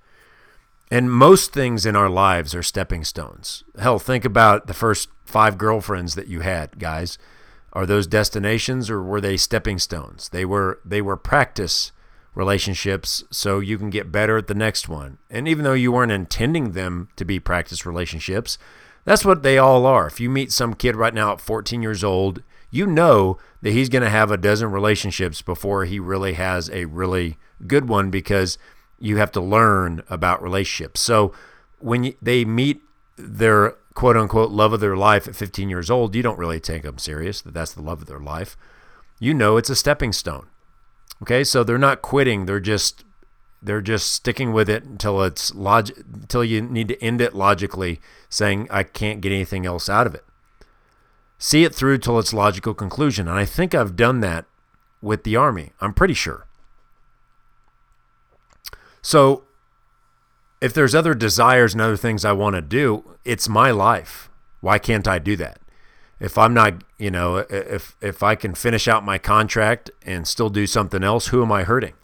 And 0.90 1.10
most 1.10 1.52
things 1.52 1.86
in 1.86 1.96
our 1.96 2.10
lives 2.10 2.54
are 2.54 2.62
stepping 2.62 3.04
stones. 3.04 3.64
Hell, 3.78 3.98
think 3.98 4.24
about 4.24 4.66
the 4.66 4.74
first 4.74 5.08
five 5.24 5.56
girlfriends 5.56 6.14
that 6.14 6.28
you 6.28 6.40
had, 6.40 6.78
guys. 6.78 7.18
Are 7.72 7.86
those 7.86 8.06
destinations 8.06 8.90
or 8.90 9.02
were 9.02 9.20
they 9.20 9.36
stepping 9.36 9.78
stones? 9.78 10.28
They 10.28 10.44
were 10.44 10.78
they 10.84 11.02
were 11.02 11.16
practice 11.16 11.90
relationships 12.34 13.24
so 13.30 13.60
you 13.60 13.78
can 13.78 13.90
get 13.90 14.12
better 14.12 14.36
at 14.38 14.46
the 14.46 14.54
next 14.54 14.88
one. 14.88 15.18
And 15.30 15.46
even 15.46 15.64
though 15.64 15.72
you 15.72 15.92
weren't 15.92 16.12
intending 16.12 16.72
them 16.72 17.08
to 17.16 17.24
be 17.24 17.38
practice 17.38 17.86
relationships, 17.86 18.58
that's 19.04 19.24
what 19.24 19.42
they 19.42 19.58
all 19.58 19.86
are. 19.86 20.06
If 20.06 20.20
you 20.20 20.30
meet 20.30 20.50
some 20.50 20.74
kid 20.74 20.96
right 20.96 21.14
now 21.14 21.32
at 21.32 21.40
14 21.40 21.82
years 21.82 22.02
old 22.02 22.42
you 22.74 22.88
know 22.88 23.38
that 23.62 23.70
he's 23.70 23.88
going 23.88 24.02
to 24.02 24.10
have 24.10 24.32
a 24.32 24.36
dozen 24.36 24.68
relationships 24.72 25.42
before 25.42 25.84
he 25.84 26.00
really 26.00 26.32
has 26.32 26.68
a 26.70 26.86
really 26.86 27.38
good 27.68 27.88
one 27.88 28.10
because 28.10 28.58
you 28.98 29.16
have 29.18 29.30
to 29.30 29.40
learn 29.40 30.02
about 30.10 30.42
relationships. 30.42 31.00
So 31.00 31.32
when 31.78 32.14
they 32.20 32.44
meet 32.44 32.82
their 33.16 33.76
quote 33.94 34.16
unquote 34.16 34.50
love 34.50 34.72
of 34.72 34.80
their 34.80 34.96
life 34.96 35.28
at 35.28 35.36
15 35.36 35.70
years 35.70 35.88
old, 35.88 36.16
you 36.16 36.22
don't 36.22 36.36
really 36.38 36.58
take 36.58 36.82
them 36.82 36.98
serious 36.98 37.40
that 37.42 37.54
that's 37.54 37.72
the 37.72 37.80
love 37.80 38.02
of 38.02 38.08
their 38.08 38.18
life. 38.18 38.56
You 39.20 39.34
know 39.34 39.56
it's 39.56 39.70
a 39.70 39.76
stepping 39.76 40.12
stone. 40.12 40.48
Okay, 41.22 41.44
so 41.44 41.64
they're 41.64 41.79
not 41.79 42.03
quitting; 42.03 42.46
they're 42.46 42.61
just 42.61 43.05
they're 43.62 43.81
just 43.81 44.12
sticking 44.12 44.53
with 44.53 44.68
it 44.68 44.85
until 44.85 45.22
it's 45.22 45.55
log 45.55 45.90
until 46.12 46.44
you 46.44 46.61
need 46.61 46.88
to 46.88 47.03
end 47.03 47.20
it 47.20 47.35
logically, 47.35 48.00
saying 48.29 48.68
I 48.70 48.83
can't 48.83 49.20
get 49.20 49.33
anything 49.33 49.64
else 49.64 49.88
out 49.88 50.07
of 50.07 50.14
it 50.14 50.24
see 51.44 51.62
it 51.62 51.74
through 51.74 51.98
till 51.98 52.18
its 52.18 52.33
logical 52.33 52.72
conclusion. 52.72 53.29
And 53.29 53.38
I 53.38 53.44
think 53.44 53.74
I've 53.74 53.96
done 53.96 54.20
that 54.20 54.46
with 55.03 55.24
the 55.24 55.37
Army. 55.37 55.72
I'm 55.79 55.92
pretty 55.92 56.14
sure. 56.14 56.46
So 59.03 59.44
if 60.62 60.72
there's 60.72 60.94
other 60.94 61.14
desires 61.14 61.74
and 61.74 61.83
other 61.83 61.98
things 61.98 62.24
I 62.24 62.33
want 62.33 62.57
to 62.57 62.62
do, 62.62 63.16
it's 63.27 63.46
my 63.46 63.70
life. 63.70 64.31
Why 64.62 64.79
can't 64.79 65.07
I 65.07 65.18
do 65.18 65.37
that? 65.37 65.59
If 66.20 66.38
I'm 66.38 66.55
not, 66.55 66.85
you 66.98 67.11
know, 67.11 67.38
if 67.50 67.96
if 68.00 68.22
I 68.22 68.35
can 68.35 68.55
finish 68.55 68.88
out 68.88 69.05
my 69.05 69.18
contract 69.18 69.90
and 70.05 70.27
still 70.27 70.48
do 70.48 70.66
something 70.66 71.03
else, 71.03 71.29
who 71.29 71.42
am 71.42 71.53
I 71.53 71.64
hurting? 71.64 71.94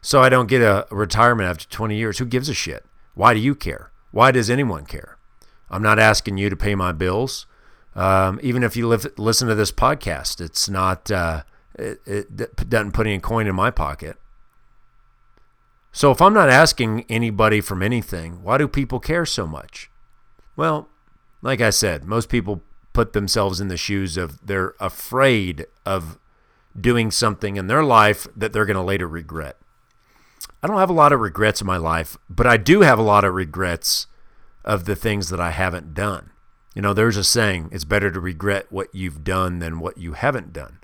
So 0.00 0.22
I 0.22 0.28
don't 0.28 0.48
get 0.48 0.62
a 0.62 0.86
retirement 0.90 1.48
after 1.48 1.66
20 1.66 1.96
years. 1.96 2.18
Who 2.18 2.26
gives 2.26 2.48
a 2.48 2.54
shit? 2.54 2.84
Why 3.14 3.34
do 3.34 3.40
you 3.40 3.54
care? 3.54 3.90
Why 4.12 4.30
does 4.30 4.48
anyone 4.48 4.86
care? 4.86 5.16
I'm 5.68 5.82
not 5.82 5.98
asking 5.98 6.38
you 6.38 6.48
to 6.48 6.56
pay 6.56 6.74
my 6.74 6.92
bills. 6.92 7.46
Um, 7.94 8.38
even 8.42 8.62
if 8.62 8.76
you 8.76 8.86
live, 8.86 9.06
listen 9.16 9.48
to 9.48 9.54
this 9.54 9.72
podcast, 9.72 10.40
it's 10.40 10.68
not, 10.68 11.10
uh, 11.10 11.42
it, 11.74 12.00
it 12.06 12.68
doesn't 12.70 12.92
put 12.92 13.06
any 13.06 13.18
coin 13.18 13.46
in 13.46 13.54
my 13.54 13.70
pocket. 13.70 14.16
So 15.92 16.10
if 16.10 16.20
I'm 16.20 16.34
not 16.34 16.50
asking 16.50 17.06
anybody 17.08 17.62
from 17.62 17.82
anything, 17.82 18.42
why 18.42 18.58
do 18.58 18.68
people 18.68 19.00
care 19.00 19.24
so 19.24 19.46
much? 19.46 19.90
Well, 20.54 20.88
like 21.40 21.62
I 21.62 21.70
said, 21.70 22.04
most 22.04 22.28
people 22.28 22.62
put 22.96 23.12
themselves 23.12 23.60
in 23.60 23.68
the 23.68 23.76
shoes 23.76 24.16
of 24.16 24.38
they're 24.46 24.72
afraid 24.80 25.66
of 25.84 26.18
doing 26.80 27.10
something 27.10 27.56
in 27.56 27.66
their 27.66 27.84
life 27.84 28.26
that 28.34 28.54
they're 28.54 28.64
going 28.64 28.74
to 28.74 28.82
later 28.82 29.06
regret. 29.06 29.58
I 30.62 30.66
don't 30.66 30.78
have 30.78 30.88
a 30.88 30.94
lot 30.94 31.12
of 31.12 31.20
regrets 31.20 31.60
in 31.60 31.66
my 31.66 31.76
life, 31.76 32.16
but 32.30 32.46
I 32.46 32.56
do 32.56 32.80
have 32.80 32.98
a 32.98 33.02
lot 33.02 33.22
of 33.22 33.34
regrets 33.34 34.06
of 34.64 34.86
the 34.86 34.96
things 34.96 35.28
that 35.28 35.38
I 35.38 35.50
haven't 35.50 35.92
done. 35.92 36.30
You 36.74 36.80
know, 36.80 36.94
there's 36.94 37.18
a 37.18 37.22
saying, 37.22 37.68
it's 37.70 37.84
better 37.84 38.10
to 38.10 38.18
regret 38.18 38.72
what 38.72 38.88
you've 38.94 39.22
done 39.22 39.58
than 39.58 39.78
what 39.78 39.98
you 39.98 40.14
haven't 40.14 40.54
done. 40.54 40.78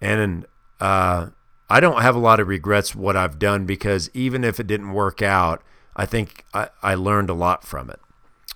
And 0.00 0.46
uh, 0.80 1.28
I 1.68 1.80
don't 1.80 2.00
have 2.00 2.16
a 2.16 2.18
lot 2.18 2.40
of 2.40 2.48
regrets 2.48 2.94
what 2.94 3.14
I've 3.14 3.38
done 3.38 3.66
because 3.66 4.08
even 4.14 4.42
if 4.42 4.58
it 4.58 4.66
didn't 4.66 4.94
work 4.94 5.20
out, 5.20 5.62
I 5.94 6.06
think 6.06 6.46
I, 6.54 6.70
I 6.82 6.94
learned 6.94 7.28
a 7.28 7.34
lot 7.34 7.62
from 7.62 7.90
it. 7.90 8.00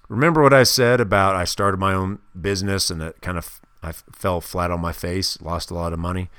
Remember 0.09 0.43
what 0.43 0.55
I 0.55 0.63
said 0.63 1.01
about 1.01 1.35
I 1.35 1.45
started 1.45 1.79
my 1.79 1.93
own 1.93 2.21
business 2.39 2.91
and 2.91 3.03
it 3.03 3.21
kind 3.21 3.39
of 3.39 3.61
I 3.83 3.93
fell 3.93 4.41
flat 4.41 4.71
on 4.71 4.81
my 4.81 4.93
face, 4.93 5.41
lost 5.41 5.71
a 5.71 5.75
lot 5.75 5.93
of 5.93 5.99
money. 5.99 6.31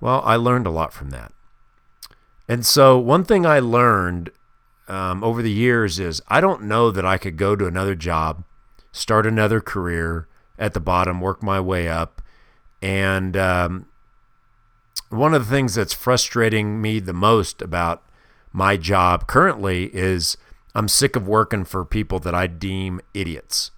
Well, 0.00 0.22
I 0.24 0.36
learned 0.36 0.66
a 0.66 0.70
lot 0.70 0.92
from 0.92 1.10
that. 1.10 1.32
And 2.48 2.66
so 2.66 2.98
one 2.98 3.24
thing 3.24 3.46
I 3.46 3.60
learned 3.60 4.30
um, 4.88 5.22
over 5.22 5.40
the 5.42 5.50
years 5.50 5.98
is 5.98 6.20
I 6.28 6.40
don't 6.40 6.64
know 6.64 6.90
that 6.90 7.06
I 7.06 7.18
could 7.18 7.36
go 7.36 7.56
to 7.56 7.66
another 7.66 7.94
job– 7.94 8.44
start 8.92 9.26
another 9.26 9.60
career 9.60 10.26
at 10.58 10.74
the 10.74 10.80
bottom, 10.80 11.20
work 11.20 11.42
my 11.42 11.60
way 11.60 11.88
up. 11.88 12.22
And 12.82 13.36
um, 13.36 13.86
one 15.08 15.34
of 15.34 15.44
the 15.46 15.50
things 15.50 15.74
that's 15.74 15.92
frustrating 15.92 16.80
me 16.80 16.98
the 16.98 17.12
most 17.12 17.62
about 17.62 18.02
my 18.52 18.76
job 18.76 19.26
currently 19.26 19.94
is 19.94 20.36
I'm 20.74 20.88
sick 20.88 21.16
of 21.16 21.26
working 21.26 21.64
for 21.64 21.84
people 21.84 22.18
that 22.20 22.34
I 22.34 22.46
deem 22.46 23.00
idiots. 23.14 23.70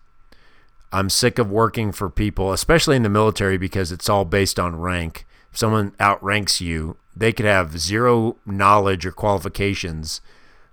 I'm 0.93 1.09
sick 1.09 1.39
of 1.39 1.51
working 1.51 1.91
for 1.91 2.11
people, 2.11 2.53
especially 2.53 2.97
in 2.97 3.03
the 3.03 3.09
military, 3.09 3.57
because 3.57 3.91
it's 3.91 4.09
all 4.09 4.25
based 4.25 4.61
on 4.61 4.77
rank. 4.77 5.27
If 5.51 5.59
someone 5.59 5.95
outranks 5.99 6.61
you, 6.61 6.97
they 7.17 7.33
could 7.33 7.47
have 7.47 7.79
zero 7.79 8.37
knowledge 8.45 9.07
or 9.07 9.13
qualifications 9.13 10.21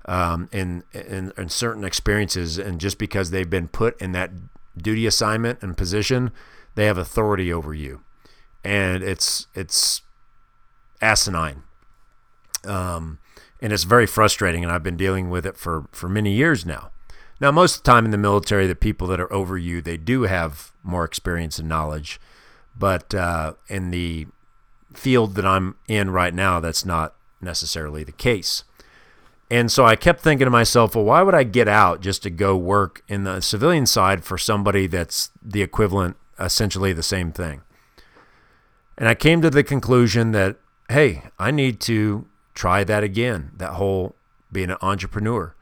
um, 0.06 0.50
in, 0.52 0.84
in, 0.94 1.32
in 1.38 1.50
certain 1.50 1.84
experiences, 1.84 2.58
and 2.58 2.82
just 2.82 2.98
because 2.98 3.32
they've 3.32 3.50
been 3.50 3.68
put 3.70 4.00
in 4.02 4.12
that 4.12 4.32
duty 4.78 5.06
assignment 5.06 5.62
and 5.62 5.78
position, 5.78 6.32
they 6.76 6.86
have 6.86 6.98
authority 6.98 7.52
over 7.52 7.74
you, 7.74 8.02
and 8.64 9.04
it's 9.04 9.48
it's 9.54 10.02
asinine. 11.02 11.64
Um, 12.66 13.20
and 13.62 13.74
it's 13.74 13.84
very 13.84 14.06
frustrating, 14.06 14.64
and 14.64 14.72
I've 14.72 14.84
been 14.84 14.98
dealing 14.98 15.30
with 15.30 15.46
it 15.46 15.58
for 15.58 15.88
for 15.92 16.10
many 16.10 16.32
years 16.32 16.66
now. 16.66 16.92
Now, 17.42 17.52
most 17.52 17.78
of 17.78 17.84
the 17.84 17.92
time 17.92 18.06
in 18.06 18.12
the 18.12 18.18
military, 18.18 18.68
the 18.68 18.76
people 18.76 19.08
that 19.08 19.20
are 19.20 19.32
over 19.32 19.58
you, 19.58 19.82
they 19.82 19.98
do 19.98 20.24
have 20.24 20.72
more 20.84 21.06
experience 21.06 21.58
and 21.58 21.70
knowledge. 21.70 22.20
But 22.78 23.14
uh, 23.16 23.54
in 23.68 23.92
the 23.92 24.28
field 24.94 25.36
that 25.36 25.46
I'm 25.46 25.76
in 25.88 26.10
right 26.10 26.34
now, 26.34 26.60
that's 26.60 26.86
not 26.86 27.16
necessarily 27.42 28.04
the 28.04 28.12
case. 28.12 28.64
And 29.52 29.72
so 29.72 29.86
I 29.86 29.96
kept 29.96 30.22
thinking 30.22 30.46
to 30.46 30.52
myself, 30.52 30.96
well, 30.96 31.06
why 31.06 31.22
would 31.24 31.34
I 31.34 31.44
get 31.44 31.68
out 31.68 32.02
just 32.02 32.24
to 32.24 32.30
go 32.30 32.56
work 32.56 33.04
in 33.08 33.24
the 33.24 33.42
civilian 33.42 33.86
side 33.86 34.24
for 34.24 34.38
somebody 34.38 34.86
that's 34.86 35.32
the 35.42 35.64
equivalent, 35.64 36.18
essentially 36.40 36.94
the 36.94 37.02
same 37.02 37.32
thing? 37.32 37.62
And 38.98 39.08
I 39.08 39.16
came 39.16 39.42
to 39.42 39.50
the 39.50 39.64
conclusion 39.64 40.32
that, 40.34 40.58
hey, 40.90 41.24
I 41.40 41.52
need 41.52 41.80
to 41.82 42.28
try 42.60 42.84
that 42.84 43.06
again, 43.06 43.52
that 43.56 43.76
whole 43.76 44.18
being 44.52 44.70
an 44.70 44.76
entrepreneur. 44.82 45.56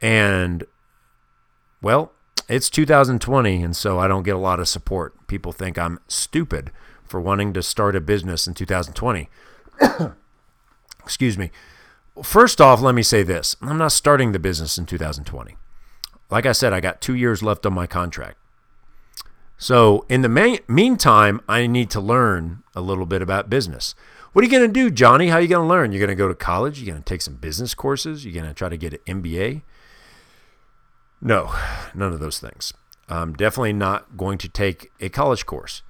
And 0.00 0.62
well, 1.82 2.12
it's 2.48 2.70
2020, 2.70 3.60
and 3.60 3.74
so 3.76 3.98
I 3.98 4.06
don't 4.06 4.22
get 4.22 4.36
a 4.36 4.38
lot 4.38 4.60
of 4.60 4.68
support. 4.68 5.26
People 5.26 5.50
think 5.50 5.76
I'm 5.76 5.98
stupid 6.06 6.70
for 7.04 7.20
wanting 7.20 7.52
to 7.54 7.62
start 7.62 7.96
a 7.96 8.00
business 8.00 8.46
in 8.46 8.54
2020. 8.54 9.28
Excuse 11.02 11.36
me. 11.36 11.50
First 12.22 12.60
off, 12.60 12.80
let 12.80 12.94
me 12.94 13.02
say 13.02 13.24
this 13.24 13.56
I'm 13.60 13.78
not 13.78 13.90
starting 13.90 14.30
the 14.30 14.38
business 14.38 14.78
in 14.78 14.86
2020. 14.86 15.56
Like 16.30 16.46
I 16.46 16.52
said, 16.52 16.72
I 16.72 16.78
got 16.78 17.00
two 17.00 17.16
years 17.16 17.42
left 17.42 17.66
on 17.66 17.72
my 17.72 17.88
contract. 17.88 18.38
So, 19.58 20.06
in 20.08 20.22
the 20.22 20.28
me- 20.28 20.60
meantime, 20.68 21.40
I 21.48 21.66
need 21.66 21.90
to 21.90 22.00
learn 22.00 22.62
a 22.76 22.80
little 22.80 23.06
bit 23.06 23.22
about 23.22 23.50
business. 23.50 23.96
What 24.32 24.42
are 24.42 24.46
you 24.46 24.50
going 24.50 24.68
to 24.68 24.72
do, 24.72 24.90
Johnny? 24.90 25.28
How 25.28 25.36
are 25.36 25.40
you 25.40 25.48
going 25.48 25.64
to 25.64 25.68
learn? 25.68 25.90
You're 25.90 26.06
going 26.06 26.16
to 26.16 26.20
go 26.20 26.28
to 26.28 26.34
college? 26.34 26.80
You're 26.80 26.92
going 26.92 27.02
to 27.02 27.08
take 27.08 27.22
some 27.22 27.34
business 27.34 27.74
courses? 27.74 28.24
You're 28.24 28.34
going 28.34 28.46
to 28.46 28.54
try 28.54 28.68
to 28.68 28.76
get 28.76 28.94
an 28.94 29.22
MBA? 29.22 29.62
No, 31.20 31.52
none 31.94 32.12
of 32.12 32.20
those 32.20 32.38
things. 32.38 32.72
I'm 33.08 33.32
definitely 33.32 33.72
not 33.72 34.16
going 34.16 34.38
to 34.38 34.48
take 34.48 34.92
a 35.00 35.08
college 35.08 35.46
course. 35.46 35.82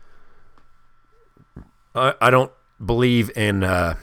I, 1.95 2.15
I 2.21 2.31
don't 2.31 2.51
believe 2.85 3.31
in 3.37 3.63
uh, 3.63 3.97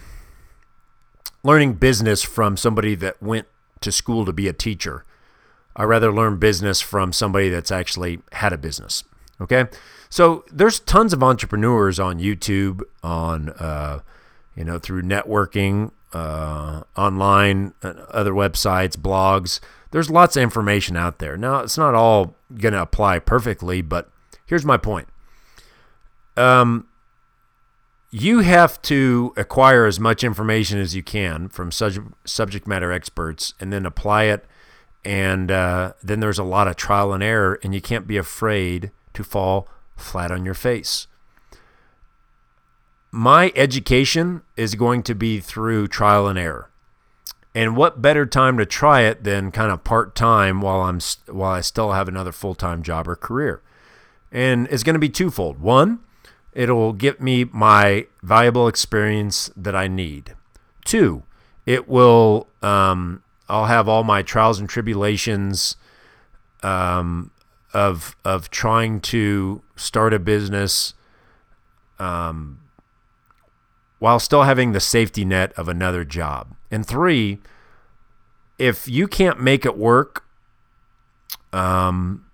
learning 1.44 1.74
business 1.74 2.22
from 2.22 2.58
somebody 2.58 2.94
that 2.96 3.22
went 3.22 3.48
to 3.82 3.92
school 3.92 4.24
to 4.26 4.34
be 4.34 4.48
a 4.48 4.54
teacher. 4.54 5.04
I 5.76 5.84
rather 5.84 6.12
learn 6.12 6.38
business 6.38 6.80
from 6.80 7.12
somebody 7.12 7.50
that's 7.50 7.72
actually 7.72 8.20
had 8.34 8.54
a 8.54 8.58
business. 8.58 9.04
Okay, 9.42 9.66
so 10.10 10.46
there's 10.52 10.80
tons 10.80 11.14
of 11.14 11.22
entrepreneurs 11.22 12.00
on 12.00 12.20
YouTube, 12.20 12.82
on 13.04 13.50
uh, 13.50 14.00
you 14.58 14.66
know 14.66 14.80
through 14.80 15.04
networking, 15.04 15.92
uh, 16.14 16.82
online, 16.98 17.74
uh, 17.84 17.94
other 18.10 18.34
websites, 18.34 18.98
blogs 18.98 19.62
there's 19.92 20.10
lots 20.10 20.36
of 20.36 20.44
information 20.44 20.98
out 20.98 21.20
there. 21.20 21.38
Now, 21.38 21.60
it's 21.60 21.78
not 21.78 21.96
all 21.96 22.36
going 22.56 22.74
to 22.74 22.82
apply 22.82 23.20
perfectly, 23.20 23.82
but 23.82 24.10
here's 24.46 24.66
my 24.66 24.78
point. 24.78 25.08
Um, 26.36 26.88
you 28.12 28.40
have 28.40 28.82
to 28.84 29.34
acquire 29.38 29.86
as 29.86 30.00
much 30.00 30.24
information 30.24 30.80
as 30.80 30.96
you 30.96 31.04
can 31.04 31.50
from 31.50 31.72
sub- 31.72 32.14
subject 32.26 32.68
matter 32.68 32.92
experts 32.92 33.54
and 33.60 33.72
then 33.72 33.86
apply 33.86 34.24
it. 34.24 34.46
And 35.06 35.52
uh, 35.52 35.94
then 36.04 36.20
there's 36.20 36.40
a 36.40 36.44
lot 36.44 36.68
of 36.68 36.76
trial 36.76 37.14
and 37.14 37.24
error, 37.24 37.60
and 37.64 37.74
you 37.74 37.80
can't 37.80 38.08
be 38.08 38.18
afraid 38.18 38.92
to 39.14 39.24
fall 39.24 39.70
flat 39.96 40.32
on 40.32 40.44
your 40.44 40.54
face. 40.54 41.08
My 43.18 43.52
education 43.56 44.44
is 44.56 44.76
going 44.76 45.02
to 45.02 45.16
be 45.16 45.40
through 45.40 45.88
trial 45.88 46.28
and 46.28 46.38
error. 46.38 46.70
And 47.56 47.76
what 47.76 48.00
better 48.00 48.28
time 48.28 48.60
to 48.60 48.66
try 48.68 49.02
it 49.02 49.24
than 49.24 49.50
kind 49.50 49.72
of 49.72 49.84
part 49.84 50.14
time 50.14 50.62
while 50.62 50.82
I'm 50.82 51.00
while 51.26 51.50
I 51.50 51.62
still 51.62 51.94
have 51.94 52.08
another 52.08 52.32
full 52.32 52.54
time 52.54 52.84
job 52.84 53.08
or 53.08 53.16
career? 53.16 53.64
And 54.32 54.68
it's 54.70 54.84
going 54.84 54.94
to 54.94 55.00
be 55.00 55.10
twofold. 55.10 55.58
One, 55.58 56.02
it'll 56.54 56.94
get 56.94 57.20
me 57.20 57.46
my 57.46 58.06
valuable 58.22 58.68
experience 58.68 59.50
that 59.58 59.76
I 59.76 59.88
need. 59.88 60.36
Two, 60.86 61.24
it 61.66 61.90
will 61.90 62.46
um, 62.62 63.24
I'll 63.50 63.66
have 63.66 63.90
all 63.90 64.04
my 64.04 64.22
trials 64.22 64.60
and 64.60 64.70
tribulations 64.70 65.76
um, 66.62 67.32
of 67.74 68.16
of 68.24 68.52
trying 68.52 69.02
to 69.02 69.64
start 69.76 70.14
a 70.14 70.20
business 70.20 70.94
um, 71.98 72.60
while 74.00 74.20
still 74.20 74.44
having 74.44 74.72
the 74.72 74.80
safety 74.80 75.26
net 75.26 75.54
of 75.54 75.68
another 75.68 76.04
job. 76.04 76.56
And 76.70 76.86
three, 76.86 77.40
if 78.58 78.88
you 78.88 79.08
can't 79.08 79.42
make 79.42 79.66
it 79.66 79.78
work, 79.78 80.26
um, 81.54 82.26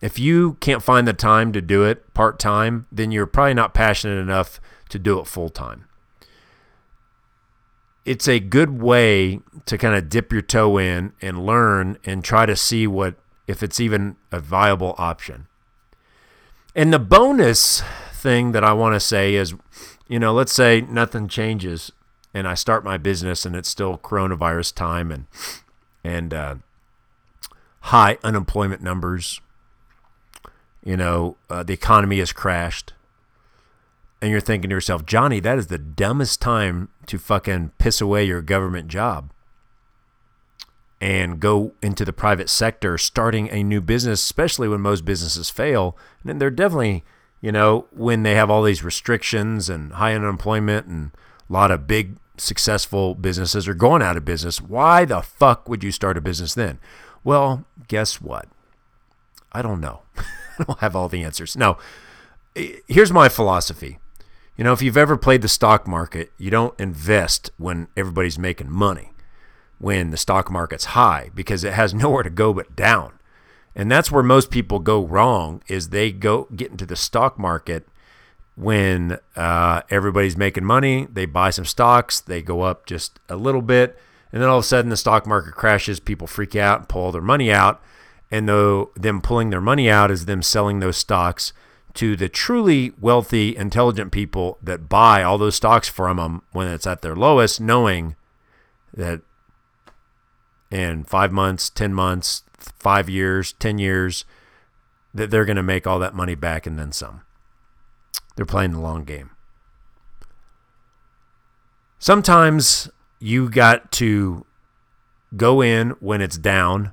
if 0.00 0.18
you 0.18 0.54
can't 0.54 0.82
find 0.82 1.06
the 1.06 1.12
time 1.12 1.52
to 1.52 1.60
do 1.60 1.84
it 1.84 2.12
part 2.14 2.38
time, 2.38 2.86
then 2.90 3.12
you're 3.12 3.26
probably 3.26 3.54
not 3.54 3.74
passionate 3.74 4.20
enough 4.20 4.60
to 4.88 4.98
do 4.98 5.18
it 5.20 5.26
full 5.26 5.48
time. 5.48 5.84
It's 8.04 8.26
a 8.26 8.40
good 8.40 8.82
way 8.82 9.40
to 9.66 9.78
kind 9.78 9.94
of 9.94 10.08
dip 10.08 10.32
your 10.32 10.42
toe 10.42 10.76
in 10.76 11.12
and 11.22 11.46
learn 11.46 11.98
and 12.04 12.24
try 12.24 12.46
to 12.46 12.56
see 12.56 12.88
what 12.88 13.14
if 13.46 13.62
it's 13.62 13.78
even 13.78 14.16
a 14.32 14.40
viable 14.40 14.96
option. 14.98 15.46
And 16.74 16.92
the 16.92 16.98
bonus 16.98 17.82
thing 18.12 18.52
that 18.52 18.64
I 18.64 18.72
want 18.72 18.94
to 18.94 19.00
say 19.00 19.34
is, 19.34 19.54
you 20.12 20.18
know, 20.18 20.34
let's 20.34 20.52
say 20.52 20.82
nothing 20.82 21.26
changes 21.26 21.90
and 22.34 22.46
I 22.46 22.52
start 22.52 22.84
my 22.84 22.98
business 22.98 23.46
and 23.46 23.56
it's 23.56 23.70
still 23.70 23.96
coronavirus 23.96 24.74
time 24.74 25.10
and 25.10 25.24
and 26.04 26.34
uh, 26.34 26.54
high 27.80 28.18
unemployment 28.22 28.82
numbers. 28.82 29.40
You 30.84 30.98
know, 30.98 31.38
uh, 31.48 31.62
the 31.62 31.72
economy 31.72 32.18
has 32.18 32.30
crashed. 32.30 32.92
And 34.20 34.30
you're 34.30 34.40
thinking 34.42 34.68
to 34.68 34.76
yourself, 34.76 35.06
Johnny, 35.06 35.40
that 35.40 35.56
is 35.56 35.68
the 35.68 35.78
dumbest 35.78 36.42
time 36.42 36.90
to 37.06 37.18
fucking 37.18 37.72
piss 37.78 38.02
away 38.02 38.22
your 38.24 38.42
government 38.42 38.88
job 38.88 39.32
and 41.00 41.40
go 41.40 41.72
into 41.80 42.04
the 42.04 42.12
private 42.12 42.50
sector 42.50 42.98
starting 42.98 43.48
a 43.48 43.64
new 43.64 43.80
business, 43.80 44.22
especially 44.22 44.68
when 44.68 44.82
most 44.82 45.06
businesses 45.06 45.48
fail. 45.48 45.96
And 46.22 46.38
they're 46.38 46.50
definitely, 46.50 47.02
you 47.42 47.52
know, 47.52 47.86
when 47.90 48.22
they 48.22 48.34
have 48.34 48.50
all 48.50 48.62
these 48.62 48.82
restrictions 48.82 49.68
and 49.68 49.92
high 49.94 50.14
unemployment 50.14 50.86
and 50.86 51.10
a 51.50 51.52
lot 51.52 51.70
of 51.70 51.86
big 51.86 52.16
successful 52.38 53.14
businesses 53.14 53.68
are 53.68 53.74
going 53.74 54.00
out 54.00 54.16
of 54.16 54.24
business. 54.24 54.60
Why 54.60 55.04
the 55.04 55.20
fuck 55.20 55.68
would 55.68 55.84
you 55.84 55.90
start 55.90 56.16
a 56.16 56.20
business 56.20 56.54
then? 56.54 56.78
Well, 57.24 57.64
guess 57.88 58.20
what? 58.20 58.48
I 59.52 59.60
don't 59.60 59.80
know. 59.80 60.02
I 60.58 60.64
don't 60.64 60.78
have 60.78 60.96
all 60.96 61.08
the 61.08 61.24
answers. 61.24 61.56
Now, 61.56 61.78
here's 62.54 63.12
my 63.12 63.28
philosophy. 63.28 63.98
You 64.56 64.64
know, 64.64 64.72
if 64.72 64.82
you've 64.82 64.96
ever 64.96 65.16
played 65.16 65.42
the 65.42 65.48
stock 65.48 65.86
market, 65.86 66.32
you 66.38 66.50
don't 66.50 66.78
invest 66.78 67.50
when 67.56 67.88
everybody's 67.96 68.38
making 68.38 68.70
money, 68.70 69.12
when 69.78 70.10
the 70.10 70.16
stock 70.16 70.50
market's 70.50 70.86
high, 70.86 71.30
because 71.34 71.64
it 71.64 71.72
has 71.72 71.92
nowhere 71.94 72.22
to 72.22 72.30
go 72.30 72.52
but 72.52 72.76
down. 72.76 73.18
And 73.74 73.90
that's 73.90 74.10
where 74.10 74.22
most 74.22 74.50
people 74.50 74.78
go 74.78 75.04
wrong 75.04 75.62
is 75.66 75.88
they 75.88 76.12
go 76.12 76.46
get 76.54 76.70
into 76.70 76.86
the 76.86 76.96
stock 76.96 77.38
market 77.38 77.88
when 78.54 79.18
uh, 79.34 79.82
everybody's 79.88 80.36
making 80.36 80.64
money, 80.64 81.06
they 81.10 81.24
buy 81.24 81.50
some 81.50 81.64
stocks, 81.64 82.20
they 82.20 82.42
go 82.42 82.60
up 82.60 82.84
just 82.84 83.18
a 83.28 83.36
little 83.36 83.62
bit, 83.62 83.98
and 84.30 84.42
then 84.42 84.48
all 84.48 84.58
of 84.58 84.64
a 84.64 84.66
sudden 84.66 84.90
the 84.90 84.96
stock 84.96 85.26
market 85.26 85.54
crashes, 85.54 86.00
people 86.00 86.26
freak 86.26 86.54
out 86.54 86.80
and 86.80 86.88
pull 86.88 87.12
their 87.12 87.22
money 87.22 87.50
out. 87.50 87.82
And 88.30 88.48
though 88.48 88.90
them 88.94 89.20
pulling 89.20 89.50
their 89.50 89.60
money 89.60 89.90
out 89.90 90.10
is 90.10 90.24
them 90.24 90.42
selling 90.42 90.80
those 90.80 90.96
stocks 90.96 91.52
to 91.94 92.16
the 92.16 92.28
truly 92.28 92.92
wealthy, 92.98 93.54
intelligent 93.56 94.12
people 94.12 94.58
that 94.62 94.88
buy 94.88 95.22
all 95.22 95.36
those 95.36 95.56
stocks 95.56 95.88
from 95.88 96.16
them 96.16 96.42
when 96.52 96.66
it's 96.66 96.86
at 96.86 97.02
their 97.02 97.14
lowest, 97.14 97.60
knowing 97.60 98.16
that 98.94 99.20
in 100.70 101.04
five 101.04 101.30
months, 101.30 101.68
10 101.68 101.92
months, 101.92 102.44
five 102.82 103.08
years, 103.08 103.52
10 103.54 103.78
years, 103.78 104.24
that 105.14 105.30
they're 105.30 105.44
going 105.44 105.56
to 105.56 105.62
make 105.62 105.86
all 105.86 105.98
that 106.00 106.14
money 106.14 106.34
back 106.34 106.66
and 106.66 106.78
then 106.78 106.92
some. 106.92 107.22
They're 108.36 108.46
playing 108.46 108.72
the 108.72 108.80
long 108.80 109.04
game. 109.04 109.30
Sometimes 111.98 112.90
you 113.20 113.48
got 113.48 113.92
to 113.92 114.44
go 115.36 115.62
in 115.62 115.90
when 116.00 116.20
it's 116.20 116.36
down 116.36 116.92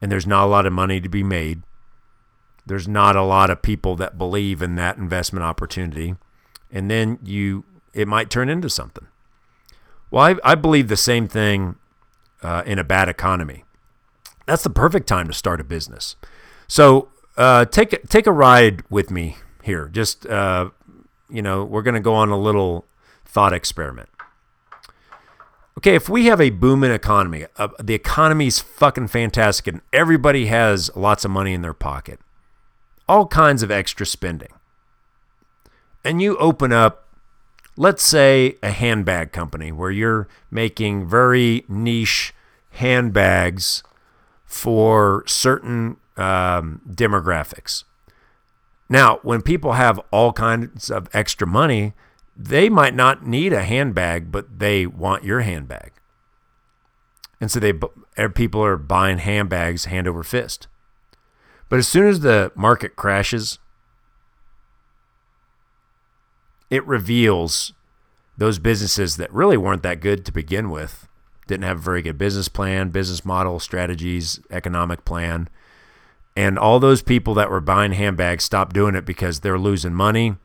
and 0.00 0.10
there's 0.10 0.26
not 0.26 0.44
a 0.44 0.50
lot 0.50 0.64
of 0.64 0.72
money 0.72 1.00
to 1.00 1.08
be 1.08 1.22
made. 1.22 1.62
There's 2.64 2.88
not 2.88 3.16
a 3.16 3.22
lot 3.22 3.50
of 3.50 3.60
people 3.60 3.94
that 3.96 4.16
believe 4.16 4.62
in 4.62 4.76
that 4.76 4.96
investment 4.96 5.44
opportunity. 5.44 6.16
And 6.70 6.90
then 6.90 7.18
you 7.22 7.64
it 7.92 8.08
might 8.08 8.30
turn 8.30 8.48
into 8.48 8.70
something. 8.70 9.06
Well, 10.10 10.24
I, 10.24 10.52
I 10.52 10.54
believe 10.54 10.88
the 10.88 10.96
same 10.96 11.28
thing 11.28 11.76
uh, 12.42 12.62
in 12.64 12.78
a 12.78 12.84
bad 12.84 13.08
economy. 13.08 13.64
That's 14.46 14.62
the 14.62 14.70
perfect 14.70 15.06
time 15.08 15.26
to 15.26 15.32
start 15.32 15.60
a 15.60 15.64
business. 15.64 16.16
So 16.68 17.08
uh, 17.36 17.66
take 17.66 18.08
take 18.08 18.26
a 18.26 18.32
ride 18.32 18.82
with 18.88 19.10
me 19.10 19.36
here. 19.62 19.88
Just 19.88 20.26
uh, 20.26 20.70
you 21.28 21.42
know, 21.42 21.64
we're 21.64 21.82
going 21.82 21.94
to 21.94 22.00
go 22.00 22.14
on 22.14 22.30
a 22.30 22.38
little 22.38 22.86
thought 23.24 23.52
experiment. 23.52 24.08
Okay, 25.78 25.94
if 25.94 26.08
we 26.08 26.26
have 26.26 26.40
a 26.40 26.50
booming 26.50 26.90
economy, 26.90 27.46
uh, 27.58 27.68
the 27.82 27.92
economy's 27.92 28.58
fucking 28.60 29.08
fantastic, 29.08 29.66
and 29.66 29.82
everybody 29.92 30.46
has 30.46 30.90
lots 30.96 31.24
of 31.24 31.30
money 31.30 31.52
in 31.52 31.60
their 31.60 31.74
pocket, 31.74 32.18
all 33.06 33.26
kinds 33.26 33.62
of 33.62 33.70
extra 33.70 34.06
spending, 34.06 34.52
and 36.02 36.22
you 36.22 36.38
open 36.38 36.72
up, 36.72 37.08
let's 37.76 38.02
say, 38.02 38.56
a 38.62 38.70
handbag 38.70 39.32
company 39.32 39.70
where 39.70 39.90
you're 39.90 40.28
making 40.50 41.06
very 41.06 41.66
niche 41.68 42.32
handbags 42.70 43.82
for 44.56 45.22
certain 45.26 45.98
um, 46.16 46.80
demographics. 46.88 47.84
Now, 48.88 49.18
when 49.22 49.42
people 49.42 49.72
have 49.72 50.00
all 50.10 50.32
kinds 50.32 50.90
of 50.90 51.08
extra 51.12 51.46
money, 51.46 51.92
they 52.34 52.70
might 52.70 52.94
not 52.94 53.26
need 53.26 53.52
a 53.52 53.62
handbag, 53.62 54.32
but 54.32 54.58
they 54.58 54.86
want 54.86 55.24
your 55.24 55.40
handbag. 55.40 55.92
And 57.38 57.50
so 57.50 57.60
they 57.60 57.74
er, 58.18 58.30
people 58.30 58.64
are 58.64 58.78
buying 58.78 59.18
handbags 59.18 59.84
hand 59.84 60.08
over 60.08 60.22
fist. 60.22 60.68
But 61.68 61.78
as 61.78 61.86
soon 61.86 62.06
as 62.06 62.20
the 62.20 62.50
market 62.54 62.96
crashes, 62.96 63.58
it 66.70 66.86
reveals 66.86 67.74
those 68.38 68.58
businesses 68.58 69.18
that 69.18 69.32
really 69.32 69.58
weren't 69.58 69.82
that 69.82 70.00
good 70.00 70.24
to 70.24 70.32
begin 70.32 70.70
with, 70.70 71.05
didn't 71.46 71.64
have 71.64 71.78
a 71.78 71.82
very 71.82 72.02
good 72.02 72.18
business 72.18 72.48
plan, 72.48 72.90
business 72.90 73.24
model, 73.24 73.60
strategies, 73.60 74.40
economic 74.50 75.04
plan. 75.04 75.48
And 76.36 76.58
all 76.58 76.78
those 76.78 77.02
people 77.02 77.34
that 77.34 77.50
were 77.50 77.60
buying 77.60 77.92
handbags 77.92 78.44
stopped 78.44 78.74
doing 78.74 78.94
it 78.94 79.06
because 79.06 79.40
they're 79.40 79.58
losing 79.58 79.94
money. 79.94 80.36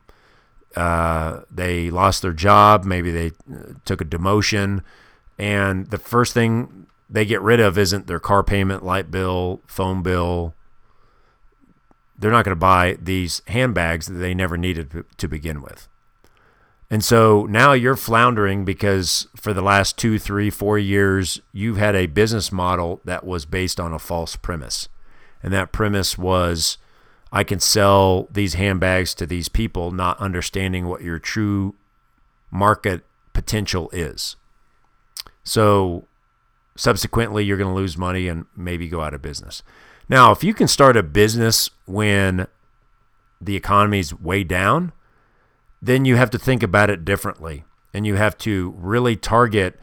Uh, 0.74 1.40
they 1.50 1.90
lost 1.90 2.22
their 2.22 2.32
job. 2.32 2.84
Maybe 2.84 3.10
they 3.10 3.32
uh, 3.52 3.74
took 3.84 4.00
a 4.00 4.06
demotion. 4.06 4.82
And 5.38 5.90
the 5.90 5.98
first 5.98 6.32
thing 6.32 6.86
they 7.10 7.26
get 7.26 7.42
rid 7.42 7.60
of 7.60 7.76
isn't 7.76 8.06
their 8.06 8.20
car 8.20 8.42
payment, 8.42 8.84
light 8.84 9.10
bill, 9.10 9.60
phone 9.66 10.02
bill. 10.02 10.54
They're 12.18 12.30
not 12.30 12.44
going 12.44 12.56
to 12.56 12.60
buy 12.60 12.96
these 13.00 13.42
handbags 13.48 14.06
that 14.06 14.14
they 14.14 14.32
never 14.32 14.56
needed 14.56 15.04
to 15.16 15.28
begin 15.28 15.60
with. 15.60 15.88
And 16.92 17.02
so 17.02 17.46
now 17.46 17.72
you're 17.72 17.96
floundering 17.96 18.66
because 18.66 19.26
for 19.34 19.54
the 19.54 19.62
last 19.62 19.96
two, 19.96 20.18
three, 20.18 20.50
four 20.50 20.78
years, 20.78 21.40
you've 21.50 21.78
had 21.78 21.96
a 21.96 22.04
business 22.04 22.52
model 22.52 23.00
that 23.06 23.24
was 23.24 23.46
based 23.46 23.80
on 23.80 23.94
a 23.94 23.98
false 23.98 24.36
premise. 24.36 24.90
And 25.42 25.54
that 25.54 25.72
premise 25.72 26.18
was 26.18 26.76
I 27.32 27.44
can 27.44 27.60
sell 27.60 28.28
these 28.30 28.54
handbags 28.54 29.14
to 29.14 29.26
these 29.26 29.48
people, 29.48 29.90
not 29.90 30.20
understanding 30.20 30.86
what 30.86 31.00
your 31.00 31.18
true 31.18 31.76
market 32.50 33.06
potential 33.32 33.88
is. 33.94 34.36
So 35.44 36.04
subsequently, 36.76 37.42
you're 37.42 37.56
going 37.56 37.74
to 37.74 37.74
lose 37.74 37.96
money 37.96 38.28
and 38.28 38.44
maybe 38.54 38.86
go 38.86 39.00
out 39.00 39.14
of 39.14 39.22
business. 39.22 39.62
Now, 40.10 40.30
if 40.30 40.44
you 40.44 40.52
can 40.52 40.68
start 40.68 40.98
a 40.98 41.02
business 41.02 41.70
when 41.86 42.48
the 43.40 43.56
economy's 43.56 44.12
way 44.12 44.44
down, 44.44 44.92
then 45.82 46.04
you 46.04 46.14
have 46.14 46.30
to 46.30 46.38
think 46.38 46.62
about 46.62 46.88
it 46.88 47.04
differently. 47.04 47.64
And 47.92 48.06
you 48.06 48.14
have 48.14 48.38
to 48.38 48.74
really 48.78 49.16
target 49.16 49.78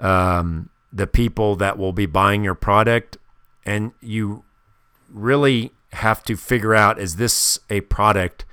um, 0.00 0.70
the 0.92 1.06
people 1.06 1.54
that 1.56 1.78
will 1.78 1.92
be 1.92 2.06
buying 2.06 2.42
your 2.42 2.54
product. 2.54 3.18
And 3.64 3.92
you 4.00 4.44
really 5.10 5.72
have 5.92 6.24
to 6.24 6.36
figure 6.36 6.74
out 6.74 6.98
is 6.98 7.16
this 7.16 7.60
a 7.70 7.82
product 7.82 8.44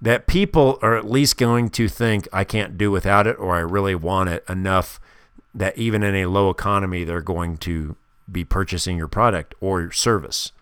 that 0.00 0.26
people 0.26 0.78
are 0.82 0.94
at 0.96 1.10
least 1.10 1.38
going 1.38 1.70
to 1.70 1.88
think 1.88 2.28
I 2.32 2.44
can't 2.44 2.78
do 2.78 2.90
without 2.90 3.26
it 3.26 3.36
or 3.38 3.56
I 3.56 3.60
really 3.60 3.94
want 3.94 4.28
it 4.28 4.44
enough 4.48 5.00
that 5.54 5.76
even 5.78 6.02
in 6.02 6.14
a 6.14 6.26
low 6.26 6.50
economy, 6.50 7.02
they're 7.02 7.22
going 7.22 7.56
to 7.58 7.96
be 8.30 8.44
purchasing 8.44 8.98
your 8.98 9.08
product 9.08 9.54
or 9.60 9.80
your 9.80 9.90
service. 9.90 10.52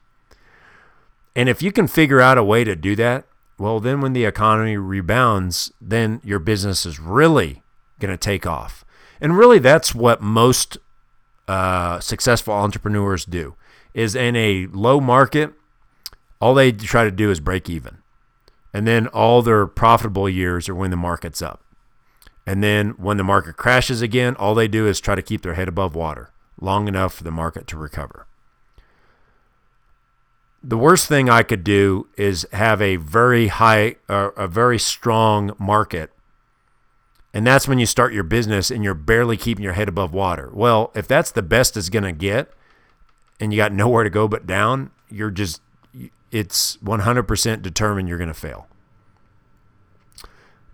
And 1.34 1.48
if 1.48 1.62
you 1.62 1.72
can 1.72 1.88
figure 1.88 2.20
out 2.20 2.38
a 2.38 2.44
way 2.44 2.62
to 2.62 2.76
do 2.76 2.94
that, 2.96 3.26
well, 3.58 3.80
then 3.80 4.00
when 4.00 4.12
the 4.12 4.24
economy 4.24 4.76
rebounds, 4.76 5.72
then 5.80 6.20
your 6.24 6.38
business 6.38 6.84
is 6.84 6.98
really 6.98 7.62
going 8.00 8.12
to 8.12 8.18
take 8.18 8.46
off. 8.46 8.84
And 9.20 9.38
really, 9.38 9.58
that's 9.58 9.94
what 9.94 10.20
most 10.20 10.76
uh, 11.46 12.00
successful 12.00 12.52
entrepreneurs 12.52 13.24
do. 13.24 13.54
Is 13.92 14.16
in 14.16 14.34
a 14.34 14.66
low 14.66 15.00
market, 15.00 15.52
all 16.40 16.54
they 16.54 16.72
try 16.72 17.04
to 17.04 17.12
do 17.12 17.30
is 17.30 17.38
break 17.38 17.70
even. 17.70 17.98
And 18.72 18.88
then 18.88 19.06
all 19.08 19.40
their 19.40 19.66
profitable 19.66 20.28
years 20.28 20.68
are 20.68 20.74
when 20.74 20.90
the 20.90 20.96
market's 20.96 21.40
up. 21.40 21.62
And 22.44 22.62
then 22.62 22.90
when 22.90 23.16
the 23.16 23.24
market 23.24 23.56
crashes 23.56 24.02
again, 24.02 24.34
all 24.34 24.54
they 24.54 24.66
do 24.66 24.86
is 24.86 25.00
try 25.00 25.14
to 25.14 25.22
keep 25.22 25.42
their 25.42 25.54
head 25.54 25.68
above 25.68 25.94
water 25.94 26.30
long 26.60 26.88
enough 26.88 27.14
for 27.14 27.24
the 27.24 27.30
market 27.30 27.66
to 27.68 27.76
recover. 27.76 28.26
The 30.66 30.78
worst 30.78 31.08
thing 31.08 31.28
I 31.28 31.42
could 31.42 31.62
do 31.62 32.08
is 32.16 32.46
have 32.50 32.80
a 32.80 32.96
very 32.96 33.48
high, 33.48 33.96
uh, 34.08 34.30
a 34.34 34.48
very 34.48 34.78
strong 34.78 35.52
market. 35.58 36.10
And 37.34 37.46
that's 37.46 37.68
when 37.68 37.78
you 37.78 37.84
start 37.84 38.14
your 38.14 38.22
business 38.22 38.70
and 38.70 38.82
you're 38.82 38.94
barely 38.94 39.36
keeping 39.36 39.62
your 39.62 39.74
head 39.74 39.90
above 39.90 40.14
water. 40.14 40.50
Well, 40.54 40.90
if 40.94 41.06
that's 41.06 41.30
the 41.30 41.42
best 41.42 41.76
it's 41.76 41.90
going 41.90 42.04
to 42.04 42.12
get 42.12 42.50
and 43.38 43.52
you 43.52 43.58
got 43.58 43.72
nowhere 43.72 44.04
to 44.04 44.10
go 44.10 44.26
but 44.26 44.46
down, 44.46 44.90
you're 45.10 45.30
just, 45.30 45.60
it's 46.32 46.78
100% 46.78 47.60
determined 47.60 48.08
you're 48.08 48.16
going 48.18 48.28
to 48.28 48.34
fail. 48.34 48.66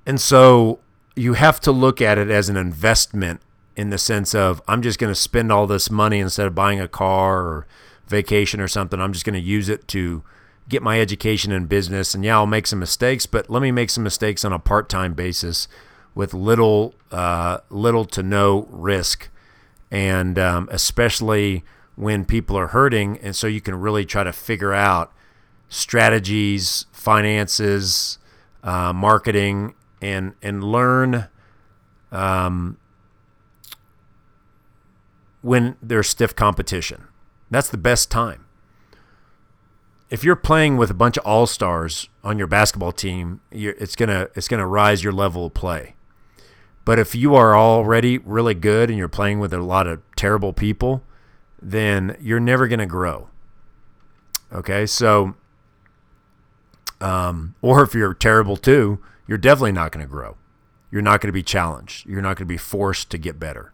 And 0.07 0.21
so 0.21 0.79
you 1.17 1.33
have 1.35 1.59
to 1.61 1.73
look 1.73 2.01
at 2.01 2.17
it 2.17 2.31
as 2.31 2.49
an 2.49 2.57
investment 2.57 3.41
in 3.75 3.91
the 3.91 3.99
sense 3.99 4.37
of 4.37 4.63
I'm 4.69 4.83
just 4.83 5.01
going 5.01 5.13
to 5.13 5.19
spend 5.19 5.51
all 5.51 5.67
this 5.67 5.91
money 5.91 6.21
instead 6.21 6.47
of 6.47 6.55
buying 6.55 6.79
a 6.79 6.87
car 6.87 7.41
or 7.41 7.67
vacation 8.11 8.61
or 8.61 8.69
something. 8.69 9.01
I'm 9.01 9.13
just 9.13 9.25
going 9.25 9.41
to 9.41 9.41
use 9.41 9.69
it 9.69 9.89
to 9.89 10.23
get 10.69 10.83
my 10.83 11.01
education 11.01 11.53
in 11.53 11.67
business. 11.67 12.15
And 12.15 12.25
yeah, 12.25 12.37
I'll 12.37 12.47
make 12.47 12.67
some 12.67 12.79
mistakes, 12.79 13.27
but 13.27 13.49
let 13.49 13.63
me 13.63 13.73
make 13.73 13.89
some 13.91 14.05
mistakes 14.05 14.45
on 14.45 14.53
a 14.53 14.59
part-time 14.59 15.15
basis 15.15 15.69
with 16.15 16.35
little, 16.35 16.95
uh, 17.11 17.59
little 17.71 18.05
to 18.05 18.23
no 18.23 18.67
risk, 18.71 19.31
and 19.91 20.39
um, 20.39 20.69
especially 20.71 21.65
when 21.97 22.25
people 22.25 22.57
are 22.57 22.69
hurting. 22.69 23.19
And 23.19 23.35
so 23.35 23.47
you 23.47 23.61
can 23.61 23.75
really 23.75 24.05
try 24.05 24.25
to 24.25 24.33
figure 24.33 24.75
out 24.75 25.13
strategies, 25.69 26.87
finances, 26.93 28.19
uh, 28.63 28.93
marketing, 28.93 29.75
and 30.03 30.35
and 30.43 30.65
learn 30.65 31.29
um, 32.11 32.77
when 35.43 35.77
there's 35.83 36.09
stiff 36.09 36.35
competition. 36.35 37.05
That's 37.51 37.69
the 37.69 37.79
best 37.79 38.11
time. 38.11 38.47
If 40.09 40.25
you're 40.25 40.37
playing 40.37 40.77
with 40.77 40.91
a 40.91 40.95
bunch 40.95 41.17
of 41.17 41.25
all 41.25 41.47
stars 41.47 42.09
on 42.25 42.39
your 42.39 42.47
basketball 42.47 42.93
team, 42.93 43.41
it's 43.51 43.95
gonna 43.95 44.29
it's 44.35 44.49
gonna 44.49 44.67
rise 44.67 45.05
your 45.05 45.13
level 45.13 45.47
of 45.47 45.55
play. 45.55 45.95
But 46.85 46.99
if 46.99 47.15
you 47.15 47.35
are 47.35 47.57
already 47.57 48.19
really 48.19 48.55
good 48.55 48.91
and 48.91 48.99
you're 48.99 49.09
playing 49.09 49.39
with 49.39 49.53
a 49.53 49.59
lot 49.59 49.87
of 49.87 50.01
terrible 50.17 50.53
people, 50.53 51.05
then 51.61 52.17
you're 52.21 52.41
never 52.41 52.67
gonna 52.67 52.87
grow. 52.87 53.29
Okay, 54.53 54.87
so 54.87 55.35
um, 57.01 57.55
or 57.63 57.83
if 57.83 57.95
you're 57.95 58.15
terrible 58.15 58.57
too, 58.57 58.99
you're 59.27 59.39
definitely 59.39 59.73
not 59.73 59.93
going 59.93 60.05
to 60.05 60.11
grow. 60.11 60.37
You're 60.91 61.03
not 61.03 61.21
going 61.21 61.29
to 61.29 61.33
be 61.33 61.43
challenged. 61.43 62.07
You're 62.07 62.23
not 62.23 62.37
going 62.37 62.47
to 62.47 62.53
be 62.53 62.57
forced 62.57 63.11
to 63.11 63.19
get 63.19 63.39
better. 63.39 63.73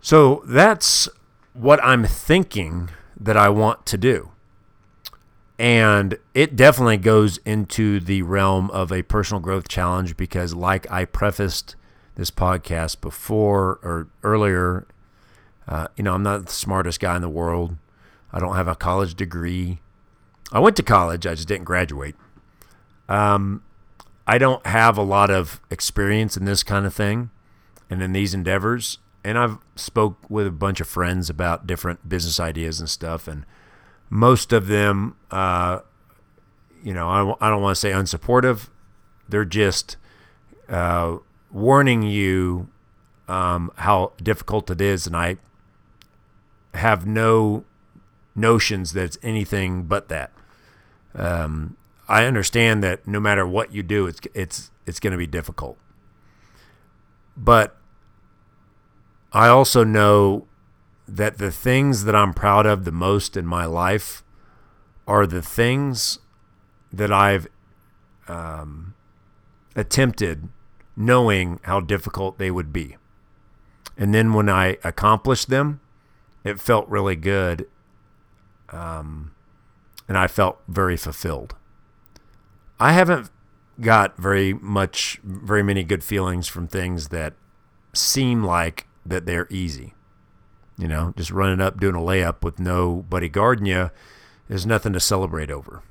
So 0.00 0.42
that's 0.46 1.08
what 1.52 1.82
I'm 1.82 2.04
thinking 2.04 2.90
that 3.18 3.36
I 3.36 3.48
want 3.48 3.86
to 3.86 3.98
do. 3.98 4.30
And 5.58 6.16
it 6.32 6.56
definitely 6.56 6.96
goes 6.96 7.38
into 7.38 8.00
the 8.00 8.22
realm 8.22 8.70
of 8.70 8.90
a 8.90 9.02
personal 9.02 9.40
growth 9.40 9.68
challenge 9.68 10.16
because, 10.16 10.54
like 10.54 10.90
I 10.90 11.04
prefaced 11.04 11.76
this 12.14 12.30
podcast 12.30 13.02
before 13.02 13.78
or 13.82 14.08
earlier, 14.22 14.86
uh, 15.68 15.88
you 15.96 16.04
know, 16.04 16.14
I'm 16.14 16.22
not 16.22 16.46
the 16.46 16.52
smartest 16.52 16.98
guy 16.98 17.14
in 17.14 17.22
the 17.22 17.28
world. 17.28 17.76
I 18.32 18.40
don't 18.40 18.56
have 18.56 18.68
a 18.68 18.74
college 18.74 19.14
degree. 19.14 19.80
I 20.50 20.60
went 20.60 20.76
to 20.76 20.82
college. 20.82 21.26
I 21.26 21.34
just 21.34 21.48
didn't 21.48 21.64
graduate. 21.64 22.16
Um, 23.08 23.62
I 24.26 24.38
don't 24.38 24.64
have 24.66 24.96
a 24.96 25.02
lot 25.02 25.30
of 25.30 25.60
experience 25.70 26.36
in 26.36 26.44
this 26.44 26.62
kind 26.62 26.86
of 26.86 26.94
thing 26.94 27.30
and 27.90 28.02
in 28.02 28.12
these 28.12 28.32
endeavors. 28.32 28.98
And 29.22 29.38
I've 29.38 29.58
spoke 29.76 30.18
with 30.30 30.46
a 30.46 30.50
bunch 30.50 30.80
of 30.80 30.88
friends 30.88 31.28
about 31.28 31.66
different 31.66 32.08
business 32.08 32.40
ideas 32.40 32.80
and 32.80 32.88
stuff, 32.88 33.28
and 33.28 33.44
most 34.08 34.52
of 34.52 34.66
them, 34.66 35.16
uh, 35.30 35.80
you 36.82 36.94
know, 36.94 37.36
I, 37.40 37.46
I 37.46 37.50
don't 37.50 37.62
want 37.62 37.76
to 37.76 37.80
say 37.80 37.90
unsupportive. 37.90 38.68
They're 39.28 39.44
just 39.44 39.96
uh, 40.68 41.18
warning 41.50 42.02
you 42.02 42.68
um, 43.28 43.70
how 43.76 44.12
difficult 44.22 44.70
it 44.70 44.80
is, 44.80 45.06
and 45.06 45.16
I 45.16 45.36
have 46.74 47.06
no 47.06 47.64
notions 48.34 48.92
that 48.92 49.04
it's 49.04 49.18
anything 49.22 49.84
but 49.84 50.08
that. 50.08 50.32
Um, 51.14 51.76
I 52.08 52.24
understand 52.24 52.82
that 52.82 53.06
no 53.06 53.20
matter 53.20 53.46
what 53.46 53.72
you 53.72 53.82
do, 53.82 54.06
it's 54.06 54.20
it's 54.34 54.70
it's 54.86 54.98
going 54.98 55.12
to 55.12 55.16
be 55.18 55.26
difficult. 55.26 55.78
But 57.36 57.76
I 59.32 59.48
also 59.48 59.84
know 59.84 60.46
that 61.06 61.38
the 61.38 61.50
things 61.50 62.04
that 62.04 62.14
I'm 62.14 62.34
proud 62.34 62.66
of 62.66 62.84
the 62.84 62.92
most 62.92 63.36
in 63.36 63.46
my 63.46 63.64
life 63.64 64.22
are 65.06 65.26
the 65.26 65.42
things 65.42 66.18
that 66.92 67.12
I've 67.12 67.48
um, 68.28 68.94
attempted 69.74 70.48
knowing 70.96 71.60
how 71.62 71.80
difficult 71.80 72.38
they 72.38 72.50
would 72.50 72.72
be. 72.72 72.96
And 73.96 74.14
then 74.14 74.32
when 74.32 74.48
I 74.48 74.78
accomplished 74.82 75.48
them, 75.48 75.80
it 76.44 76.60
felt 76.60 76.88
really 76.88 77.16
good. 77.16 77.68
Um, 78.70 79.32
and 80.08 80.16
I 80.16 80.26
felt 80.26 80.60
very 80.68 80.96
fulfilled. 80.96 81.54
I 82.78 82.92
haven't 82.92 83.30
got 83.80 84.16
very 84.16 84.54
much, 84.54 85.20
very 85.22 85.62
many 85.62 85.84
good 85.84 86.02
feelings 86.02 86.48
from 86.48 86.66
things 86.66 87.08
that 87.08 87.34
seem 87.92 88.44
like 88.44 88.86
that 89.04 89.26
they're 89.26 89.46
easy. 89.50 89.94
You 90.78 90.88
know, 90.88 91.12
just 91.16 91.30
running 91.30 91.60
up, 91.60 91.78
doing 91.78 91.94
a 91.94 91.98
layup 91.98 92.42
with 92.42 92.58
nobody 92.58 93.28
guarding 93.28 93.66
you 93.66 93.90
is 94.48 94.64
nothing 94.64 94.92
to 94.94 95.00
celebrate 95.00 95.50
over. 95.50 95.82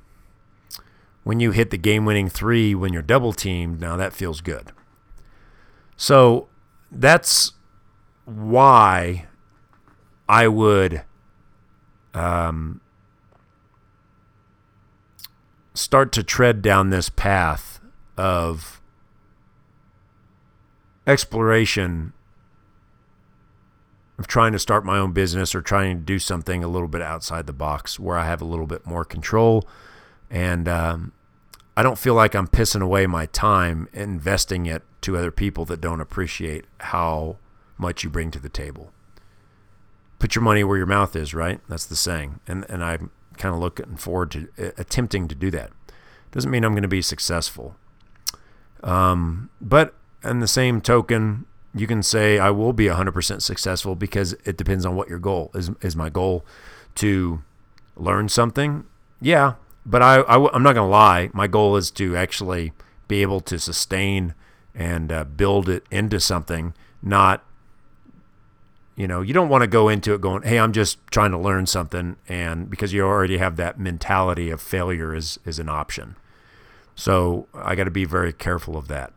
When 1.22 1.38
you 1.38 1.52
hit 1.52 1.70
the 1.70 1.78
game 1.78 2.04
winning 2.04 2.28
three 2.28 2.74
when 2.74 2.92
you're 2.92 3.02
double 3.02 3.32
teamed, 3.32 3.80
now 3.80 3.96
that 3.96 4.12
feels 4.12 4.40
good. 4.40 4.72
So 5.96 6.48
that's 6.90 7.52
why 8.24 9.26
I 10.28 10.48
would 10.48 11.02
um, 12.14 12.80
start 15.74 16.12
to 16.12 16.22
tread 16.22 16.62
down 16.62 16.90
this 16.90 17.08
path 17.08 17.80
of 18.16 18.80
exploration 21.06 22.12
of 24.20 24.26
trying 24.26 24.52
to 24.52 24.58
start 24.58 24.84
my 24.84 24.98
own 24.98 25.12
business 25.12 25.54
or 25.54 25.62
trying 25.62 25.96
to 25.96 26.04
do 26.04 26.18
something 26.18 26.62
a 26.62 26.68
little 26.68 26.88
bit 26.88 27.00
outside 27.00 27.46
the 27.46 27.54
box 27.54 27.98
where 27.98 28.18
I 28.18 28.26
have 28.26 28.42
a 28.42 28.44
little 28.44 28.66
bit 28.66 28.86
more 28.86 29.02
control 29.02 29.66
and 30.30 30.68
um, 30.68 31.12
I 31.74 31.82
don't 31.82 31.98
feel 31.98 32.12
like 32.12 32.34
I'm 32.34 32.46
pissing 32.46 32.82
away 32.82 33.06
my 33.06 33.24
time 33.26 33.88
investing 33.94 34.66
it 34.66 34.82
to 35.00 35.16
other 35.16 35.30
people 35.30 35.64
that 35.64 35.80
don't 35.80 36.02
appreciate 36.02 36.66
how 36.80 37.38
much 37.78 38.04
you 38.04 38.10
bring 38.10 38.30
to 38.32 38.38
the 38.38 38.50
table. 38.50 38.92
Put 40.18 40.34
your 40.34 40.42
money 40.42 40.62
where 40.64 40.76
your 40.76 40.86
mouth 40.86 41.16
is, 41.16 41.32
right? 41.32 41.60
That's 41.66 41.86
the 41.86 41.96
saying. 41.96 42.40
And 42.46 42.66
and 42.68 42.84
I'm 42.84 43.10
kind 43.38 43.54
of 43.54 43.60
looking 43.60 43.96
forward 43.96 44.30
to 44.32 44.48
uh, 44.58 44.70
attempting 44.76 45.28
to 45.28 45.34
do 45.34 45.50
that. 45.52 45.70
Doesn't 46.30 46.50
mean 46.50 46.62
I'm 46.62 46.72
going 46.72 46.82
to 46.82 46.88
be 46.88 47.00
successful. 47.00 47.74
Um, 48.84 49.48
but 49.62 49.94
in 50.22 50.40
the 50.40 50.46
same 50.46 50.82
token, 50.82 51.46
you 51.74 51.86
can 51.86 52.02
say 52.02 52.38
I 52.38 52.50
will 52.50 52.72
be 52.72 52.86
100% 52.86 53.42
successful 53.42 53.94
because 53.94 54.32
it 54.44 54.56
depends 54.56 54.84
on 54.84 54.96
what 54.96 55.08
your 55.08 55.18
goal 55.18 55.50
is. 55.54 55.70
Is 55.80 55.94
my 55.96 56.10
goal 56.10 56.44
to 56.96 57.42
learn 57.96 58.28
something? 58.28 58.84
Yeah, 59.20 59.54
but 59.86 60.02
I, 60.02 60.16
I 60.20 60.36
am 60.54 60.62
not 60.62 60.74
going 60.74 60.86
to 60.86 60.90
lie. 60.90 61.30
My 61.32 61.46
goal 61.46 61.76
is 61.76 61.90
to 61.92 62.16
actually 62.16 62.72
be 63.08 63.22
able 63.22 63.40
to 63.40 63.58
sustain 63.58 64.34
and 64.74 65.12
uh, 65.12 65.24
build 65.24 65.68
it 65.68 65.84
into 65.90 66.20
something, 66.20 66.74
not 67.02 67.44
you 69.00 69.08
know, 69.08 69.22
you 69.22 69.32
don't 69.32 69.48
want 69.48 69.62
to 69.62 69.66
go 69.66 69.88
into 69.88 70.12
it 70.12 70.20
going, 70.20 70.42
"Hey, 70.42 70.58
I'm 70.58 70.72
just 70.72 70.98
trying 71.10 71.30
to 71.30 71.38
learn 71.38 71.64
something," 71.64 72.16
and 72.28 72.68
because 72.68 72.92
you 72.92 73.02
already 73.02 73.38
have 73.38 73.56
that 73.56 73.80
mentality 73.80 74.50
of 74.50 74.60
failure 74.60 75.14
is 75.14 75.40
is 75.46 75.58
an 75.58 75.70
option. 75.70 76.16
So 76.94 77.46
I 77.54 77.76
got 77.76 77.84
to 77.84 77.90
be 77.90 78.04
very 78.04 78.34
careful 78.34 78.76
of 78.76 78.88
that. 78.88 79.14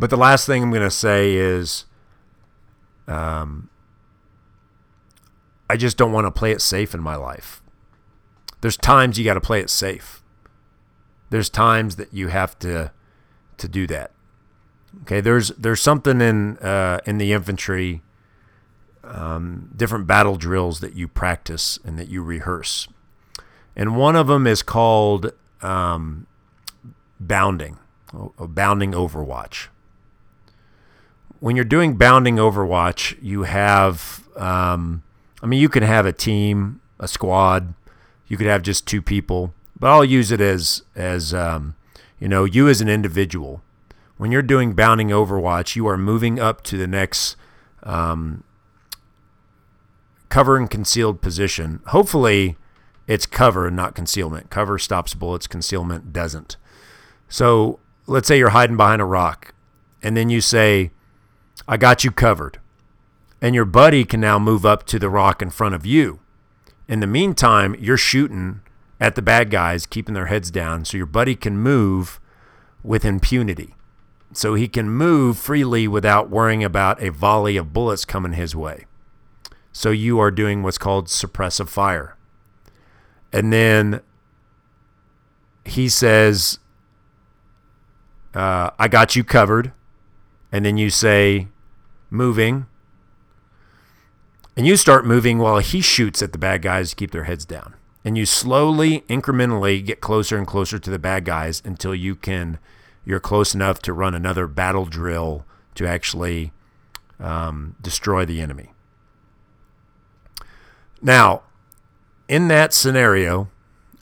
But 0.00 0.08
the 0.08 0.16
last 0.16 0.46
thing 0.46 0.62
I'm 0.62 0.70
going 0.70 0.80
to 0.80 0.90
say 0.90 1.34
is, 1.34 1.84
um, 3.06 3.68
I 5.68 5.76
just 5.76 5.98
don't 5.98 6.10
want 6.10 6.26
to 6.26 6.30
play 6.30 6.52
it 6.52 6.62
safe 6.62 6.94
in 6.94 7.02
my 7.02 7.16
life. 7.16 7.62
There's 8.62 8.78
times 8.78 9.18
you 9.18 9.26
got 9.26 9.34
to 9.34 9.42
play 9.42 9.60
it 9.60 9.68
safe. 9.68 10.22
There's 11.28 11.50
times 11.50 11.96
that 11.96 12.14
you 12.14 12.28
have 12.28 12.58
to 12.60 12.92
to 13.58 13.68
do 13.68 13.86
that. 13.88 14.12
Okay, 15.02 15.20
there's 15.20 15.48
there's 15.50 15.82
something 15.82 16.22
in 16.22 16.56
uh, 16.58 17.00
in 17.04 17.18
the 17.18 17.34
infantry, 17.34 18.00
um, 19.04 19.70
different 19.76 20.06
battle 20.06 20.36
drills 20.36 20.80
that 20.80 20.94
you 20.94 21.08
practice 21.08 21.78
and 21.84 21.98
that 21.98 22.08
you 22.08 22.22
rehearse, 22.22 22.88
and 23.76 23.98
one 23.98 24.16
of 24.16 24.28
them 24.28 24.46
is 24.46 24.62
called 24.62 25.32
um, 25.60 26.26
bounding, 27.20 27.78
bounding 28.38 28.92
overwatch. 28.92 29.68
When 31.40 31.56
you're 31.56 31.64
doing 31.64 31.96
bounding 31.96 32.36
overwatch, 32.36 33.16
you 33.22 33.42
have, 33.42 34.26
um, 34.36 35.02
I 35.42 35.46
mean, 35.46 35.60
you 35.60 35.68
can 35.68 35.82
have 35.82 36.06
a 36.06 36.12
team, 36.12 36.80
a 36.98 37.08
squad, 37.08 37.74
you 38.28 38.36
could 38.36 38.46
have 38.46 38.62
just 38.62 38.86
two 38.86 39.02
people, 39.02 39.52
but 39.78 39.88
I'll 39.90 40.04
use 40.04 40.30
it 40.30 40.40
as 40.40 40.82
as 40.94 41.34
um, 41.34 41.74
you 42.18 42.28
know, 42.28 42.44
you 42.44 42.68
as 42.68 42.80
an 42.80 42.88
individual 42.88 43.62
when 44.20 44.30
you're 44.30 44.42
doing 44.42 44.74
bounding 44.74 45.08
overwatch, 45.08 45.76
you 45.76 45.86
are 45.86 45.96
moving 45.96 46.38
up 46.38 46.62
to 46.64 46.76
the 46.76 46.86
next 46.86 47.36
um, 47.84 48.44
cover 50.28 50.58
and 50.58 50.70
concealed 50.70 51.22
position. 51.22 51.80
Hopefully, 51.86 52.58
it's 53.06 53.24
cover 53.24 53.68
and 53.68 53.74
not 53.74 53.94
concealment. 53.94 54.50
Cover 54.50 54.78
stops 54.78 55.14
bullets, 55.14 55.46
concealment 55.46 56.12
doesn't. 56.12 56.58
So 57.30 57.80
let's 58.06 58.28
say 58.28 58.36
you're 58.36 58.50
hiding 58.50 58.76
behind 58.76 59.00
a 59.00 59.06
rock, 59.06 59.54
and 60.02 60.14
then 60.14 60.28
you 60.28 60.42
say, 60.42 60.90
I 61.70 61.76
got 61.76 62.04
you 62.04 62.10
covered. 62.10 62.58
And 63.40 63.54
your 63.54 63.64
buddy 63.64 64.04
can 64.04 64.20
now 64.20 64.38
move 64.38 64.66
up 64.66 64.84
to 64.86 64.98
the 64.98 65.08
rock 65.08 65.40
in 65.40 65.48
front 65.48 65.74
of 65.74 65.86
you. 65.86 66.20
In 66.88 67.00
the 67.00 67.06
meantime, 67.06 67.74
you're 67.78 67.96
shooting 67.96 68.60
at 69.00 69.14
the 69.14 69.22
bad 69.22 69.50
guys, 69.50 69.86
keeping 69.86 70.14
their 70.14 70.26
heads 70.26 70.50
down, 70.50 70.84
so 70.84 70.98
your 70.98 71.06
buddy 71.06 71.36
can 71.36 71.56
move 71.56 72.20
with 72.82 73.04
impunity 73.04 73.74
so 74.32 74.54
he 74.54 74.68
can 74.68 74.88
move 74.88 75.38
freely 75.38 75.88
without 75.88 76.30
worrying 76.30 76.62
about 76.62 77.02
a 77.02 77.10
volley 77.10 77.56
of 77.56 77.72
bullets 77.72 78.04
coming 78.04 78.32
his 78.32 78.54
way. 78.54 78.86
So 79.72 79.90
you 79.90 80.18
are 80.18 80.30
doing 80.30 80.62
what's 80.62 80.78
called 80.78 81.06
suppressive 81.06 81.68
fire. 81.68 82.16
And 83.32 83.52
then 83.52 84.00
he 85.64 85.88
says, 85.88 86.58
uh, 88.34 88.70
I 88.78 88.88
got 88.88 89.16
you 89.16 89.24
covered. 89.24 89.72
And 90.52 90.64
then 90.64 90.76
you 90.76 90.90
say, 90.90 91.48
moving. 92.10 92.66
And 94.56 94.66
you 94.66 94.76
start 94.76 95.06
moving 95.06 95.38
while 95.38 95.58
he 95.58 95.80
shoots 95.80 96.20
at 96.22 96.32
the 96.32 96.38
bad 96.38 96.62
guys 96.62 96.90
to 96.90 96.96
keep 96.96 97.12
their 97.12 97.24
heads 97.24 97.44
down. 97.44 97.74
And 98.04 98.18
you 98.18 98.26
slowly, 98.26 99.02
incrementally 99.08 99.84
get 99.84 100.00
closer 100.00 100.36
and 100.36 100.46
closer 100.46 100.78
to 100.78 100.90
the 100.90 100.98
bad 100.98 101.24
guys 101.24 101.62
until 101.64 101.94
you 101.94 102.14
can 102.14 102.58
you're 103.04 103.20
close 103.20 103.54
enough 103.54 103.80
to 103.80 103.92
run 103.92 104.14
another 104.14 104.46
battle 104.46 104.84
drill 104.84 105.44
to 105.74 105.86
actually 105.86 106.52
um, 107.18 107.76
destroy 107.80 108.24
the 108.24 108.40
enemy. 108.40 108.72
Now, 111.02 111.42
in 112.28 112.48
that 112.48 112.72
scenario 112.72 113.48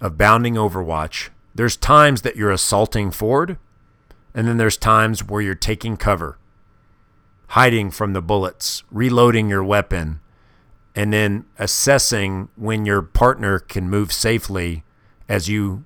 of 0.01 0.19
bounding 0.19 0.55
Overwatch, 0.55 1.31
there's 1.55 1.77
times 1.77 2.23
that 2.23 2.37
you're 2.37 2.51
assaulting 2.51 3.11
forward, 3.11 3.57
and 4.35 4.47
then 4.47 4.59
there's 4.59 4.77
times 4.77 5.25
where 5.25 5.41
you're 5.41 5.55
taking 5.55 5.97
cover, 5.97 6.39
hiding 7.49 7.91
from 7.91 8.13
the 8.13 8.23
bullets, 8.23 8.83
reloading 8.91 9.49
your 9.49 9.65
weapon, 9.65 10.21
and 10.95 11.13
then 11.13 11.45
assessing 11.59 12.49
when 12.57 12.85
your 12.85 13.03
partner 13.03 13.59
can 13.59 13.89
move 13.89 14.13
safely 14.13 14.85
as 15.29 15.49
you 15.49 15.85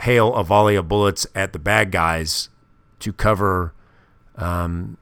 hail 0.00 0.34
a 0.34 0.44
volley 0.44 0.76
of 0.76 0.88
bullets 0.88 1.26
at 1.34 1.52
the 1.52 1.58
bad 1.58 1.90
guys 1.90 2.48
to 3.00 3.12
cover 3.12 3.74
um, 4.36 4.96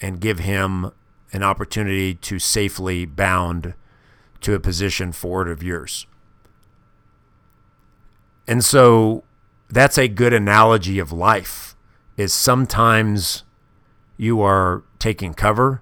and 0.00 0.20
give 0.20 0.40
him 0.40 0.90
an 1.32 1.42
opportunity 1.42 2.14
to 2.14 2.38
safely 2.38 3.04
bound 3.04 3.74
to 4.40 4.54
a 4.54 4.60
position 4.60 5.10
forward 5.12 5.48
of 5.48 5.62
yours. 5.62 6.06
And 8.46 8.64
so 8.64 9.24
that's 9.68 9.98
a 9.98 10.08
good 10.08 10.32
analogy 10.32 10.98
of 10.98 11.12
life 11.12 11.76
is 12.16 12.32
sometimes 12.32 13.44
you 14.18 14.42
are 14.42 14.82
taking 14.98 15.32
cover, 15.32 15.80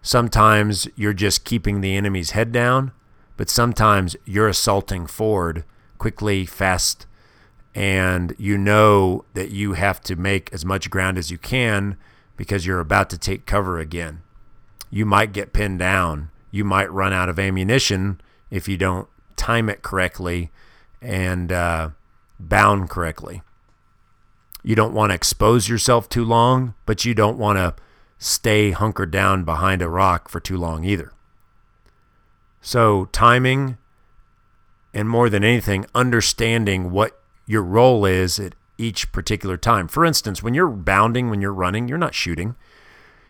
sometimes 0.00 0.88
you're 0.96 1.12
just 1.12 1.44
keeping 1.44 1.82
the 1.82 1.94
enemy's 1.94 2.30
head 2.30 2.52
down, 2.52 2.92
but 3.36 3.50
sometimes 3.50 4.16
you're 4.24 4.48
assaulting 4.48 5.06
forward 5.06 5.64
quickly, 5.98 6.46
fast, 6.46 7.06
and 7.74 8.34
you 8.38 8.56
know 8.56 9.24
that 9.34 9.50
you 9.50 9.74
have 9.74 10.00
to 10.00 10.16
make 10.16 10.50
as 10.52 10.64
much 10.64 10.88
ground 10.88 11.18
as 11.18 11.30
you 11.30 11.36
can 11.36 11.98
because 12.36 12.64
you're 12.64 12.80
about 12.80 13.10
to 13.10 13.18
take 13.18 13.44
cover 13.44 13.78
again. 13.78 14.22
You 14.90 15.04
might 15.04 15.32
get 15.32 15.52
pinned 15.52 15.80
down. 15.80 16.30
You 16.50 16.64
might 16.64 16.90
run 16.90 17.12
out 17.12 17.28
of 17.28 17.38
ammunition 17.38 18.20
if 18.50 18.68
you 18.68 18.78
don't 18.78 19.08
time 19.36 19.68
it 19.68 19.82
correctly 19.82 20.50
and 21.02 21.52
uh, 21.52 21.90
bound 22.38 22.88
correctly. 22.88 23.42
You 24.66 24.74
don't 24.74 24.94
want 24.94 25.10
to 25.10 25.14
expose 25.14 25.68
yourself 25.68 26.08
too 26.08 26.24
long, 26.24 26.74
but 26.86 27.04
you 27.04 27.14
don't 27.14 27.38
want 27.38 27.56
to 27.56 27.76
stay 28.18 28.72
hunkered 28.72 29.12
down 29.12 29.44
behind 29.44 29.80
a 29.80 29.88
rock 29.88 30.28
for 30.28 30.40
too 30.40 30.56
long 30.56 30.82
either. 30.82 31.12
So, 32.60 33.04
timing 33.12 33.78
and 34.92 35.08
more 35.08 35.30
than 35.30 35.44
anything, 35.44 35.86
understanding 35.94 36.90
what 36.90 37.16
your 37.46 37.62
role 37.62 38.04
is 38.04 38.40
at 38.40 38.56
each 38.76 39.12
particular 39.12 39.56
time. 39.56 39.86
For 39.86 40.04
instance, 40.04 40.42
when 40.42 40.52
you're 40.52 40.66
bounding, 40.66 41.30
when 41.30 41.40
you're 41.40 41.54
running, 41.54 41.86
you're 41.86 41.96
not 41.96 42.16
shooting. 42.16 42.56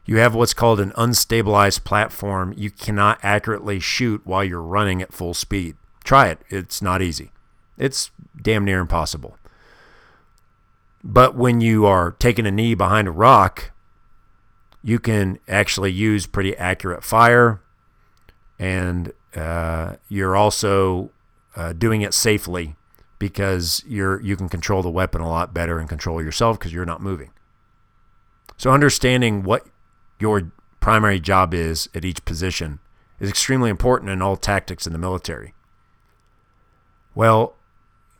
You 0.06 0.16
have 0.16 0.34
what's 0.34 0.54
called 0.54 0.80
an 0.80 0.92
unstabilized 0.92 1.84
platform. 1.84 2.54
You 2.56 2.70
cannot 2.70 3.18
accurately 3.22 3.78
shoot 3.78 4.22
while 4.24 4.42
you're 4.42 4.62
running 4.62 5.02
at 5.02 5.12
full 5.12 5.34
speed. 5.34 5.76
Try 6.02 6.28
it, 6.28 6.38
it's 6.48 6.80
not 6.80 7.02
easy. 7.02 7.30
It's 7.76 8.10
damn 8.40 8.64
near 8.64 8.80
impossible. 8.80 9.36
But 11.08 11.36
when 11.36 11.60
you 11.60 11.86
are 11.86 12.16
taking 12.18 12.46
a 12.46 12.50
knee 12.50 12.74
behind 12.74 13.06
a 13.06 13.12
rock, 13.12 13.70
you 14.82 14.98
can 14.98 15.38
actually 15.46 15.92
use 15.92 16.26
pretty 16.26 16.56
accurate 16.56 17.04
fire, 17.04 17.60
and 18.58 19.12
uh, 19.36 19.96
you're 20.08 20.34
also 20.34 21.10
uh, 21.54 21.72
doing 21.74 22.02
it 22.02 22.12
safely 22.12 22.74
because 23.20 23.84
you're 23.86 24.20
you 24.20 24.36
can 24.36 24.48
control 24.48 24.82
the 24.82 24.90
weapon 24.90 25.20
a 25.20 25.28
lot 25.28 25.54
better 25.54 25.78
and 25.78 25.88
control 25.88 26.20
yourself 26.20 26.58
because 26.58 26.72
you're 26.72 26.84
not 26.84 27.00
moving. 27.00 27.30
So 28.56 28.72
understanding 28.72 29.44
what 29.44 29.64
your 30.18 30.50
primary 30.80 31.20
job 31.20 31.54
is 31.54 31.88
at 31.94 32.04
each 32.04 32.24
position 32.24 32.80
is 33.20 33.30
extremely 33.30 33.70
important 33.70 34.10
in 34.10 34.22
all 34.22 34.36
tactics 34.36 34.88
in 34.88 34.92
the 34.92 34.98
military. 34.98 35.54
Well, 37.14 37.55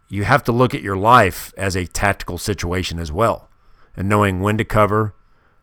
you 0.09 0.25
have 0.25 0.45
to 0.45 0.53
look 0.53 0.75
at 0.75 0.83
your 0.83 0.97
life 0.97 1.53
as 1.57 1.77
a 1.77 1.87
tactical 1.87 2.39
situation 2.39 2.99
as 2.99 3.11
well, 3.11 3.49
and 3.97 4.09
knowing 4.09 4.41
when 4.41 4.57
to 4.59 4.65
cover, 4.65 5.15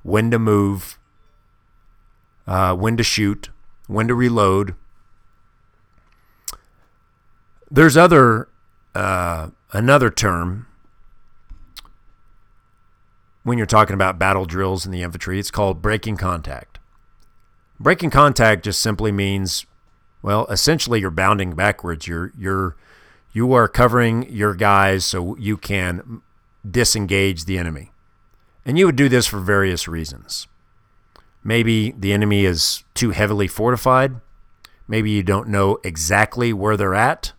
when 0.04 0.32
to 0.32 0.40
move, 0.40 1.00
uh, 2.46 2.76
when 2.76 2.98
to 2.98 3.04
shoot, 3.04 3.50
when 3.88 4.08
to 4.08 4.16
reload. 4.16 4.76
There's 7.72 7.98
other 7.98 8.50
uh, 8.94 9.50
another 9.72 10.10
term 10.10 10.68
when 13.44 13.58
you're 13.58 13.68
talking 13.68 13.94
about 13.94 14.20
battle 14.20 14.46
drills 14.46 14.86
in 14.86 14.92
the 14.92 15.02
infantry. 15.02 15.40
It's 15.40 15.52
called 15.52 15.82
breaking 15.82 16.18
contact. 16.18 16.80
Breaking 17.80 18.10
contact 18.10 18.64
just 18.64 18.80
simply 18.82 19.12
means, 19.12 19.66
well, 20.22 20.46
essentially 20.48 21.00
you're 21.00 21.12
bounding 21.12 21.54
backwards. 21.54 22.08
You're 22.08 22.32
you're 22.38 22.76
you 23.34 23.52
are 23.54 23.68
covering 23.68 24.32
your 24.32 24.54
guys 24.54 25.06
so 25.06 25.36
you 25.38 25.58
can 25.58 26.22
disengage 26.70 27.46
the 27.46 27.58
enemy. 27.58 27.92
And 28.66 28.78
you 28.78 28.86
would 28.86 28.96
do 28.96 29.10
this 29.10 29.28
for 29.28 29.40
various 29.40 29.88
reasons. 29.88 30.48
Maybe 31.44 31.92
the 31.92 32.14
enemy 32.14 32.46
is 32.46 32.84
too 32.94 33.10
heavily 33.10 33.48
fortified. 33.48 34.22
Maybe 34.88 35.12
you 35.12 35.24
don't 35.24 35.50
know 35.50 35.80
exactly 35.84 36.54
where 36.54 36.78
they're 36.78 36.96
at. 36.96 37.34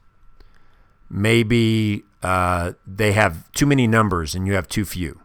Maybe 1.09 2.03
uh, 2.22 2.72
they 2.86 3.12
have 3.12 3.51
too 3.53 3.66
many 3.66 3.86
numbers 3.86 4.34
and 4.34 4.47
you 4.47 4.55
have 4.55 4.68
too 4.68 4.84
few. 4.84 5.20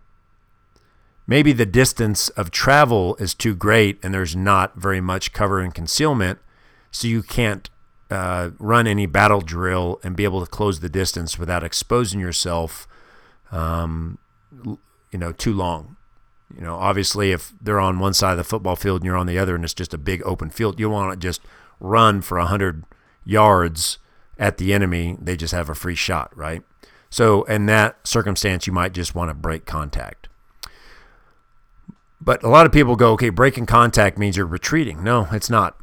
Maybe 1.25 1.51
the 1.51 1.65
distance 1.65 2.29
of 2.29 2.51
travel 2.51 3.15
is 3.17 3.33
too 3.33 3.55
great 3.55 3.99
and 4.03 4.13
there's 4.13 4.35
not 4.35 4.75
very 4.75 5.01
much 5.01 5.33
cover 5.33 5.59
and 5.59 5.73
concealment, 5.73 6.39
so 6.91 7.07
you 7.07 7.21
can't 7.21 7.69
uh, 8.09 8.51
run 8.57 8.87
any 8.87 9.05
battle 9.05 9.41
drill 9.41 9.99
and 10.03 10.15
be 10.15 10.23
able 10.23 10.43
to 10.43 10.49
close 10.49 10.79
the 10.79 10.89
distance 10.89 11.37
without 11.37 11.63
exposing 11.63 12.19
yourself, 12.19 12.87
um, 13.51 14.17
you 14.63 15.17
know, 15.17 15.31
too 15.31 15.53
long. 15.53 15.95
You 16.55 16.61
know, 16.61 16.75
obviously, 16.75 17.31
if 17.31 17.53
they're 17.61 17.79
on 17.79 17.99
one 17.99 18.13
side 18.13 18.31
of 18.31 18.37
the 18.37 18.43
football 18.43 18.75
field 18.75 19.01
and 19.01 19.05
you're 19.05 19.17
on 19.17 19.27
the 19.27 19.37
other, 19.37 19.53
and 19.53 19.63
it's 19.63 19.73
just 19.73 19.93
a 19.93 19.99
big 19.99 20.23
open 20.25 20.49
field, 20.49 20.79
you 20.79 20.89
want 20.89 21.11
to 21.13 21.17
just 21.17 21.41
run 21.79 22.21
for 22.21 22.39
hundred 22.39 22.85
yards 23.23 23.99
at 24.39 24.57
the 24.57 24.73
enemy. 24.73 25.15
They 25.21 25.37
just 25.37 25.53
have 25.53 25.69
a 25.69 25.75
free 25.75 25.95
shot, 25.95 26.35
right? 26.35 26.63
So, 27.11 27.43
in 27.43 27.67
that 27.67 28.07
circumstance, 28.07 28.65
you 28.65 28.73
might 28.73 28.93
just 28.93 29.13
want 29.13 29.29
to 29.29 29.35
break 29.35 29.65
contact. 29.65 30.27
But 32.21 32.43
a 32.43 32.49
lot 32.49 32.65
of 32.65 32.71
people 32.71 32.95
go, 32.95 33.13
okay, 33.13 33.29
breaking 33.29 33.67
contact 33.67 34.17
means 34.17 34.35
you're 34.35 34.45
retreating. 34.45 35.03
No, 35.03 35.27
it's 35.31 35.49
not. 35.49 35.77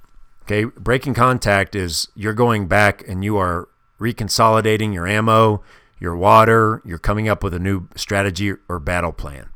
Okay, 0.46 0.62
breaking 0.62 1.14
contact 1.14 1.74
is 1.74 2.06
you're 2.14 2.32
going 2.32 2.68
back 2.68 3.02
and 3.08 3.24
you 3.24 3.36
are 3.36 3.68
reconsolidating 3.98 4.94
your 4.94 5.04
ammo, 5.04 5.60
your 5.98 6.16
water, 6.16 6.80
you're 6.84 6.98
coming 6.98 7.28
up 7.28 7.42
with 7.42 7.52
a 7.52 7.58
new 7.58 7.88
strategy 7.96 8.52
or 8.68 8.78
battle 8.78 9.10
plan. 9.10 9.48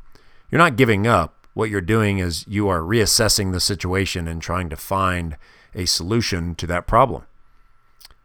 You're 0.50 0.58
not 0.58 0.74
giving 0.74 1.06
up. 1.06 1.46
What 1.54 1.70
you're 1.70 1.80
doing 1.80 2.18
is 2.18 2.44
you 2.48 2.66
are 2.66 2.80
reassessing 2.80 3.52
the 3.52 3.60
situation 3.60 4.26
and 4.26 4.42
trying 4.42 4.68
to 4.68 4.76
find 4.76 5.36
a 5.76 5.86
solution 5.86 6.56
to 6.56 6.66
that 6.66 6.88
problem. 6.88 7.22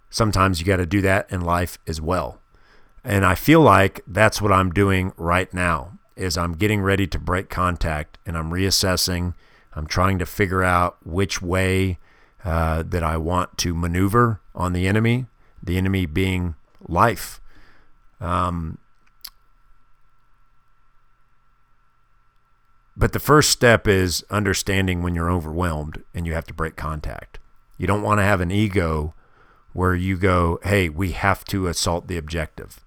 Sometimes 0.09 0.59
you 0.59 0.65
got 0.65 0.77
to 0.77 0.87
do 0.87 1.01
that 1.01 1.31
in 1.31 1.41
life 1.41 1.77
as 1.85 2.01
well. 2.01 2.39
And 3.03 3.23
I 3.23 3.35
feel 3.35 3.61
like 3.61 4.01
that's 4.07 4.41
what 4.41 4.51
I'm 4.51 4.71
doing 4.71 5.13
right 5.17 5.53
now 5.53 5.99
is 6.15 6.35
I'm 6.35 6.53
getting 6.53 6.81
ready 6.81 7.05
to 7.05 7.19
break 7.19 7.47
contact 7.51 8.17
and 8.25 8.35
I'm 8.35 8.49
reassessing. 8.49 9.35
I'm 9.73 9.85
trying 9.85 10.17
to 10.17 10.25
figure 10.25 10.63
out 10.63 10.97
which 11.05 11.43
way 11.43 11.99
uh, 12.45 12.83
that 12.83 13.03
I 13.03 13.17
want 13.17 13.57
to 13.57 13.73
maneuver 13.73 14.39
on 14.53 14.73
the 14.73 14.87
enemy, 14.87 15.25
the 15.61 15.77
enemy 15.77 16.05
being 16.05 16.53
life. 16.87 17.41
Um, 18.21 18.77
but 22.95 23.13
the 23.13 23.19
first 23.19 23.49
step 23.49 23.87
is 23.87 24.23
understanding 24.29 25.01
when 25.01 25.15
you're 25.15 25.31
overwhelmed 25.31 26.03
and 26.13 26.27
you 26.27 26.33
have 26.35 26.45
to 26.45 26.53
break 26.53 26.75
contact. 26.75 27.39
You 27.79 27.87
don't 27.87 28.03
want 28.03 28.19
to 28.19 28.23
have 28.23 28.41
an 28.41 28.51
ego 28.51 29.15
where 29.73 29.95
you 29.95 30.15
go, 30.15 30.59
hey, 30.63 30.87
we 30.87 31.11
have 31.11 31.43
to 31.45 31.67
assault 31.67 32.07
the 32.07 32.17
objective. 32.17 32.79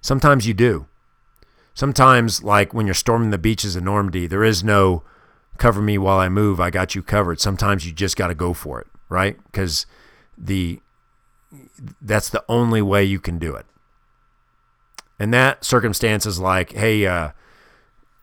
Sometimes 0.00 0.48
you 0.48 0.54
do. 0.54 0.86
Sometimes, 1.74 2.42
like 2.42 2.74
when 2.74 2.86
you're 2.86 2.94
storming 2.94 3.30
the 3.30 3.38
beaches 3.38 3.76
of 3.76 3.84
Normandy, 3.84 4.26
there 4.26 4.42
is 4.42 4.64
no 4.64 5.04
cover 5.58 5.82
me 5.82 5.98
while 5.98 6.18
I 6.18 6.28
move. 6.28 6.60
I 6.60 6.70
got 6.70 6.94
you 6.94 7.02
covered. 7.02 7.40
Sometimes 7.40 7.84
you 7.84 7.92
just 7.92 8.16
got 8.16 8.28
to 8.28 8.34
go 8.34 8.54
for 8.54 8.80
it, 8.80 8.86
right? 9.08 9.36
Because 9.44 9.86
the 10.36 10.80
that's 12.00 12.30
the 12.30 12.44
only 12.48 12.82
way 12.82 13.04
you 13.04 13.20
can 13.20 13.38
do 13.38 13.54
it. 13.54 13.66
And 15.18 15.34
that 15.34 15.64
circumstance 15.64 16.26
is 16.26 16.38
like, 16.38 16.72
hey, 16.72 17.06
uh, 17.06 17.30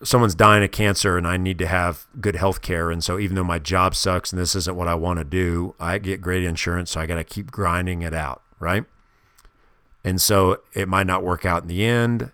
someone's 0.03 0.35
dying 0.35 0.63
of 0.63 0.71
cancer 0.71 1.17
and 1.17 1.27
I 1.27 1.37
need 1.37 1.57
to 1.59 1.67
have 1.67 2.07
good 2.21 2.35
health 2.35 2.61
care. 2.61 2.91
And 2.91 3.03
so 3.03 3.19
even 3.19 3.35
though 3.35 3.43
my 3.43 3.59
job 3.59 3.95
sucks 3.95 4.31
and 4.31 4.41
this 4.41 4.55
isn't 4.55 4.75
what 4.75 4.87
I 4.87 4.95
want 4.95 5.19
to 5.19 5.25
do, 5.25 5.75
I 5.79 5.97
get 5.97 6.21
great 6.21 6.43
insurance. 6.43 6.91
So 6.91 7.01
I 7.01 7.05
got 7.05 7.15
to 7.15 7.23
keep 7.23 7.51
grinding 7.51 8.01
it 8.01 8.13
out, 8.13 8.41
right? 8.59 8.85
And 10.03 10.21
so 10.21 10.61
it 10.73 10.87
might 10.87 11.07
not 11.07 11.23
work 11.23 11.45
out 11.45 11.63
in 11.63 11.67
the 11.67 11.83
end. 11.83 12.31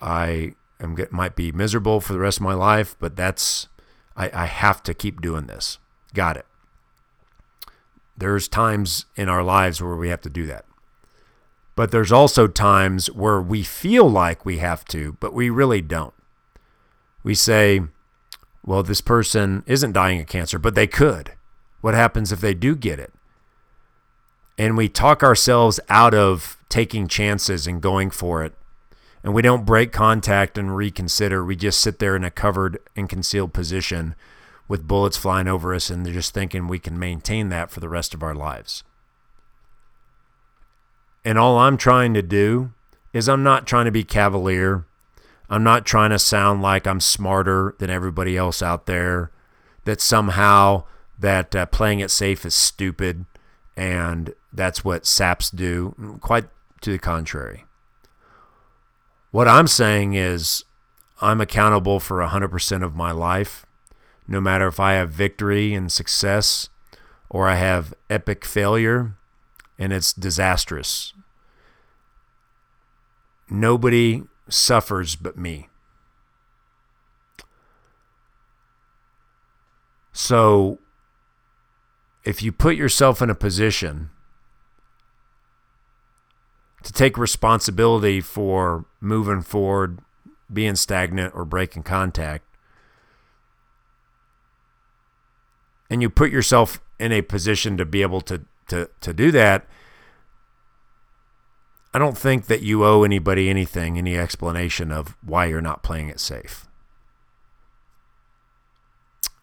I 0.00 0.54
am 0.80 0.96
might 1.10 1.36
be 1.36 1.52
miserable 1.52 2.00
for 2.00 2.12
the 2.12 2.18
rest 2.18 2.38
of 2.38 2.42
my 2.42 2.54
life, 2.54 2.96
but 2.98 3.14
that's 3.14 3.68
I, 4.16 4.30
I 4.32 4.46
have 4.46 4.82
to 4.84 4.94
keep 4.94 5.20
doing 5.20 5.46
this. 5.46 5.78
Got 6.14 6.36
it. 6.36 6.46
There's 8.16 8.48
times 8.48 9.06
in 9.16 9.28
our 9.28 9.42
lives 9.42 9.82
where 9.82 9.96
we 9.96 10.08
have 10.08 10.20
to 10.22 10.30
do 10.30 10.46
that. 10.46 10.64
But 11.74 11.90
there's 11.90 12.12
also 12.12 12.46
times 12.46 13.10
where 13.10 13.40
we 13.40 13.62
feel 13.62 14.08
like 14.08 14.44
we 14.44 14.58
have 14.58 14.84
to, 14.86 15.16
but 15.20 15.32
we 15.32 15.48
really 15.48 15.80
don't. 15.80 16.14
We 17.22 17.34
say, 17.34 17.80
well, 18.64 18.82
this 18.82 19.00
person 19.00 19.64
isn't 19.66 19.92
dying 19.92 20.20
of 20.20 20.26
cancer, 20.26 20.58
but 20.58 20.74
they 20.74 20.86
could. 20.86 21.32
What 21.80 21.94
happens 21.94 22.30
if 22.30 22.40
they 22.40 22.54
do 22.54 22.76
get 22.76 23.00
it? 23.00 23.12
And 24.58 24.76
we 24.76 24.88
talk 24.88 25.22
ourselves 25.22 25.80
out 25.88 26.14
of 26.14 26.58
taking 26.68 27.08
chances 27.08 27.66
and 27.66 27.80
going 27.80 28.10
for 28.10 28.44
it. 28.44 28.54
And 29.24 29.34
we 29.34 29.42
don't 29.42 29.64
break 29.64 29.92
contact 29.92 30.58
and 30.58 30.76
reconsider. 30.76 31.44
We 31.44 31.56
just 31.56 31.80
sit 31.80 31.98
there 31.98 32.16
in 32.16 32.24
a 32.24 32.30
covered 32.30 32.78
and 32.96 33.08
concealed 33.08 33.52
position 33.52 34.14
with 34.68 34.88
bullets 34.88 35.16
flying 35.16 35.48
over 35.48 35.74
us 35.74 35.90
and 35.90 36.04
they're 36.04 36.12
just 36.12 36.34
thinking 36.34 36.66
we 36.66 36.78
can 36.78 36.98
maintain 36.98 37.48
that 37.50 37.70
for 37.70 37.80
the 37.80 37.88
rest 37.88 38.14
of 38.14 38.22
our 38.22 38.34
lives. 38.34 38.82
And 41.24 41.38
all 41.38 41.58
I'm 41.58 41.76
trying 41.76 42.14
to 42.14 42.22
do 42.22 42.72
is 43.12 43.28
I'm 43.28 43.42
not 43.42 43.66
trying 43.66 43.84
to 43.84 43.90
be 43.90 44.02
cavalier. 44.02 44.86
I'm 45.48 45.62
not 45.62 45.84
trying 45.84 46.10
to 46.10 46.18
sound 46.18 46.62
like 46.62 46.86
I'm 46.86 47.00
smarter 47.00 47.74
than 47.78 47.90
everybody 47.90 48.36
else 48.36 48.62
out 48.62 48.86
there, 48.86 49.30
that 49.84 50.00
somehow 50.00 50.84
that 51.18 51.54
uh, 51.54 51.66
playing 51.66 52.00
it 52.00 52.10
safe 52.10 52.44
is 52.44 52.54
stupid 52.54 53.26
and 53.76 54.34
that's 54.52 54.84
what 54.84 55.06
saps 55.06 55.50
do. 55.50 56.18
Quite 56.20 56.46
to 56.80 56.92
the 56.92 56.98
contrary. 56.98 57.64
What 59.32 59.48
I'm 59.48 59.66
saying 59.66 60.12
is 60.12 60.62
I'm 61.22 61.40
accountable 61.40 62.00
for 62.00 62.18
100% 62.18 62.84
of 62.84 62.94
my 62.94 63.12
life, 63.12 63.64
no 64.28 64.42
matter 64.42 64.66
if 64.68 64.78
I 64.78 64.92
have 64.92 65.10
victory 65.10 65.72
and 65.72 65.90
success 65.90 66.68
or 67.30 67.48
I 67.48 67.54
have 67.54 67.94
epic 68.10 68.44
failure 68.44 69.14
and 69.78 69.90
it's 69.90 70.12
disastrous. 70.12 71.14
Nobody 73.48 74.22
suffers 74.50 75.16
but 75.16 75.38
me. 75.38 75.70
So 80.12 80.78
if 82.22 82.42
you 82.42 82.52
put 82.52 82.76
yourself 82.76 83.22
in 83.22 83.30
a 83.30 83.34
position 83.34 84.10
to 86.82 86.92
take 86.92 87.16
responsibility 87.16 88.20
for 88.20 88.84
moving 89.00 89.42
forward, 89.42 90.00
being 90.52 90.76
stagnant, 90.76 91.34
or 91.34 91.44
breaking 91.44 91.82
contact, 91.82 92.44
and 95.90 96.02
you 96.02 96.08
put 96.08 96.30
yourself 96.30 96.80
in 96.98 97.12
a 97.12 97.22
position 97.22 97.76
to 97.76 97.84
be 97.84 98.02
able 98.02 98.20
to, 98.22 98.42
to, 98.68 98.88
to 99.00 99.12
do 99.12 99.30
that, 99.30 99.66
I 101.94 101.98
don't 101.98 102.16
think 102.16 102.46
that 102.46 102.62
you 102.62 102.84
owe 102.84 103.02
anybody 103.02 103.50
anything, 103.50 103.98
any 103.98 104.16
explanation 104.16 104.90
of 104.90 105.16
why 105.22 105.46
you're 105.46 105.60
not 105.60 105.82
playing 105.82 106.08
it 106.08 106.20
safe. 106.20 106.66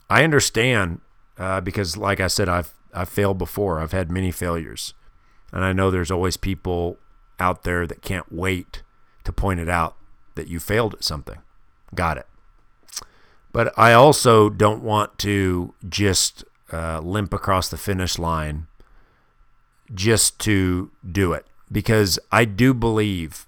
I 0.10 0.24
understand 0.24 1.02
uh, 1.38 1.62
because, 1.62 1.96
like 1.96 2.20
I 2.20 2.28
said, 2.28 2.50
I've 2.50 2.74
I've 2.92 3.10
failed 3.10 3.38
before. 3.38 3.80
I've 3.80 3.92
had 3.92 4.10
many 4.10 4.32
failures, 4.32 4.96
and 5.54 5.64
I 5.64 5.74
know 5.74 5.92
there's 5.92 6.10
always 6.10 6.38
people 6.38 6.98
out 7.40 7.64
there 7.64 7.88
that 7.88 8.02
can't 8.02 8.32
wait 8.32 8.84
to 9.24 9.32
point 9.32 9.60
it 9.60 9.70
out 9.70 9.96
that 10.36 10.48
you 10.48 10.60
failed 10.60 10.94
at 10.94 11.04
something. 11.04 11.38
Got 11.94 12.18
it. 12.18 12.28
But 13.52 13.74
I 13.78 13.94
also 13.94 14.50
don't 14.50 14.84
want 14.84 15.18
to 15.20 15.74
just 15.88 16.44
uh, 16.72 17.00
limp 17.00 17.34
across 17.34 17.70
the 17.70 17.78
finish 17.78 18.20
line 18.20 18.68
just 19.94 20.40
to 20.40 20.92
do 21.10 21.34
it 21.34 21.48
because 21.72 22.20
I 22.32 22.46
do 22.46 22.74
believe 22.74 23.48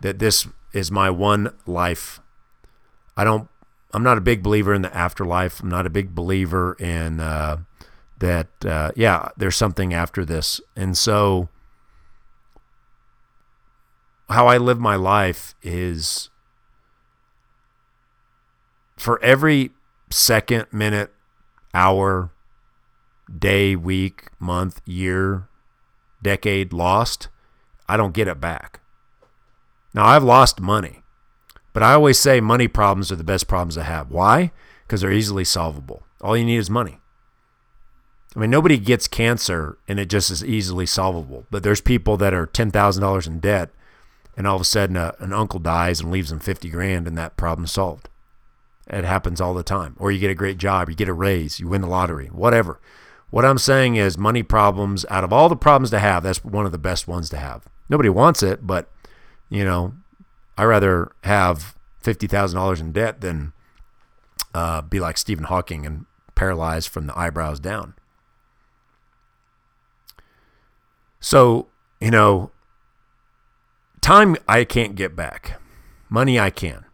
that 0.00 0.18
this 0.18 0.46
is 0.72 0.90
my 0.90 1.08
one 1.08 1.54
life. 1.66 2.20
I 3.16 3.24
don't. 3.24 3.48
I'm 3.92 4.02
not 4.02 4.18
a 4.18 4.22
big 4.22 4.42
believer 4.42 4.74
in 4.74 4.82
the 4.82 4.94
afterlife. 4.94 5.60
I'm 5.60 5.68
not 5.68 5.86
a 5.86 5.90
big 5.90 6.14
believer 6.14 6.74
in 6.78 7.20
uh, 7.20 7.58
that. 8.18 8.48
Uh, 8.64 8.90
yeah, 8.96 9.28
there's 9.36 9.56
something 9.56 9.94
after 9.94 10.24
this, 10.24 10.60
and 10.76 10.98
so 10.98 11.48
how 14.28 14.46
I 14.46 14.58
live 14.58 14.78
my 14.78 14.96
life 14.96 15.54
is 15.62 16.30
for 18.96 19.22
every 19.22 19.70
second, 20.10 20.66
minute, 20.72 21.12
hour, 21.72 22.30
day, 23.38 23.76
week, 23.76 24.28
month, 24.38 24.80
year, 24.86 25.48
decade 26.22 26.72
lost, 26.72 27.28
I 27.88 27.96
don't 27.96 28.14
get 28.14 28.28
it 28.28 28.40
back. 28.40 28.80
Now, 29.92 30.06
I've 30.06 30.24
lost 30.24 30.60
money, 30.60 31.02
but 31.72 31.82
I 31.82 31.92
always 31.92 32.18
say 32.18 32.40
money 32.40 32.66
problems 32.66 33.12
are 33.12 33.16
the 33.16 33.24
best 33.24 33.46
problems 33.46 33.74
to 33.74 33.82
have. 33.82 34.10
Why? 34.10 34.52
Because 34.86 35.02
they're 35.02 35.12
easily 35.12 35.44
solvable. 35.44 36.02
All 36.20 36.36
you 36.36 36.44
need 36.44 36.56
is 36.56 36.70
money. 36.70 36.98
I 38.34 38.40
mean, 38.40 38.50
nobody 38.50 38.78
gets 38.78 39.06
cancer 39.06 39.78
and 39.86 40.00
it 40.00 40.10
just 40.10 40.30
is 40.30 40.44
easily 40.44 40.86
solvable, 40.86 41.46
but 41.50 41.62
there's 41.62 41.80
people 41.80 42.16
that 42.16 42.34
are 42.34 42.46
$10,000 42.46 43.26
in 43.26 43.38
debt 43.38 43.70
and 44.36 44.46
all 44.46 44.56
of 44.56 44.60
a 44.60 44.64
sudden 44.64 44.96
uh, 44.96 45.12
an 45.18 45.32
uncle 45.32 45.60
dies 45.60 46.00
and 46.00 46.10
leaves 46.10 46.30
them 46.30 46.40
50 46.40 46.68
grand 46.70 47.06
and 47.06 47.16
that 47.18 47.36
problem 47.36 47.66
solved. 47.66 48.08
It 48.86 49.04
happens 49.04 49.40
all 49.40 49.54
the 49.54 49.62
time. 49.62 49.96
Or 49.98 50.10
you 50.10 50.18
get 50.18 50.30
a 50.30 50.34
great 50.34 50.58
job, 50.58 50.88
you 50.88 50.94
get 50.94 51.08
a 51.08 51.14
raise, 51.14 51.58
you 51.58 51.68
win 51.68 51.80
the 51.80 51.86
lottery, 51.86 52.26
whatever. 52.28 52.80
What 53.30 53.44
I'm 53.44 53.58
saying 53.58 53.96
is 53.96 54.18
money 54.18 54.42
problems, 54.42 55.04
out 55.10 55.24
of 55.24 55.32
all 55.32 55.48
the 55.48 55.56
problems 55.56 55.90
to 55.90 55.98
have, 55.98 56.22
that's 56.22 56.44
one 56.44 56.66
of 56.66 56.72
the 56.72 56.78
best 56.78 57.08
ones 57.08 57.28
to 57.30 57.36
have. 57.36 57.64
Nobody 57.88 58.08
wants 58.08 58.42
it, 58.42 58.66
but 58.66 58.90
you 59.48 59.64
know, 59.64 59.94
I 60.56 60.64
rather 60.64 61.12
have 61.24 61.74
$50,000 62.02 62.80
in 62.80 62.92
debt 62.92 63.20
than 63.20 63.52
uh, 64.54 64.82
be 64.82 65.00
like 65.00 65.18
Stephen 65.18 65.44
Hawking 65.44 65.84
and 65.84 66.06
paralyzed 66.34 66.88
from 66.88 67.06
the 67.06 67.18
eyebrows 67.18 67.58
down. 67.58 67.94
So, 71.20 71.68
you 72.00 72.10
know, 72.10 72.50
Time 74.04 74.36
I 74.46 74.64
can't 74.64 74.96
get 74.96 75.16
back. 75.16 75.58
Money 76.10 76.38
I 76.38 76.50
can. 76.50 76.84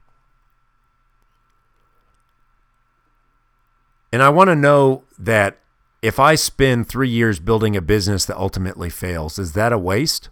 And 4.13 4.23
I 4.23 4.29
want 4.29 4.47
to 4.47 4.55
know 4.55 5.03
that 5.19 5.59
if 6.03 6.21
I 6.21 6.37
spend 6.37 6.89
three 6.89 7.09
years 7.09 7.41
building 7.41 7.77
a 7.77 7.81
business 7.81 8.27
that 8.27 8.37
ultimately 8.37 8.91
fails, 8.91 9.41
is 9.41 9.55
that 9.55 9.73
a 9.73 9.77
waste? 9.77 10.31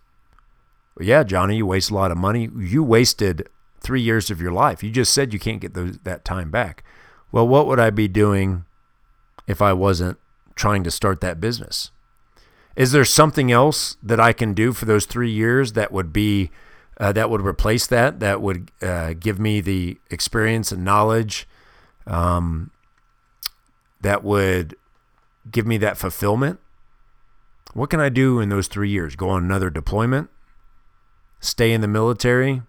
Well, 0.96 1.08
yeah, 1.08 1.24
Johnny, 1.24 1.56
you 1.56 1.66
waste 1.66 1.90
a 1.90 1.96
lot 1.96 2.12
of 2.12 2.16
money. 2.16 2.48
You 2.56 2.84
wasted 2.84 3.48
three 3.80 4.00
years 4.00 4.30
of 4.30 4.40
your 4.40 4.52
life. 4.52 4.80
You 4.80 4.92
just 4.92 5.12
said 5.12 5.32
you 5.32 5.40
can't 5.40 5.60
get 5.60 5.74
those, 5.74 5.98
that 6.04 6.24
time 6.24 6.52
back. 6.52 6.84
Well, 7.32 7.48
what 7.48 7.66
would 7.66 7.80
I 7.80 7.90
be 7.90 8.06
doing 8.06 8.66
if 9.48 9.60
I 9.60 9.72
wasn't 9.72 10.16
trying 10.54 10.84
to 10.84 10.92
start 10.92 11.20
that 11.22 11.40
business? 11.40 11.90
Is 12.76 12.92
there 12.92 13.04
something 13.04 13.50
else 13.50 13.96
that 14.00 14.20
I 14.20 14.32
can 14.32 14.54
do 14.54 14.72
for 14.72 14.84
those 14.84 15.06
three 15.06 15.32
years 15.32 15.72
that 15.72 15.90
would 15.90 16.12
be 16.12 16.52
uh, 16.98 17.12
that 17.12 17.30
would 17.30 17.42
replace 17.42 17.86
that, 17.86 18.20
that 18.20 18.42
would 18.42 18.70
uh, 18.82 19.14
give 19.14 19.38
me 19.38 19.60
the 19.60 19.98
experience 20.10 20.72
and 20.72 20.84
knowledge, 20.84 21.48
um, 22.06 22.70
that 24.00 24.24
would 24.24 24.76
give 25.50 25.66
me 25.66 25.76
that 25.78 25.96
fulfillment. 25.96 26.58
What 27.72 27.90
can 27.90 28.00
I 28.00 28.08
do 28.08 28.40
in 28.40 28.48
those 28.48 28.66
three 28.66 28.90
years? 28.90 29.14
Go 29.14 29.28
on 29.28 29.44
another 29.44 29.70
deployment, 29.70 30.30
stay 31.38 31.72
in 31.72 31.80
the 31.80 31.88
military, 31.88 32.62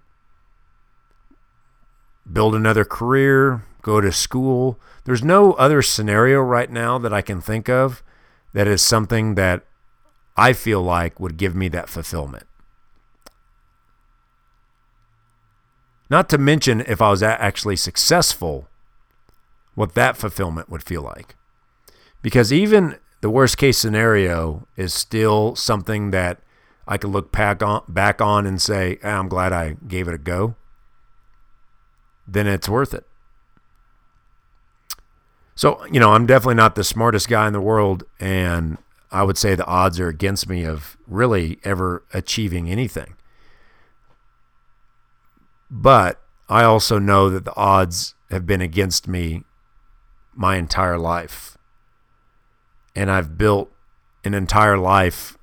build 2.31 2.53
another 2.53 2.85
career, 2.85 3.63
go 3.81 4.01
to 4.01 4.11
school. 4.11 4.79
There's 5.05 5.23
no 5.23 5.53
other 5.53 5.81
scenario 5.81 6.41
right 6.41 6.69
now 6.69 6.99
that 6.99 7.13
I 7.13 7.21
can 7.21 7.41
think 7.41 7.69
of 7.69 8.03
that 8.53 8.67
is 8.67 8.81
something 8.81 9.35
that 9.35 9.63
I 10.37 10.53
feel 10.53 10.81
like 10.81 11.19
would 11.19 11.37
give 11.37 11.55
me 11.55 11.67
that 11.69 11.89
fulfillment. 11.89 12.43
Not 16.09 16.29
to 16.29 16.37
mention 16.37 16.81
if 16.81 17.01
I 17.01 17.09
was 17.11 17.21
actually 17.21 17.75
successful, 17.75 18.67
what 19.75 19.93
that 19.93 20.17
fulfillment 20.17 20.69
would 20.69 20.83
feel 20.83 21.03
like. 21.03 21.35
Because 22.21 22.51
even 22.51 22.97
the 23.21 23.29
worst 23.29 23.57
case 23.57 23.77
scenario 23.77 24.67
is 24.75 24.93
still 24.93 25.55
something 25.55 26.11
that 26.11 26.39
I 26.87 26.97
could 26.97 27.11
look 27.11 27.31
back 27.31 27.61
on, 27.61 27.83
back 27.87 28.21
on 28.21 28.47
and 28.47 28.61
say, 28.61 28.97
ah, 29.03 29.19
I'm 29.19 29.29
glad 29.29 29.53
I 29.53 29.75
gave 29.87 30.07
it 30.07 30.15
a 30.15 30.17
go. 30.17 30.55
Then 32.27 32.47
it's 32.47 32.67
worth 32.67 32.93
it. 32.93 33.05
So, 35.55 35.85
you 35.91 35.99
know, 35.99 36.13
I'm 36.13 36.25
definitely 36.25 36.55
not 36.55 36.75
the 36.75 36.83
smartest 36.83 37.27
guy 37.27 37.45
in 37.45 37.53
the 37.53 37.61
world. 37.61 38.03
And 38.19 38.77
I 39.11 39.23
would 39.23 39.37
say 39.37 39.55
the 39.55 39.65
odds 39.65 39.99
are 39.99 40.07
against 40.07 40.49
me 40.49 40.63
of 40.63 40.97
really 41.05 41.59
ever 41.63 42.03
achieving 42.13 42.69
anything. 42.69 43.15
But 45.69 46.19
I 46.47 46.63
also 46.63 46.97
know 46.97 47.29
that 47.29 47.45
the 47.45 47.55
odds 47.55 48.15
have 48.29 48.45
been 48.45 48.61
against 48.61 49.07
me 49.07 49.43
my 50.33 50.55
entire 50.55 50.97
life. 50.97 51.57
And 52.95 53.11
I've 53.11 53.37
built 53.37 53.71
an 54.23 54.33
entire 54.33 54.77
life 54.77 55.37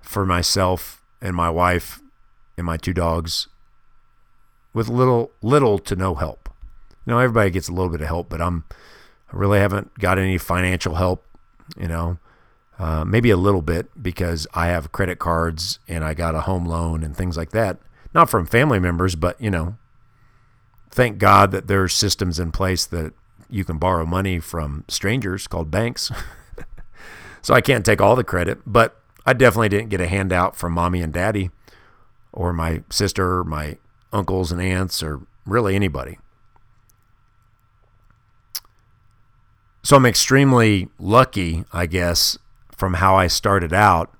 for 0.00 0.24
myself 0.24 1.02
and 1.20 1.36
my 1.36 1.50
wife 1.50 2.00
and 2.56 2.66
my 2.66 2.76
two 2.76 2.92
dogs 2.92 3.48
with 4.72 4.88
little 4.88 5.30
little 5.42 5.78
to 5.78 5.96
no 5.96 6.14
help. 6.14 6.48
You 7.06 7.12
know, 7.12 7.18
everybody 7.18 7.50
gets 7.50 7.68
a 7.68 7.72
little 7.72 7.90
bit 7.90 8.00
of 8.00 8.06
help, 8.08 8.28
but 8.28 8.40
I'm 8.40 8.64
I 9.32 9.36
really 9.36 9.58
haven't 9.58 9.98
got 9.98 10.18
any 10.18 10.38
financial 10.38 10.94
help, 10.94 11.24
you 11.76 11.88
know. 11.88 12.18
Uh, 12.76 13.04
maybe 13.04 13.30
a 13.30 13.36
little 13.36 13.62
bit 13.62 14.02
because 14.02 14.48
I 14.52 14.66
have 14.66 14.90
credit 14.90 15.20
cards 15.20 15.78
and 15.86 16.02
I 16.02 16.12
got 16.12 16.34
a 16.34 16.40
home 16.40 16.66
loan 16.66 17.04
and 17.04 17.16
things 17.16 17.36
like 17.36 17.50
that 17.50 17.78
not 18.14 18.30
from 18.30 18.46
family 18.46 18.78
members, 18.78 19.14
but 19.14 19.40
you 19.40 19.50
know, 19.50 19.76
thank 20.90 21.18
God 21.18 21.50
that 21.50 21.66
there's 21.66 21.92
systems 21.92 22.38
in 22.38 22.52
place 22.52 22.86
that 22.86 23.12
you 23.50 23.64
can 23.64 23.78
borrow 23.78 24.06
money 24.06 24.38
from 24.38 24.84
strangers 24.88 25.46
called 25.46 25.70
banks. 25.70 26.10
so 27.42 27.52
I 27.52 27.60
can't 27.60 27.84
take 27.84 28.00
all 28.00 28.16
the 28.16 28.24
credit, 28.24 28.60
but 28.64 29.00
I 29.26 29.32
definitely 29.32 29.68
didn't 29.68 29.90
get 29.90 30.00
a 30.00 30.06
handout 30.06 30.56
from 30.56 30.72
mommy 30.72 31.02
and 31.02 31.12
daddy 31.12 31.50
or 32.32 32.52
my 32.52 32.82
sister 32.90 33.38
or 33.38 33.44
my 33.44 33.78
uncles 34.12 34.52
and 34.52 34.60
aunts 34.60 35.02
or 35.02 35.22
really 35.46 35.74
anybody. 35.74 36.18
So 39.82 39.96
I'm 39.96 40.06
extremely 40.06 40.88
lucky, 40.98 41.64
I 41.72 41.86
guess, 41.86 42.38
from 42.74 42.94
how 42.94 43.16
I 43.16 43.26
started 43.26 43.72
out. 43.72 44.10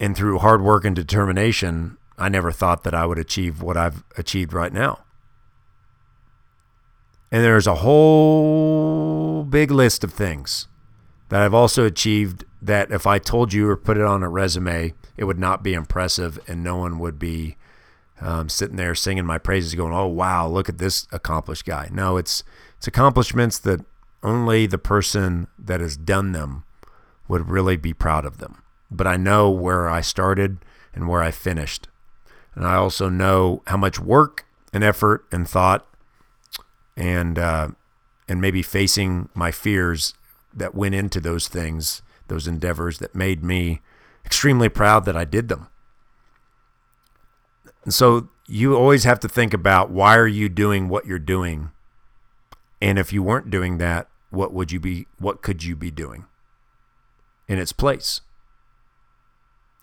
And 0.00 0.16
through 0.16 0.38
hard 0.38 0.62
work 0.62 0.84
and 0.84 0.94
determination, 0.94 1.98
I 2.16 2.28
never 2.28 2.52
thought 2.52 2.84
that 2.84 2.94
I 2.94 3.06
would 3.06 3.18
achieve 3.18 3.62
what 3.62 3.76
I've 3.76 4.04
achieved 4.16 4.52
right 4.52 4.72
now. 4.72 5.00
And 7.30 7.44
there's 7.44 7.66
a 7.66 7.76
whole 7.76 9.44
big 9.44 9.70
list 9.70 10.02
of 10.02 10.12
things 10.12 10.66
that 11.28 11.42
I've 11.42 11.54
also 11.54 11.84
achieved 11.84 12.44
that 12.62 12.90
if 12.90 13.06
I 13.06 13.18
told 13.18 13.52
you 13.52 13.68
or 13.68 13.76
put 13.76 13.98
it 13.98 14.04
on 14.04 14.22
a 14.22 14.28
resume, 14.28 14.94
it 15.16 15.24
would 15.24 15.38
not 15.38 15.62
be 15.62 15.74
impressive 15.74 16.38
and 16.48 16.64
no 16.64 16.76
one 16.76 16.98
would 16.98 17.18
be 17.18 17.56
um, 18.20 18.48
sitting 18.48 18.76
there 18.76 18.94
singing 18.94 19.26
my 19.26 19.38
praises, 19.38 19.74
going, 19.74 19.92
"Oh 19.92 20.06
wow, 20.06 20.48
look 20.48 20.68
at 20.68 20.78
this 20.78 21.06
accomplished 21.12 21.64
guy." 21.64 21.88
No, 21.92 22.16
it's 22.16 22.42
it's 22.76 22.86
accomplishments 22.86 23.58
that 23.60 23.84
only 24.22 24.66
the 24.66 24.78
person 24.78 25.46
that 25.58 25.80
has 25.80 25.96
done 25.96 26.32
them 26.32 26.64
would 27.28 27.48
really 27.48 27.76
be 27.76 27.94
proud 27.94 28.24
of 28.24 28.38
them. 28.38 28.62
But 28.90 29.06
I 29.06 29.16
know 29.16 29.50
where 29.50 29.88
I 29.88 30.00
started 30.00 30.58
and 30.94 31.08
where 31.08 31.22
I 31.22 31.30
finished, 31.30 31.88
and 32.54 32.66
I 32.66 32.74
also 32.76 33.08
know 33.08 33.62
how 33.66 33.76
much 33.76 33.98
work 33.98 34.46
and 34.72 34.82
effort 34.82 35.26
and 35.30 35.48
thought 35.48 35.86
and 36.96 37.38
uh, 37.38 37.68
and 38.28 38.40
maybe 38.40 38.62
facing 38.62 39.28
my 39.34 39.50
fears 39.50 40.14
that 40.52 40.74
went 40.74 40.94
into 40.94 41.20
those 41.20 41.48
things, 41.48 42.02
those 42.28 42.46
endeavors 42.46 42.98
that 42.98 43.14
made 43.14 43.42
me 43.42 43.80
extremely 44.24 44.68
proud 44.68 45.04
that 45.04 45.16
I 45.16 45.24
did 45.24 45.48
them. 45.48 45.68
And 47.84 47.94
so 47.94 48.28
you 48.46 48.76
always 48.76 49.04
have 49.04 49.20
to 49.20 49.28
think 49.28 49.54
about 49.54 49.90
why 49.90 50.16
are 50.16 50.26
you 50.26 50.48
doing 50.48 50.88
what 50.88 51.06
you're 51.06 51.18
doing? 51.18 51.70
And 52.82 52.98
if 52.98 53.12
you 53.12 53.22
weren't 53.22 53.50
doing 53.50 53.78
that, 53.78 54.08
what 54.30 54.52
would 54.52 54.72
you 54.72 54.80
be 54.80 55.06
what 55.18 55.42
could 55.42 55.64
you 55.64 55.74
be 55.76 55.90
doing 55.90 56.26
in 57.46 57.58
its 57.58 57.72
place? 57.72 58.20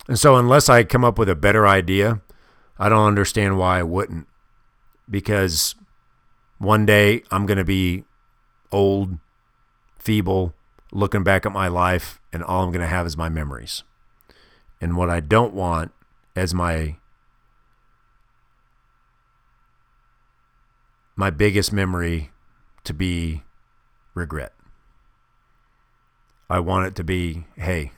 And 0.08 0.20
so 0.20 0.36
unless 0.36 0.70
I 0.70 0.84
come 0.84 1.04
up 1.04 1.18
with 1.18 1.30
a 1.30 1.36
better 1.36 1.66
idea, 1.68 2.22
I 2.78 2.90
don't 2.90 3.08
understand 3.08 3.58
why 3.58 3.80
I 3.80 3.84
wouldn't. 3.84 4.28
Because 5.10 5.76
one 6.58 6.86
day 6.86 7.24
I'm 7.32 7.46
going 7.46 7.58
to 7.58 7.66
be 7.66 8.04
old, 8.72 9.18
feeble, 9.98 10.54
looking 10.92 11.24
back 11.24 11.46
at 11.46 11.52
my 11.52 11.68
life, 11.68 12.20
and 12.32 12.44
all 12.44 12.64
I'm 12.64 12.72
going 12.72 12.82
to 12.82 12.88
have 12.88 13.06
is 13.06 13.18
my 13.18 13.30
memories. 13.30 13.84
And 14.80 14.98
what 14.98 15.10
I 15.10 15.20
don't 15.20 15.54
want 15.54 15.92
as 16.36 16.54
my 16.54 16.98
my 21.16 21.30
biggest 21.30 21.72
memory 21.72 22.30
to 22.84 22.94
be 22.94 23.44
regret. 24.14 24.54
I 26.50 26.60
want 26.60 26.88
it 26.88 26.96
to 26.96 27.04
be, 27.04 27.46
hey, 27.56 27.92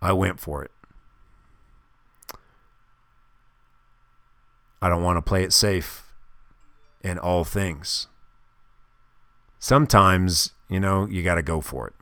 I 0.00 0.12
went 0.12 0.40
for 0.40 0.62
it. 0.64 0.70
I 4.80 4.88
don't 4.88 5.02
want 5.02 5.16
to 5.16 5.22
play 5.22 5.42
it 5.42 5.52
safe 5.52 6.04
in 7.02 7.18
all 7.18 7.44
things. 7.44 8.06
Sometimes, 9.58 10.52
you 10.68 10.78
know, 10.78 11.06
you 11.06 11.22
got 11.22 11.34
to 11.34 11.42
go 11.42 11.60
for 11.60 11.88
it. 11.88 11.94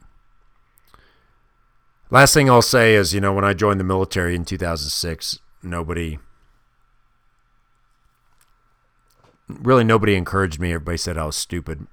Last 2.10 2.34
thing 2.34 2.48
I'll 2.48 2.62
say 2.62 2.94
is, 2.94 3.14
you 3.14 3.20
know, 3.20 3.32
when 3.32 3.44
I 3.44 3.52
joined 3.54 3.80
the 3.80 3.84
military 3.84 4.36
in 4.36 4.44
2006, 4.44 5.38
nobody 5.62 6.18
really 9.48 9.84
nobody 9.84 10.14
encouraged 10.14 10.60
me. 10.60 10.72
Everybody 10.72 10.98
said 10.98 11.18
I 11.18 11.26
was 11.26 11.36
stupid, 11.36 11.86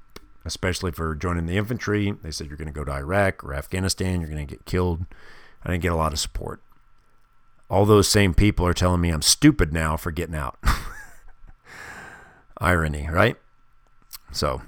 especially 0.46 0.92
for 0.92 1.16
joining 1.16 1.46
the 1.46 1.58
infantry. 1.58 2.12
They 2.12 2.32
said 2.32 2.48
you're 2.48 2.58
going 2.58 2.68
to 2.68 2.74
go 2.74 2.84
to 2.84 2.92
Iraq 2.92 3.44
or 3.44 3.54
Afghanistan, 3.54 4.22
you're 4.22 4.30
going 4.30 4.46
to 4.46 4.52
get 4.56 4.66
killed. 4.66 5.06
I 5.64 5.72
didn't 5.72 5.84
get 5.84 5.92
a 5.92 5.98
lot 5.98 6.14
of 6.14 6.20
support. 6.20 6.62
All 7.70 7.86
those 7.86 8.08
same 8.08 8.34
people 8.34 8.66
are 8.66 8.74
telling 8.74 9.02
me 9.02 9.10
I'm 9.10 9.22
stupid 9.22 9.74
now 9.74 9.98
for 9.98 10.12
getting 10.12 10.36
out. 10.36 10.58
Irony, 12.58 13.08
right? 13.10 13.38
So, 14.32 14.62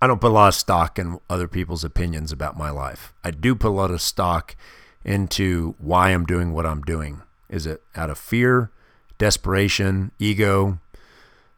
I 0.00 0.06
don't 0.06 0.20
put 0.20 0.30
a 0.30 0.34
lot 0.34 0.48
of 0.48 0.54
stock 0.54 0.98
in 0.98 1.18
other 1.28 1.48
people's 1.48 1.84
opinions 1.84 2.32
about 2.32 2.58
my 2.58 2.70
life. 2.70 3.12
I 3.24 3.30
do 3.30 3.54
put 3.54 3.68
a 3.68 3.70
lot 3.70 3.90
of 3.90 4.00
stock 4.00 4.56
into 5.04 5.74
why 5.78 6.10
I'm 6.10 6.24
doing 6.24 6.52
what 6.52 6.66
I'm 6.66 6.82
doing. 6.82 7.22
Is 7.48 7.66
it 7.66 7.82
out 7.94 8.10
of 8.10 8.18
fear, 8.18 8.70
desperation, 9.18 10.12
ego, 10.18 10.78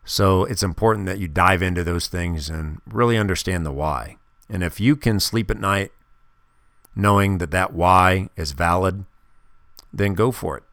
so 0.09 0.45
it's 0.45 0.63
important 0.63 1.07
that 1.07 1.19
you 1.19 1.27
dive 1.27 1.63
into 1.63 1.83
those 1.83 2.07
things 2.07 2.49
and 2.49 2.81
really 2.87 3.19
understand 3.19 3.67
the 3.67 3.73
why. 3.73 4.17
And 4.49 4.63
if 4.63 4.79
you 4.79 4.95
can 4.95 5.19
sleep 5.19 5.51
at 5.51 5.59
night 5.59 5.91
knowing 6.97 7.39
that 7.39 7.51
that 7.53 7.73
why 7.73 8.29
is 8.37 8.53
valid, 8.53 9.05
then 9.93 10.15
go 10.15 10.33
for 10.33 10.57
it. 10.57 10.65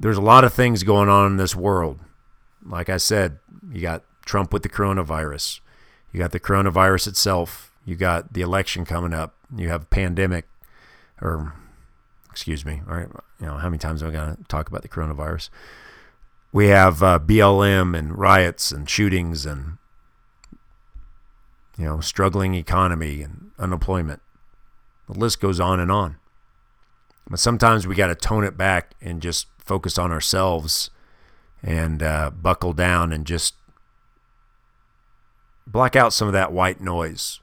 There's 0.00 0.16
a 0.16 0.22
lot 0.22 0.42
of 0.42 0.52
things 0.52 0.82
going 0.82 1.08
on 1.08 1.26
in 1.26 1.36
this 1.36 1.54
world. 1.54 2.00
Like 2.64 2.88
I 2.88 2.96
said, 2.96 3.38
you 3.70 3.80
got 3.80 4.02
Trump 4.24 4.52
with 4.52 4.62
the 4.62 4.68
coronavirus. 4.68 5.60
You 6.12 6.18
got 6.18 6.32
the 6.32 6.40
coronavirus 6.40 7.08
itself. 7.08 7.72
You 7.84 7.94
got 7.94 8.32
the 8.32 8.40
election 8.40 8.84
coming 8.84 9.12
up. 9.12 9.34
You 9.54 9.68
have 9.68 9.82
a 9.82 9.86
pandemic 9.86 10.46
or 11.20 11.54
excuse 12.30 12.64
me, 12.64 12.80
all 12.88 12.96
right, 12.96 13.08
you 13.38 13.46
know, 13.46 13.58
how 13.58 13.68
many 13.68 13.78
times 13.78 14.02
am 14.02 14.08
I 14.08 14.12
going 14.12 14.36
to 14.36 14.44
talk 14.44 14.68
about 14.68 14.82
the 14.82 14.88
coronavirus? 14.88 15.50
We 16.50 16.68
have 16.68 17.02
uh, 17.02 17.18
BLM 17.18 17.96
and 17.96 18.18
riots 18.18 18.72
and 18.72 18.88
shootings 18.88 19.46
and 19.46 19.76
you 21.78 21.84
know 21.84 22.00
struggling 22.00 22.54
economy 22.54 23.22
and 23.22 23.50
unemployment. 23.58 24.20
The 25.08 25.18
list 25.18 25.40
goes 25.40 25.60
on 25.60 25.80
and 25.80 25.90
on. 25.90 26.16
But 27.28 27.38
sometimes 27.38 27.86
we 27.86 27.94
got 27.94 28.08
to 28.08 28.14
tone 28.14 28.44
it 28.44 28.56
back 28.56 28.94
and 29.00 29.22
just 29.22 29.46
focus 29.58 29.98
on 29.98 30.10
ourselves 30.10 30.90
and 31.62 32.02
uh, 32.02 32.30
buckle 32.30 32.72
down 32.72 33.12
and 33.12 33.26
just 33.26 33.54
black 35.66 35.94
out 35.94 36.12
some 36.12 36.26
of 36.26 36.34
that 36.34 36.52
white 36.52 36.80
noise. 36.80 37.40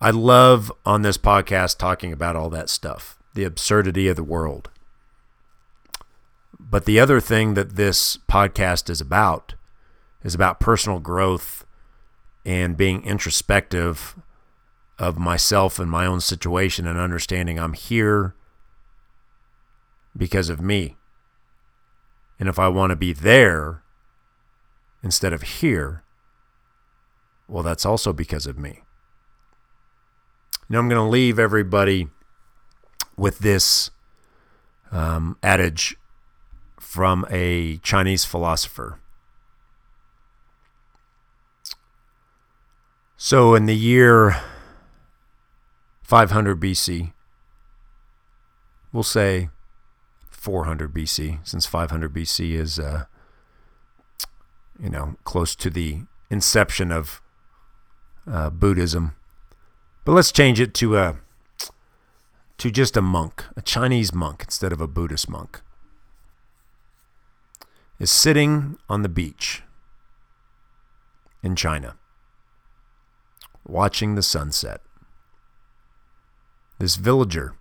I 0.00 0.10
love 0.10 0.72
on 0.84 1.02
this 1.02 1.18
podcast 1.18 1.78
talking 1.78 2.12
about 2.12 2.36
all 2.36 2.50
that 2.50 2.68
stuff, 2.68 3.18
the 3.34 3.44
absurdity 3.44 4.08
of 4.08 4.16
the 4.16 4.24
world. 4.24 4.70
But 6.58 6.84
the 6.84 7.00
other 7.00 7.20
thing 7.20 7.54
that 7.54 7.76
this 7.76 8.18
podcast 8.28 8.90
is 8.90 9.00
about 9.00 9.54
is 10.22 10.34
about 10.34 10.60
personal 10.60 10.98
growth 11.00 11.64
and 12.48 12.78
being 12.78 13.04
introspective 13.04 14.18
of 14.98 15.18
myself 15.18 15.78
and 15.78 15.90
my 15.90 16.06
own 16.06 16.18
situation 16.18 16.86
and 16.86 16.98
understanding 16.98 17.58
I'm 17.58 17.74
here 17.74 18.34
because 20.16 20.48
of 20.48 20.58
me. 20.58 20.96
And 22.40 22.48
if 22.48 22.58
I 22.58 22.68
want 22.68 22.88
to 22.88 22.96
be 22.96 23.12
there 23.12 23.82
instead 25.02 25.34
of 25.34 25.42
here, 25.42 26.02
well, 27.48 27.62
that's 27.62 27.84
also 27.84 28.14
because 28.14 28.46
of 28.46 28.58
me. 28.58 28.80
Now, 30.70 30.78
I'm 30.78 30.88
going 30.88 31.04
to 31.04 31.10
leave 31.10 31.38
everybody 31.38 32.08
with 33.14 33.40
this 33.40 33.90
um, 34.90 35.36
adage 35.42 35.98
from 36.80 37.26
a 37.28 37.76
Chinese 37.78 38.24
philosopher. 38.24 39.00
So, 43.20 43.56
in 43.56 43.66
the 43.66 43.74
year 43.74 44.40
500 46.02 46.60
BC, 46.60 47.12
we'll 48.92 49.02
say 49.02 49.50
400 50.30 50.94
BC, 50.94 51.40
since 51.46 51.66
500 51.66 52.14
BC 52.14 52.52
is, 52.52 52.78
uh, 52.78 53.06
you 54.80 54.88
know, 54.88 55.16
close 55.24 55.56
to 55.56 55.68
the 55.68 56.02
inception 56.30 56.92
of 56.92 57.20
uh, 58.24 58.50
Buddhism. 58.50 59.16
But 60.04 60.12
let's 60.12 60.30
change 60.30 60.60
it 60.60 60.72
to 60.74 60.96
a 60.96 61.16
to 62.58 62.70
just 62.70 62.96
a 62.96 63.02
monk, 63.02 63.44
a 63.56 63.62
Chinese 63.62 64.14
monk 64.14 64.44
instead 64.44 64.72
of 64.72 64.80
a 64.80 64.86
Buddhist 64.86 65.28
monk 65.28 65.60
is 67.98 68.12
sitting 68.12 68.78
on 68.88 69.02
the 69.02 69.08
beach 69.08 69.62
in 71.42 71.56
China, 71.56 71.96
watching 73.68 74.14
the 74.14 74.22
sunset. 74.22 74.80
This 76.78 76.96
villager 76.96 77.54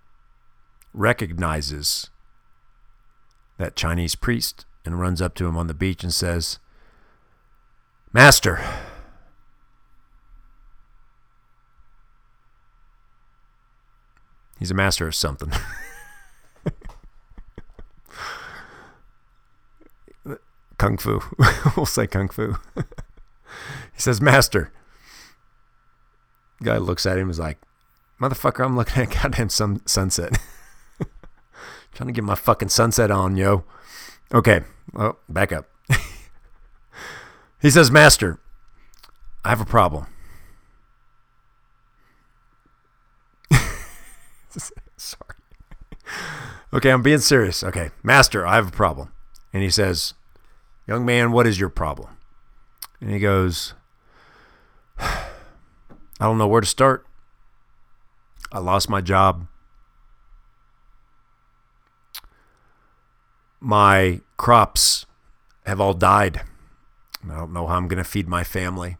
recognizes 0.93 2.09
that 3.57 3.75
Chinese 3.75 4.15
priest 4.15 4.65
and 4.85 4.99
runs 4.99 5.21
up 5.21 5.35
to 5.35 5.45
him 5.47 5.57
on 5.57 5.67
the 5.67 5.73
beach 5.73 6.03
and 6.03 6.13
says, 6.13 6.59
Master, 8.13 8.63
he's 14.59 14.71
a 14.71 14.75
master 14.75 15.07
of 15.07 15.15
something. 15.15 15.51
kung 20.77 20.97
fu. 20.97 21.21
we'll 21.75 21.85
say 21.85 22.07
kung 22.07 22.29
fu. 22.29 22.55
he 22.75 22.83
says, 23.99 24.21
Master, 24.21 24.71
Guy 26.63 26.77
looks 26.77 27.05
at 27.05 27.17
him 27.17 27.23
and 27.23 27.31
is 27.31 27.39
like, 27.39 27.59
Motherfucker, 28.19 28.65
I'm 28.65 28.75
looking 28.75 29.03
at 29.03 29.11
goddamn 29.23 29.49
sun- 29.49 29.85
sunset. 29.85 30.37
Trying 31.93 32.07
to 32.07 32.13
get 32.13 32.23
my 32.23 32.35
fucking 32.35 32.69
sunset 32.69 33.11
on, 33.11 33.37
yo. 33.37 33.63
Okay, 34.33 34.61
well, 34.93 35.19
back 35.29 35.51
up. 35.51 35.67
he 37.61 37.69
says, 37.69 37.91
Master, 37.91 38.39
I 39.45 39.49
have 39.49 39.61
a 39.61 39.65
problem. 39.65 40.07
Sorry. 44.97 45.35
Okay, 46.73 46.89
I'm 46.89 47.03
being 47.03 47.19
serious. 47.19 47.63
Okay, 47.63 47.91
Master, 48.03 48.45
I 48.45 48.55
have 48.55 48.69
a 48.69 48.71
problem. 48.71 49.11
And 49.53 49.63
he 49.63 49.69
says, 49.69 50.13
Young 50.87 51.05
man, 51.05 51.31
what 51.31 51.45
is 51.45 51.59
your 51.59 51.69
problem? 51.69 52.17
And 52.99 53.11
he 53.11 53.19
goes, 53.19 53.73
I 56.19 56.25
don't 56.25 56.37
know 56.37 56.47
where 56.47 56.61
to 56.61 56.67
start. 56.67 57.05
I 58.51 58.59
lost 58.59 58.89
my 58.89 59.01
job. 59.01 59.47
My 63.59 64.21
crops 64.37 65.05
have 65.65 65.81
all 65.81 65.93
died. 65.93 66.41
I 67.29 67.35
don't 67.35 67.53
know 67.53 67.67
how 67.67 67.75
I'm 67.75 67.87
going 67.87 67.97
to 67.97 68.09
feed 68.09 68.27
my 68.27 68.43
family. 68.43 68.97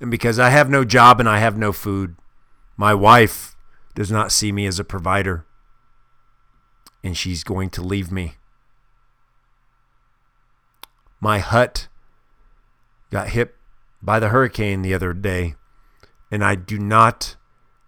And 0.00 0.10
because 0.10 0.38
I 0.38 0.50
have 0.50 0.68
no 0.68 0.84
job 0.84 1.20
and 1.20 1.28
I 1.28 1.38
have 1.38 1.56
no 1.56 1.72
food, 1.72 2.16
my 2.76 2.94
wife 2.94 3.54
does 3.94 4.10
not 4.10 4.32
see 4.32 4.50
me 4.50 4.66
as 4.66 4.78
a 4.78 4.84
provider. 4.84 5.46
And 7.02 7.16
she's 7.16 7.44
going 7.44 7.70
to 7.70 7.82
leave 7.82 8.10
me. 8.10 8.34
My 11.20 11.38
hut 11.38 11.88
got 13.10 13.28
hit 13.28 13.54
by 14.02 14.18
the 14.18 14.30
hurricane 14.30 14.82
the 14.82 14.94
other 14.94 15.12
day, 15.12 15.54
and 16.34 16.44
I 16.44 16.56
do 16.56 16.80
not 16.80 17.36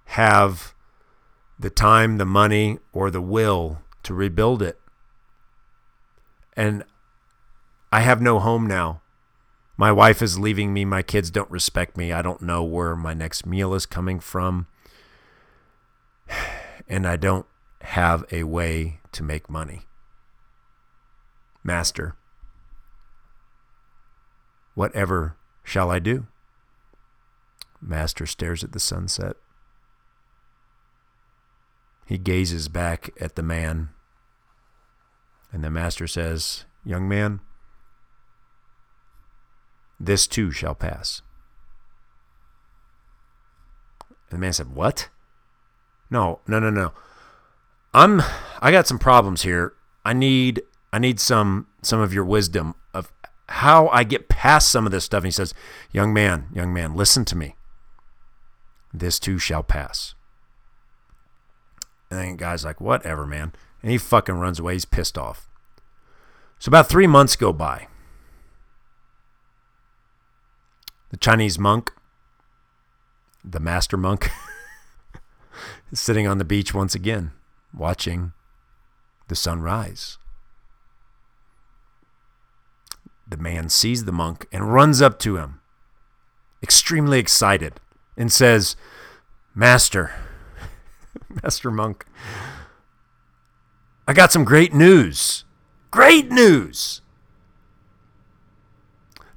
have 0.04 0.72
the 1.58 1.68
time, 1.68 2.16
the 2.16 2.24
money, 2.24 2.78
or 2.92 3.10
the 3.10 3.20
will 3.20 3.82
to 4.04 4.14
rebuild 4.14 4.62
it. 4.62 4.78
And 6.56 6.84
I 7.90 8.02
have 8.02 8.22
no 8.22 8.38
home 8.38 8.68
now. 8.68 9.00
My 9.76 9.90
wife 9.90 10.22
is 10.22 10.38
leaving 10.38 10.72
me. 10.72 10.84
My 10.84 11.02
kids 11.02 11.28
don't 11.28 11.50
respect 11.50 11.96
me. 11.96 12.12
I 12.12 12.22
don't 12.22 12.40
know 12.40 12.62
where 12.62 12.94
my 12.94 13.14
next 13.14 13.46
meal 13.46 13.74
is 13.74 13.84
coming 13.84 14.20
from. 14.20 14.68
And 16.88 17.04
I 17.04 17.16
don't 17.16 17.46
have 17.80 18.24
a 18.30 18.44
way 18.44 19.00
to 19.10 19.24
make 19.24 19.50
money. 19.50 19.86
Master, 21.64 22.14
whatever 24.76 25.34
shall 25.64 25.90
I 25.90 25.98
do? 25.98 26.28
Master 27.80 28.26
stares 28.26 28.64
at 28.64 28.72
the 28.72 28.80
sunset. 28.80 29.36
He 32.06 32.18
gazes 32.18 32.68
back 32.68 33.10
at 33.20 33.34
the 33.34 33.42
man, 33.42 33.90
and 35.52 35.64
the 35.64 35.70
master 35.70 36.06
says, 36.06 36.64
Young 36.84 37.08
man, 37.08 37.40
this 39.98 40.26
too 40.28 40.52
shall 40.52 40.74
pass. 40.74 41.22
And 44.30 44.38
the 44.38 44.40
man 44.40 44.52
said, 44.52 44.74
What? 44.74 45.08
No, 46.10 46.40
no, 46.46 46.60
no, 46.60 46.70
no. 46.70 46.92
I'm 47.92 48.22
I 48.60 48.70
got 48.70 48.86
some 48.86 48.98
problems 48.98 49.42
here. 49.42 49.72
I 50.04 50.12
need 50.12 50.62
I 50.92 50.98
need 50.98 51.18
some 51.18 51.66
some 51.82 52.00
of 52.00 52.14
your 52.14 52.24
wisdom 52.24 52.74
of 52.94 53.10
how 53.48 53.88
I 53.88 54.04
get 54.04 54.28
past 54.28 54.70
some 54.70 54.86
of 54.86 54.92
this 54.92 55.04
stuff. 55.04 55.18
And 55.18 55.26
he 55.26 55.32
says, 55.32 55.54
Young 55.90 56.12
man, 56.12 56.48
young 56.52 56.72
man, 56.72 56.94
listen 56.94 57.24
to 57.26 57.36
me. 57.36 57.56
This 58.98 59.18
too 59.18 59.38
shall 59.38 59.62
pass. 59.62 60.14
And 62.10 62.18
then 62.18 62.30
the 62.30 62.36
guy's 62.38 62.64
like, 62.64 62.80
whatever, 62.80 63.26
man. 63.26 63.52
And 63.82 63.90
he 63.90 63.98
fucking 63.98 64.36
runs 64.36 64.58
away. 64.58 64.72
He's 64.72 64.86
pissed 64.86 65.18
off. 65.18 65.48
So 66.58 66.70
about 66.70 66.88
three 66.88 67.06
months 67.06 67.36
go 67.36 67.52
by. 67.52 67.88
The 71.10 71.18
Chinese 71.18 71.58
monk, 71.58 71.92
the 73.44 73.60
master 73.60 73.98
monk, 73.98 74.30
is 75.92 76.00
sitting 76.00 76.26
on 76.26 76.38
the 76.38 76.44
beach 76.44 76.72
once 76.72 76.94
again, 76.94 77.32
watching 77.74 78.32
the 79.28 79.36
sun 79.36 79.60
rise. 79.60 80.16
The 83.28 83.36
man 83.36 83.68
sees 83.68 84.04
the 84.04 84.12
monk 84.12 84.46
and 84.50 84.72
runs 84.72 85.02
up 85.02 85.18
to 85.20 85.36
him, 85.36 85.60
extremely 86.62 87.18
excited, 87.18 87.80
and 88.16 88.32
says, 88.32 88.76
Master, 89.54 90.12
Master 91.42 91.70
Monk, 91.70 92.06
I 94.08 94.12
got 94.12 94.32
some 94.32 94.44
great 94.44 94.72
news. 94.72 95.44
Great 95.90 96.30
news! 96.30 97.00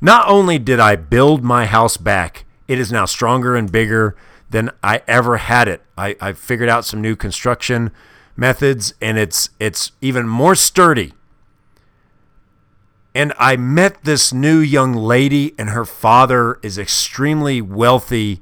Not 0.01 0.27
only 0.27 0.59
did 0.59 0.79
I 0.79 0.95
build 0.95 1.43
my 1.43 1.65
house 1.65 1.97
back, 1.97 2.45
it 2.67 2.79
is 2.79 2.91
now 2.91 3.05
stronger 3.05 3.55
and 3.55 3.71
bigger 3.71 4.15
than 4.49 4.71
I 4.83 5.01
ever 5.07 5.37
had 5.37 5.67
it. 5.67 5.81
I, 5.97 6.15
I 6.21 6.33
figured 6.33 6.69
out 6.69 6.85
some 6.85 7.01
new 7.01 7.15
construction 7.15 7.91
methods 8.35 8.93
and 9.01 9.17
it's 9.17 9.49
it's 9.59 9.91
even 10.01 10.27
more 10.27 10.55
sturdy. 10.55 11.13
And 13.13 13.33
I 13.37 13.57
met 13.57 14.03
this 14.03 14.31
new 14.31 14.59
young 14.59 14.93
lady, 14.93 15.55
and 15.57 15.71
her 15.71 15.83
father 15.83 16.59
is 16.61 16.77
extremely 16.77 17.59
wealthy 17.59 18.41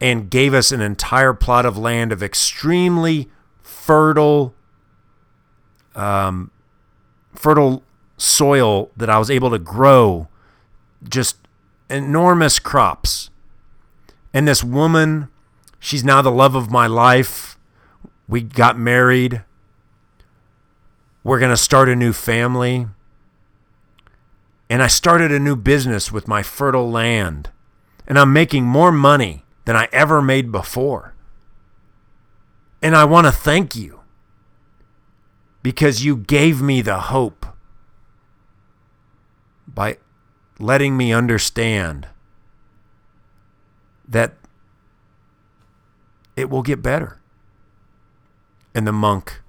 and 0.00 0.30
gave 0.30 0.52
us 0.52 0.72
an 0.72 0.80
entire 0.80 1.32
plot 1.32 1.64
of 1.64 1.78
land 1.78 2.12
of 2.12 2.22
extremely 2.22 3.30
fertile 3.62 4.54
um, 5.94 6.50
fertile 7.34 7.82
soil 8.18 8.90
that 8.96 9.08
I 9.08 9.18
was 9.18 9.30
able 9.30 9.50
to 9.50 9.58
grow 9.58 10.28
just 11.08 11.36
enormous 11.88 12.58
crops. 12.58 13.30
And 14.34 14.46
this 14.46 14.62
woman, 14.62 15.28
she's 15.78 16.04
now 16.04 16.20
the 16.20 16.30
love 16.30 16.54
of 16.54 16.70
my 16.70 16.86
life. 16.86 17.58
We 18.28 18.42
got 18.42 18.78
married. 18.78 19.42
We're 21.24 21.38
going 21.38 21.52
to 21.52 21.56
start 21.56 21.88
a 21.88 21.96
new 21.96 22.12
family. 22.12 22.86
And 24.68 24.82
I 24.82 24.88
started 24.88 25.32
a 25.32 25.38
new 25.38 25.56
business 25.56 26.12
with 26.12 26.28
my 26.28 26.42
fertile 26.42 26.90
land. 26.90 27.50
And 28.06 28.18
I'm 28.18 28.32
making 28.32 28.64
more 28.64 28.92
money 28.92 29.44
than 29.66 29.76
I 29.76 29.88
ever 29.92 30.22
made 30.22 30.50
before. 30.50 31.12
And 32.80 32.96
I 32.96 33.04
want 33.04 33.26
to 33.26 33.32
thank 33.32 33.76
you 33.76 34.00
because 35.62 36.04
you 36.04 36.16
gave 36.16 36.62
me 36.62 36.80
the 36.80 37.00
hope 37.00 37.44
by 39.66 39.98
letting 40.58 40.96
me 40.96 41.12
understand 41.12 42.08
that 44.08 44.34
it 46.36 46.48
will 46.48 46.62
get 46.62 46.80
better. 46.80 47.20
And 48.74 48.86
the 48.86 48.92
monk 48.92 49.42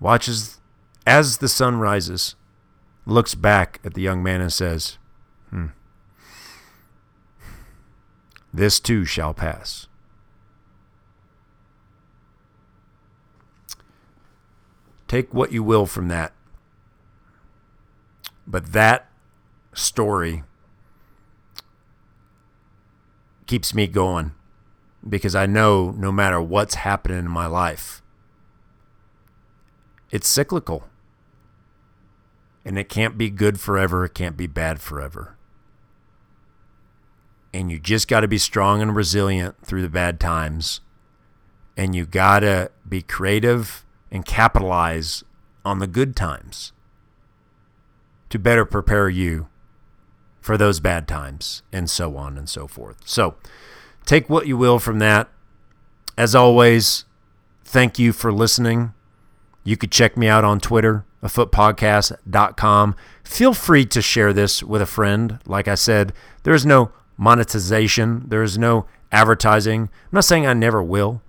watches 0.00 0.60
as 1.06 1.38
the 1.38 1.48
sun 1.48 1.78
rises, 1.78 2.34
looks 3.06 3.34
back 3.34 3.80
at 3.84 3.94
the 3.94 4.02
young 4.02 4.22
man 4.22 4.40
and 4.40 4.52
says, 4.52 4.98
Hmm. 5.50 5.68
This 8.52 8.80
too 8.80 9.04
shall 9.04 9.34
pass. 9.34 9.86
Take 15.06 15.32
what 15.32 15.52
you 15.52 15.62
will 15.62 15.86
from 15.86 16.08
that. 16.08 16.32
But 18.46 18.72
that 18.72 19.08
story 19.72 20.42
keeps 23.46 23.74
me 23.74 23.86
going 23.86 24.32
because 25.08 25.34
I 25.34 25.46
know 25.46 25.90
no 25.92 26.12
matter 26.12 26.40
what's 26.40 26.74
happening 26.76 27.18
in 27.18 27.30
my 27.30 27.46
life, 27.46 28.02
it's 30.10 30.28
cyclical. 30.28 30.84
And 32.64 32.78
it 32.78 32.90
can't 32.90 33.16
be 33.16 33.30
good 33.30 33.58
forever, 33.58 34.04
it 34.04 34.12
can't 34.12 34.36
be 34.36 34.46
bad 34.46 34.80
forever. 34.80 35.37
And 37.52 37.70
you 37.70 37.78
just 37.78 38.08
got 38.08 38.20
to 38.20 38.28
be 38.28 38.38
strong 38.38 38.82
and 38.82 38.94
resilient 38.94 39.56
through 39.64 39.82
the 39.82 39.88
bad 39.88 40.20
times. 40.20 40.80
And 41.76 41.94
you 41.94 42.04
got 42.04 42.40
to 42.40 42.70
be 42.88 43.02
creative 43.02 43.84
and 44.10 44.24
capitalize 44.24 45.24
on 45.64 45.78
the 45.78 45.86
good 45.86 46.14
times 46.16 46.72
to 48.30 48.38
better 48.38 48.64
prepare 48.64 49.08
you 49.08 49.48
for 50.40 50.56
those 50.56 50.80
bad 50.80 51.08
times 51.08 51.62
and 51.72 51.88
so 51.88 52.16
on 52.16 52.36
and 52.36 52.48
so 52.48 52.66
forth. 52.66 52.96
So 53.04 53.36
take 54.04 54.28
what 54.28 54.46
you 54.46 54.56
will 54.56 54.78
from 54.78 54.98
that 54.98 55.28
as 56.18 56.34
always, 56.34 57.04
thank 57.64 57.96
you 58.00 58.12
for 58.12 58.32
listening. 58.32 58.92
You 59.62 59.76
could 59.76 59.92
check 59.92 60.16
me 60.16 60.26
out 60.26 60.42
on 60.42 60.58
Twitter, 60.58 61.04
afootpodcast.com. 61.22 62.96
Feel 63.22 63.54
free 63.54 63.86
to 63.86 64.02
share 64.02 64.32
this 64.32 64.60
with 64.60 64.82
a 64.82 64.86
friend. 64.86 65.38
Like 65.46 65.68
I 65.68 65.76
said, 65.76 66.12
there's 66.42 66.66
no 66.66 66.90
monetization, 67.18 68.24
there's 68.28 68.56
no 68.56 68.86
advertising. 69.12 69.82
I'm 69.82 69.88
not 70.12 70.24
saying 70.24 70.46
I 70.46 70.54
never 70.54 70.82
will, 70.82 71.20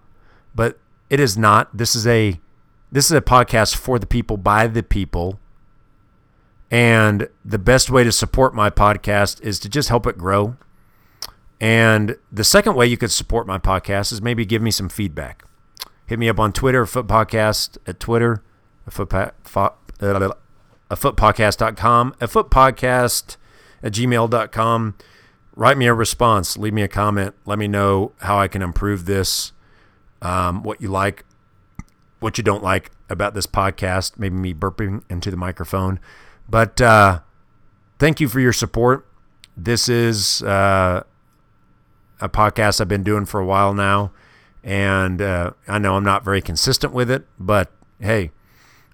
but 0.56 0.80
it 1.10 1.20
is 1.20 1.38
not. 1.38 1.76
This 1.76 1.96
is 1.96 2.08
a 2.08 2.40
this 2.92 3.06
is 3.06 3.12
a 3.12 3.22
podcast 3.22 3.76
for 3.76 4.00
the 4.00 4.08
people 4.08 4.38
by 4.38 4.68
the 4.68 4.84
people. 4.84 5.40
And 6.72 7.28
the 7.44 7.58
best 7.58 7.90
way 7.90 8.04
to 8.04 8.12
support 8.12 8.54
my 8.54 8.70
podcast 8.70 9.42
is 9.42 9.60
to 9.60 9.70
just 9.70 9.90
help 9.90 10.06
it 10.06 10.18
grow. 10.18 10.56
And 11.60 12.16
the 12.32 12.44
second 12.44 12.76
way 12.76 12.86
you 12.86 12.96
could 12.98 13.12
support 13.12 13.48
my 13.48 13.58
podcast 13.58 14.12
is 14.12 14.22
maybe 14.22 14.46
give 14.46 14.62
me 14.62 14.72
some 14.72 14.88
feedback. 14.88 15.44
Hit 16.06 16.20
me 16.20 16.30
up 16.30 16.40
on 16.40 16.54
Twitter, 16.54 16.86
Foot 16.86 17.08
Podcast 17.08 17.78
at 17.86 18.00
Twitter, 18.00 18.44
a 18.88 18.92
foot, 18.92 19.10
pa- 19.10 19.32
fo- 19.44 19.74
uh, 20.02 20.30
a 20.90 20.96
footpodcast.com, 20.96 22.16
a 22.22 22.28
footpodcast 22.28 23.38
at 23.84 23.94
gmail.com. 23.94 24.96
Write 25.60 25.78
me 25.78 25.88
a 25.88 25.94
response, 25.94 26.56
leave 26.56 26.72
me 26.72 26.84
a 26.84 26.88
comment, 26.88 27.36
let 27.46 27.60
me 27.60 27.68
know 27.68 28.14
how 28.20 28.40
I 28.40 28.48
can 28.48 28.62
improve 28.62 29.04
this, 29.04 29.52
um, 30.22 30.64
what 30.64 30.82
you 30.82 30.88
like, 30.88 31.26
what 32.22 32.38
you 32.38 32.46
don't 32.46 32.64
like 32.64 32.92
about 33.10 33.34
this 33.34 33.46
podcast, 33.46 34.18
maybe 34.18 34.36
me 34.36 34.54
burping 34.54 35.04
into 35.10 35.30
the 35.30 35.36
microphone. 35.36 36.00
But 36.48 36.80
uh, 36.80 37.20
thank 37.98 38.22
you 38.22 38.30
for 38.30 38.40
your 38.40 38.54
support. 38.54 39.06
This 39.58 39.90
is 39.90 40.42
uh, 40.44 41.04
a 42.22 42.30
podcast 42.30 42.80
I've 42.80 42.88
been 42.88 43.04
doing 43.04 43.26
for 43.26 43.42
a 43.42 43.46
while 43.46 43.74
now. 43.74 44.14
And 44.64 45.22
uh, 45.22 45.52
I 45.68 45.78
know 45.78 45.98
I'm 45.98 46.06
not 46.06 46.24
very 46.24 46.42
consistent 46.42 46.94
with 46.94 47.12
it, 47.12 47.26
but 47.38 47.70
hey, 48.00 48.32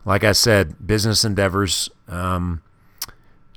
like 0.04 0.24
I 0.24 0.32
said, 0.32 0.88
business 0.88 1.24
endeavors. 1.24 1.92
Um, 2.08 2.64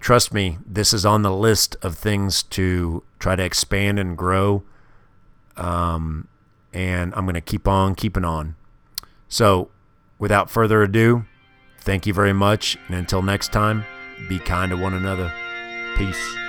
trust 0.00 0.32
me, 0.32 0.58
this 0.66 0.92
is 0.92 1.04
on 1.04 1.22
the 1.22 1.32
list 1.32 1.76
of 1.82 1.96
things 1.96 2.42
to 2.44 3.02
try 3.18 3.36
to 3.36 3.42
expand 3.42 3.98
and 3.98 4.16
grow. 4.16 4.62
Um, 5.56 6.28
and 6.72 7.12
I'm 7.14 7.24
going 7.24 7.34
to 7.34 7.40
keep 7.40 7.66
on 7.66 7.94
keeping 7.94 8.24
on. 8.24 8.54
So, 9.28 9.70
without 10.18 10.50
further 10.50 10.82
ado, 10.82 11.24
thank 11.80 12.06
you 12.06 12.14
very 12.14 12.32
much. 12.32 12.78
And 12.86 12.96
until 12.96 13.22
next 13.22 13.52
time, 13.52 13.84
be 14.28 14.38
kind 14.38 14.70
to 14.70 14.76
one 14.76 14.94
another. 14.94 15.32
Peace. 15.96 16.47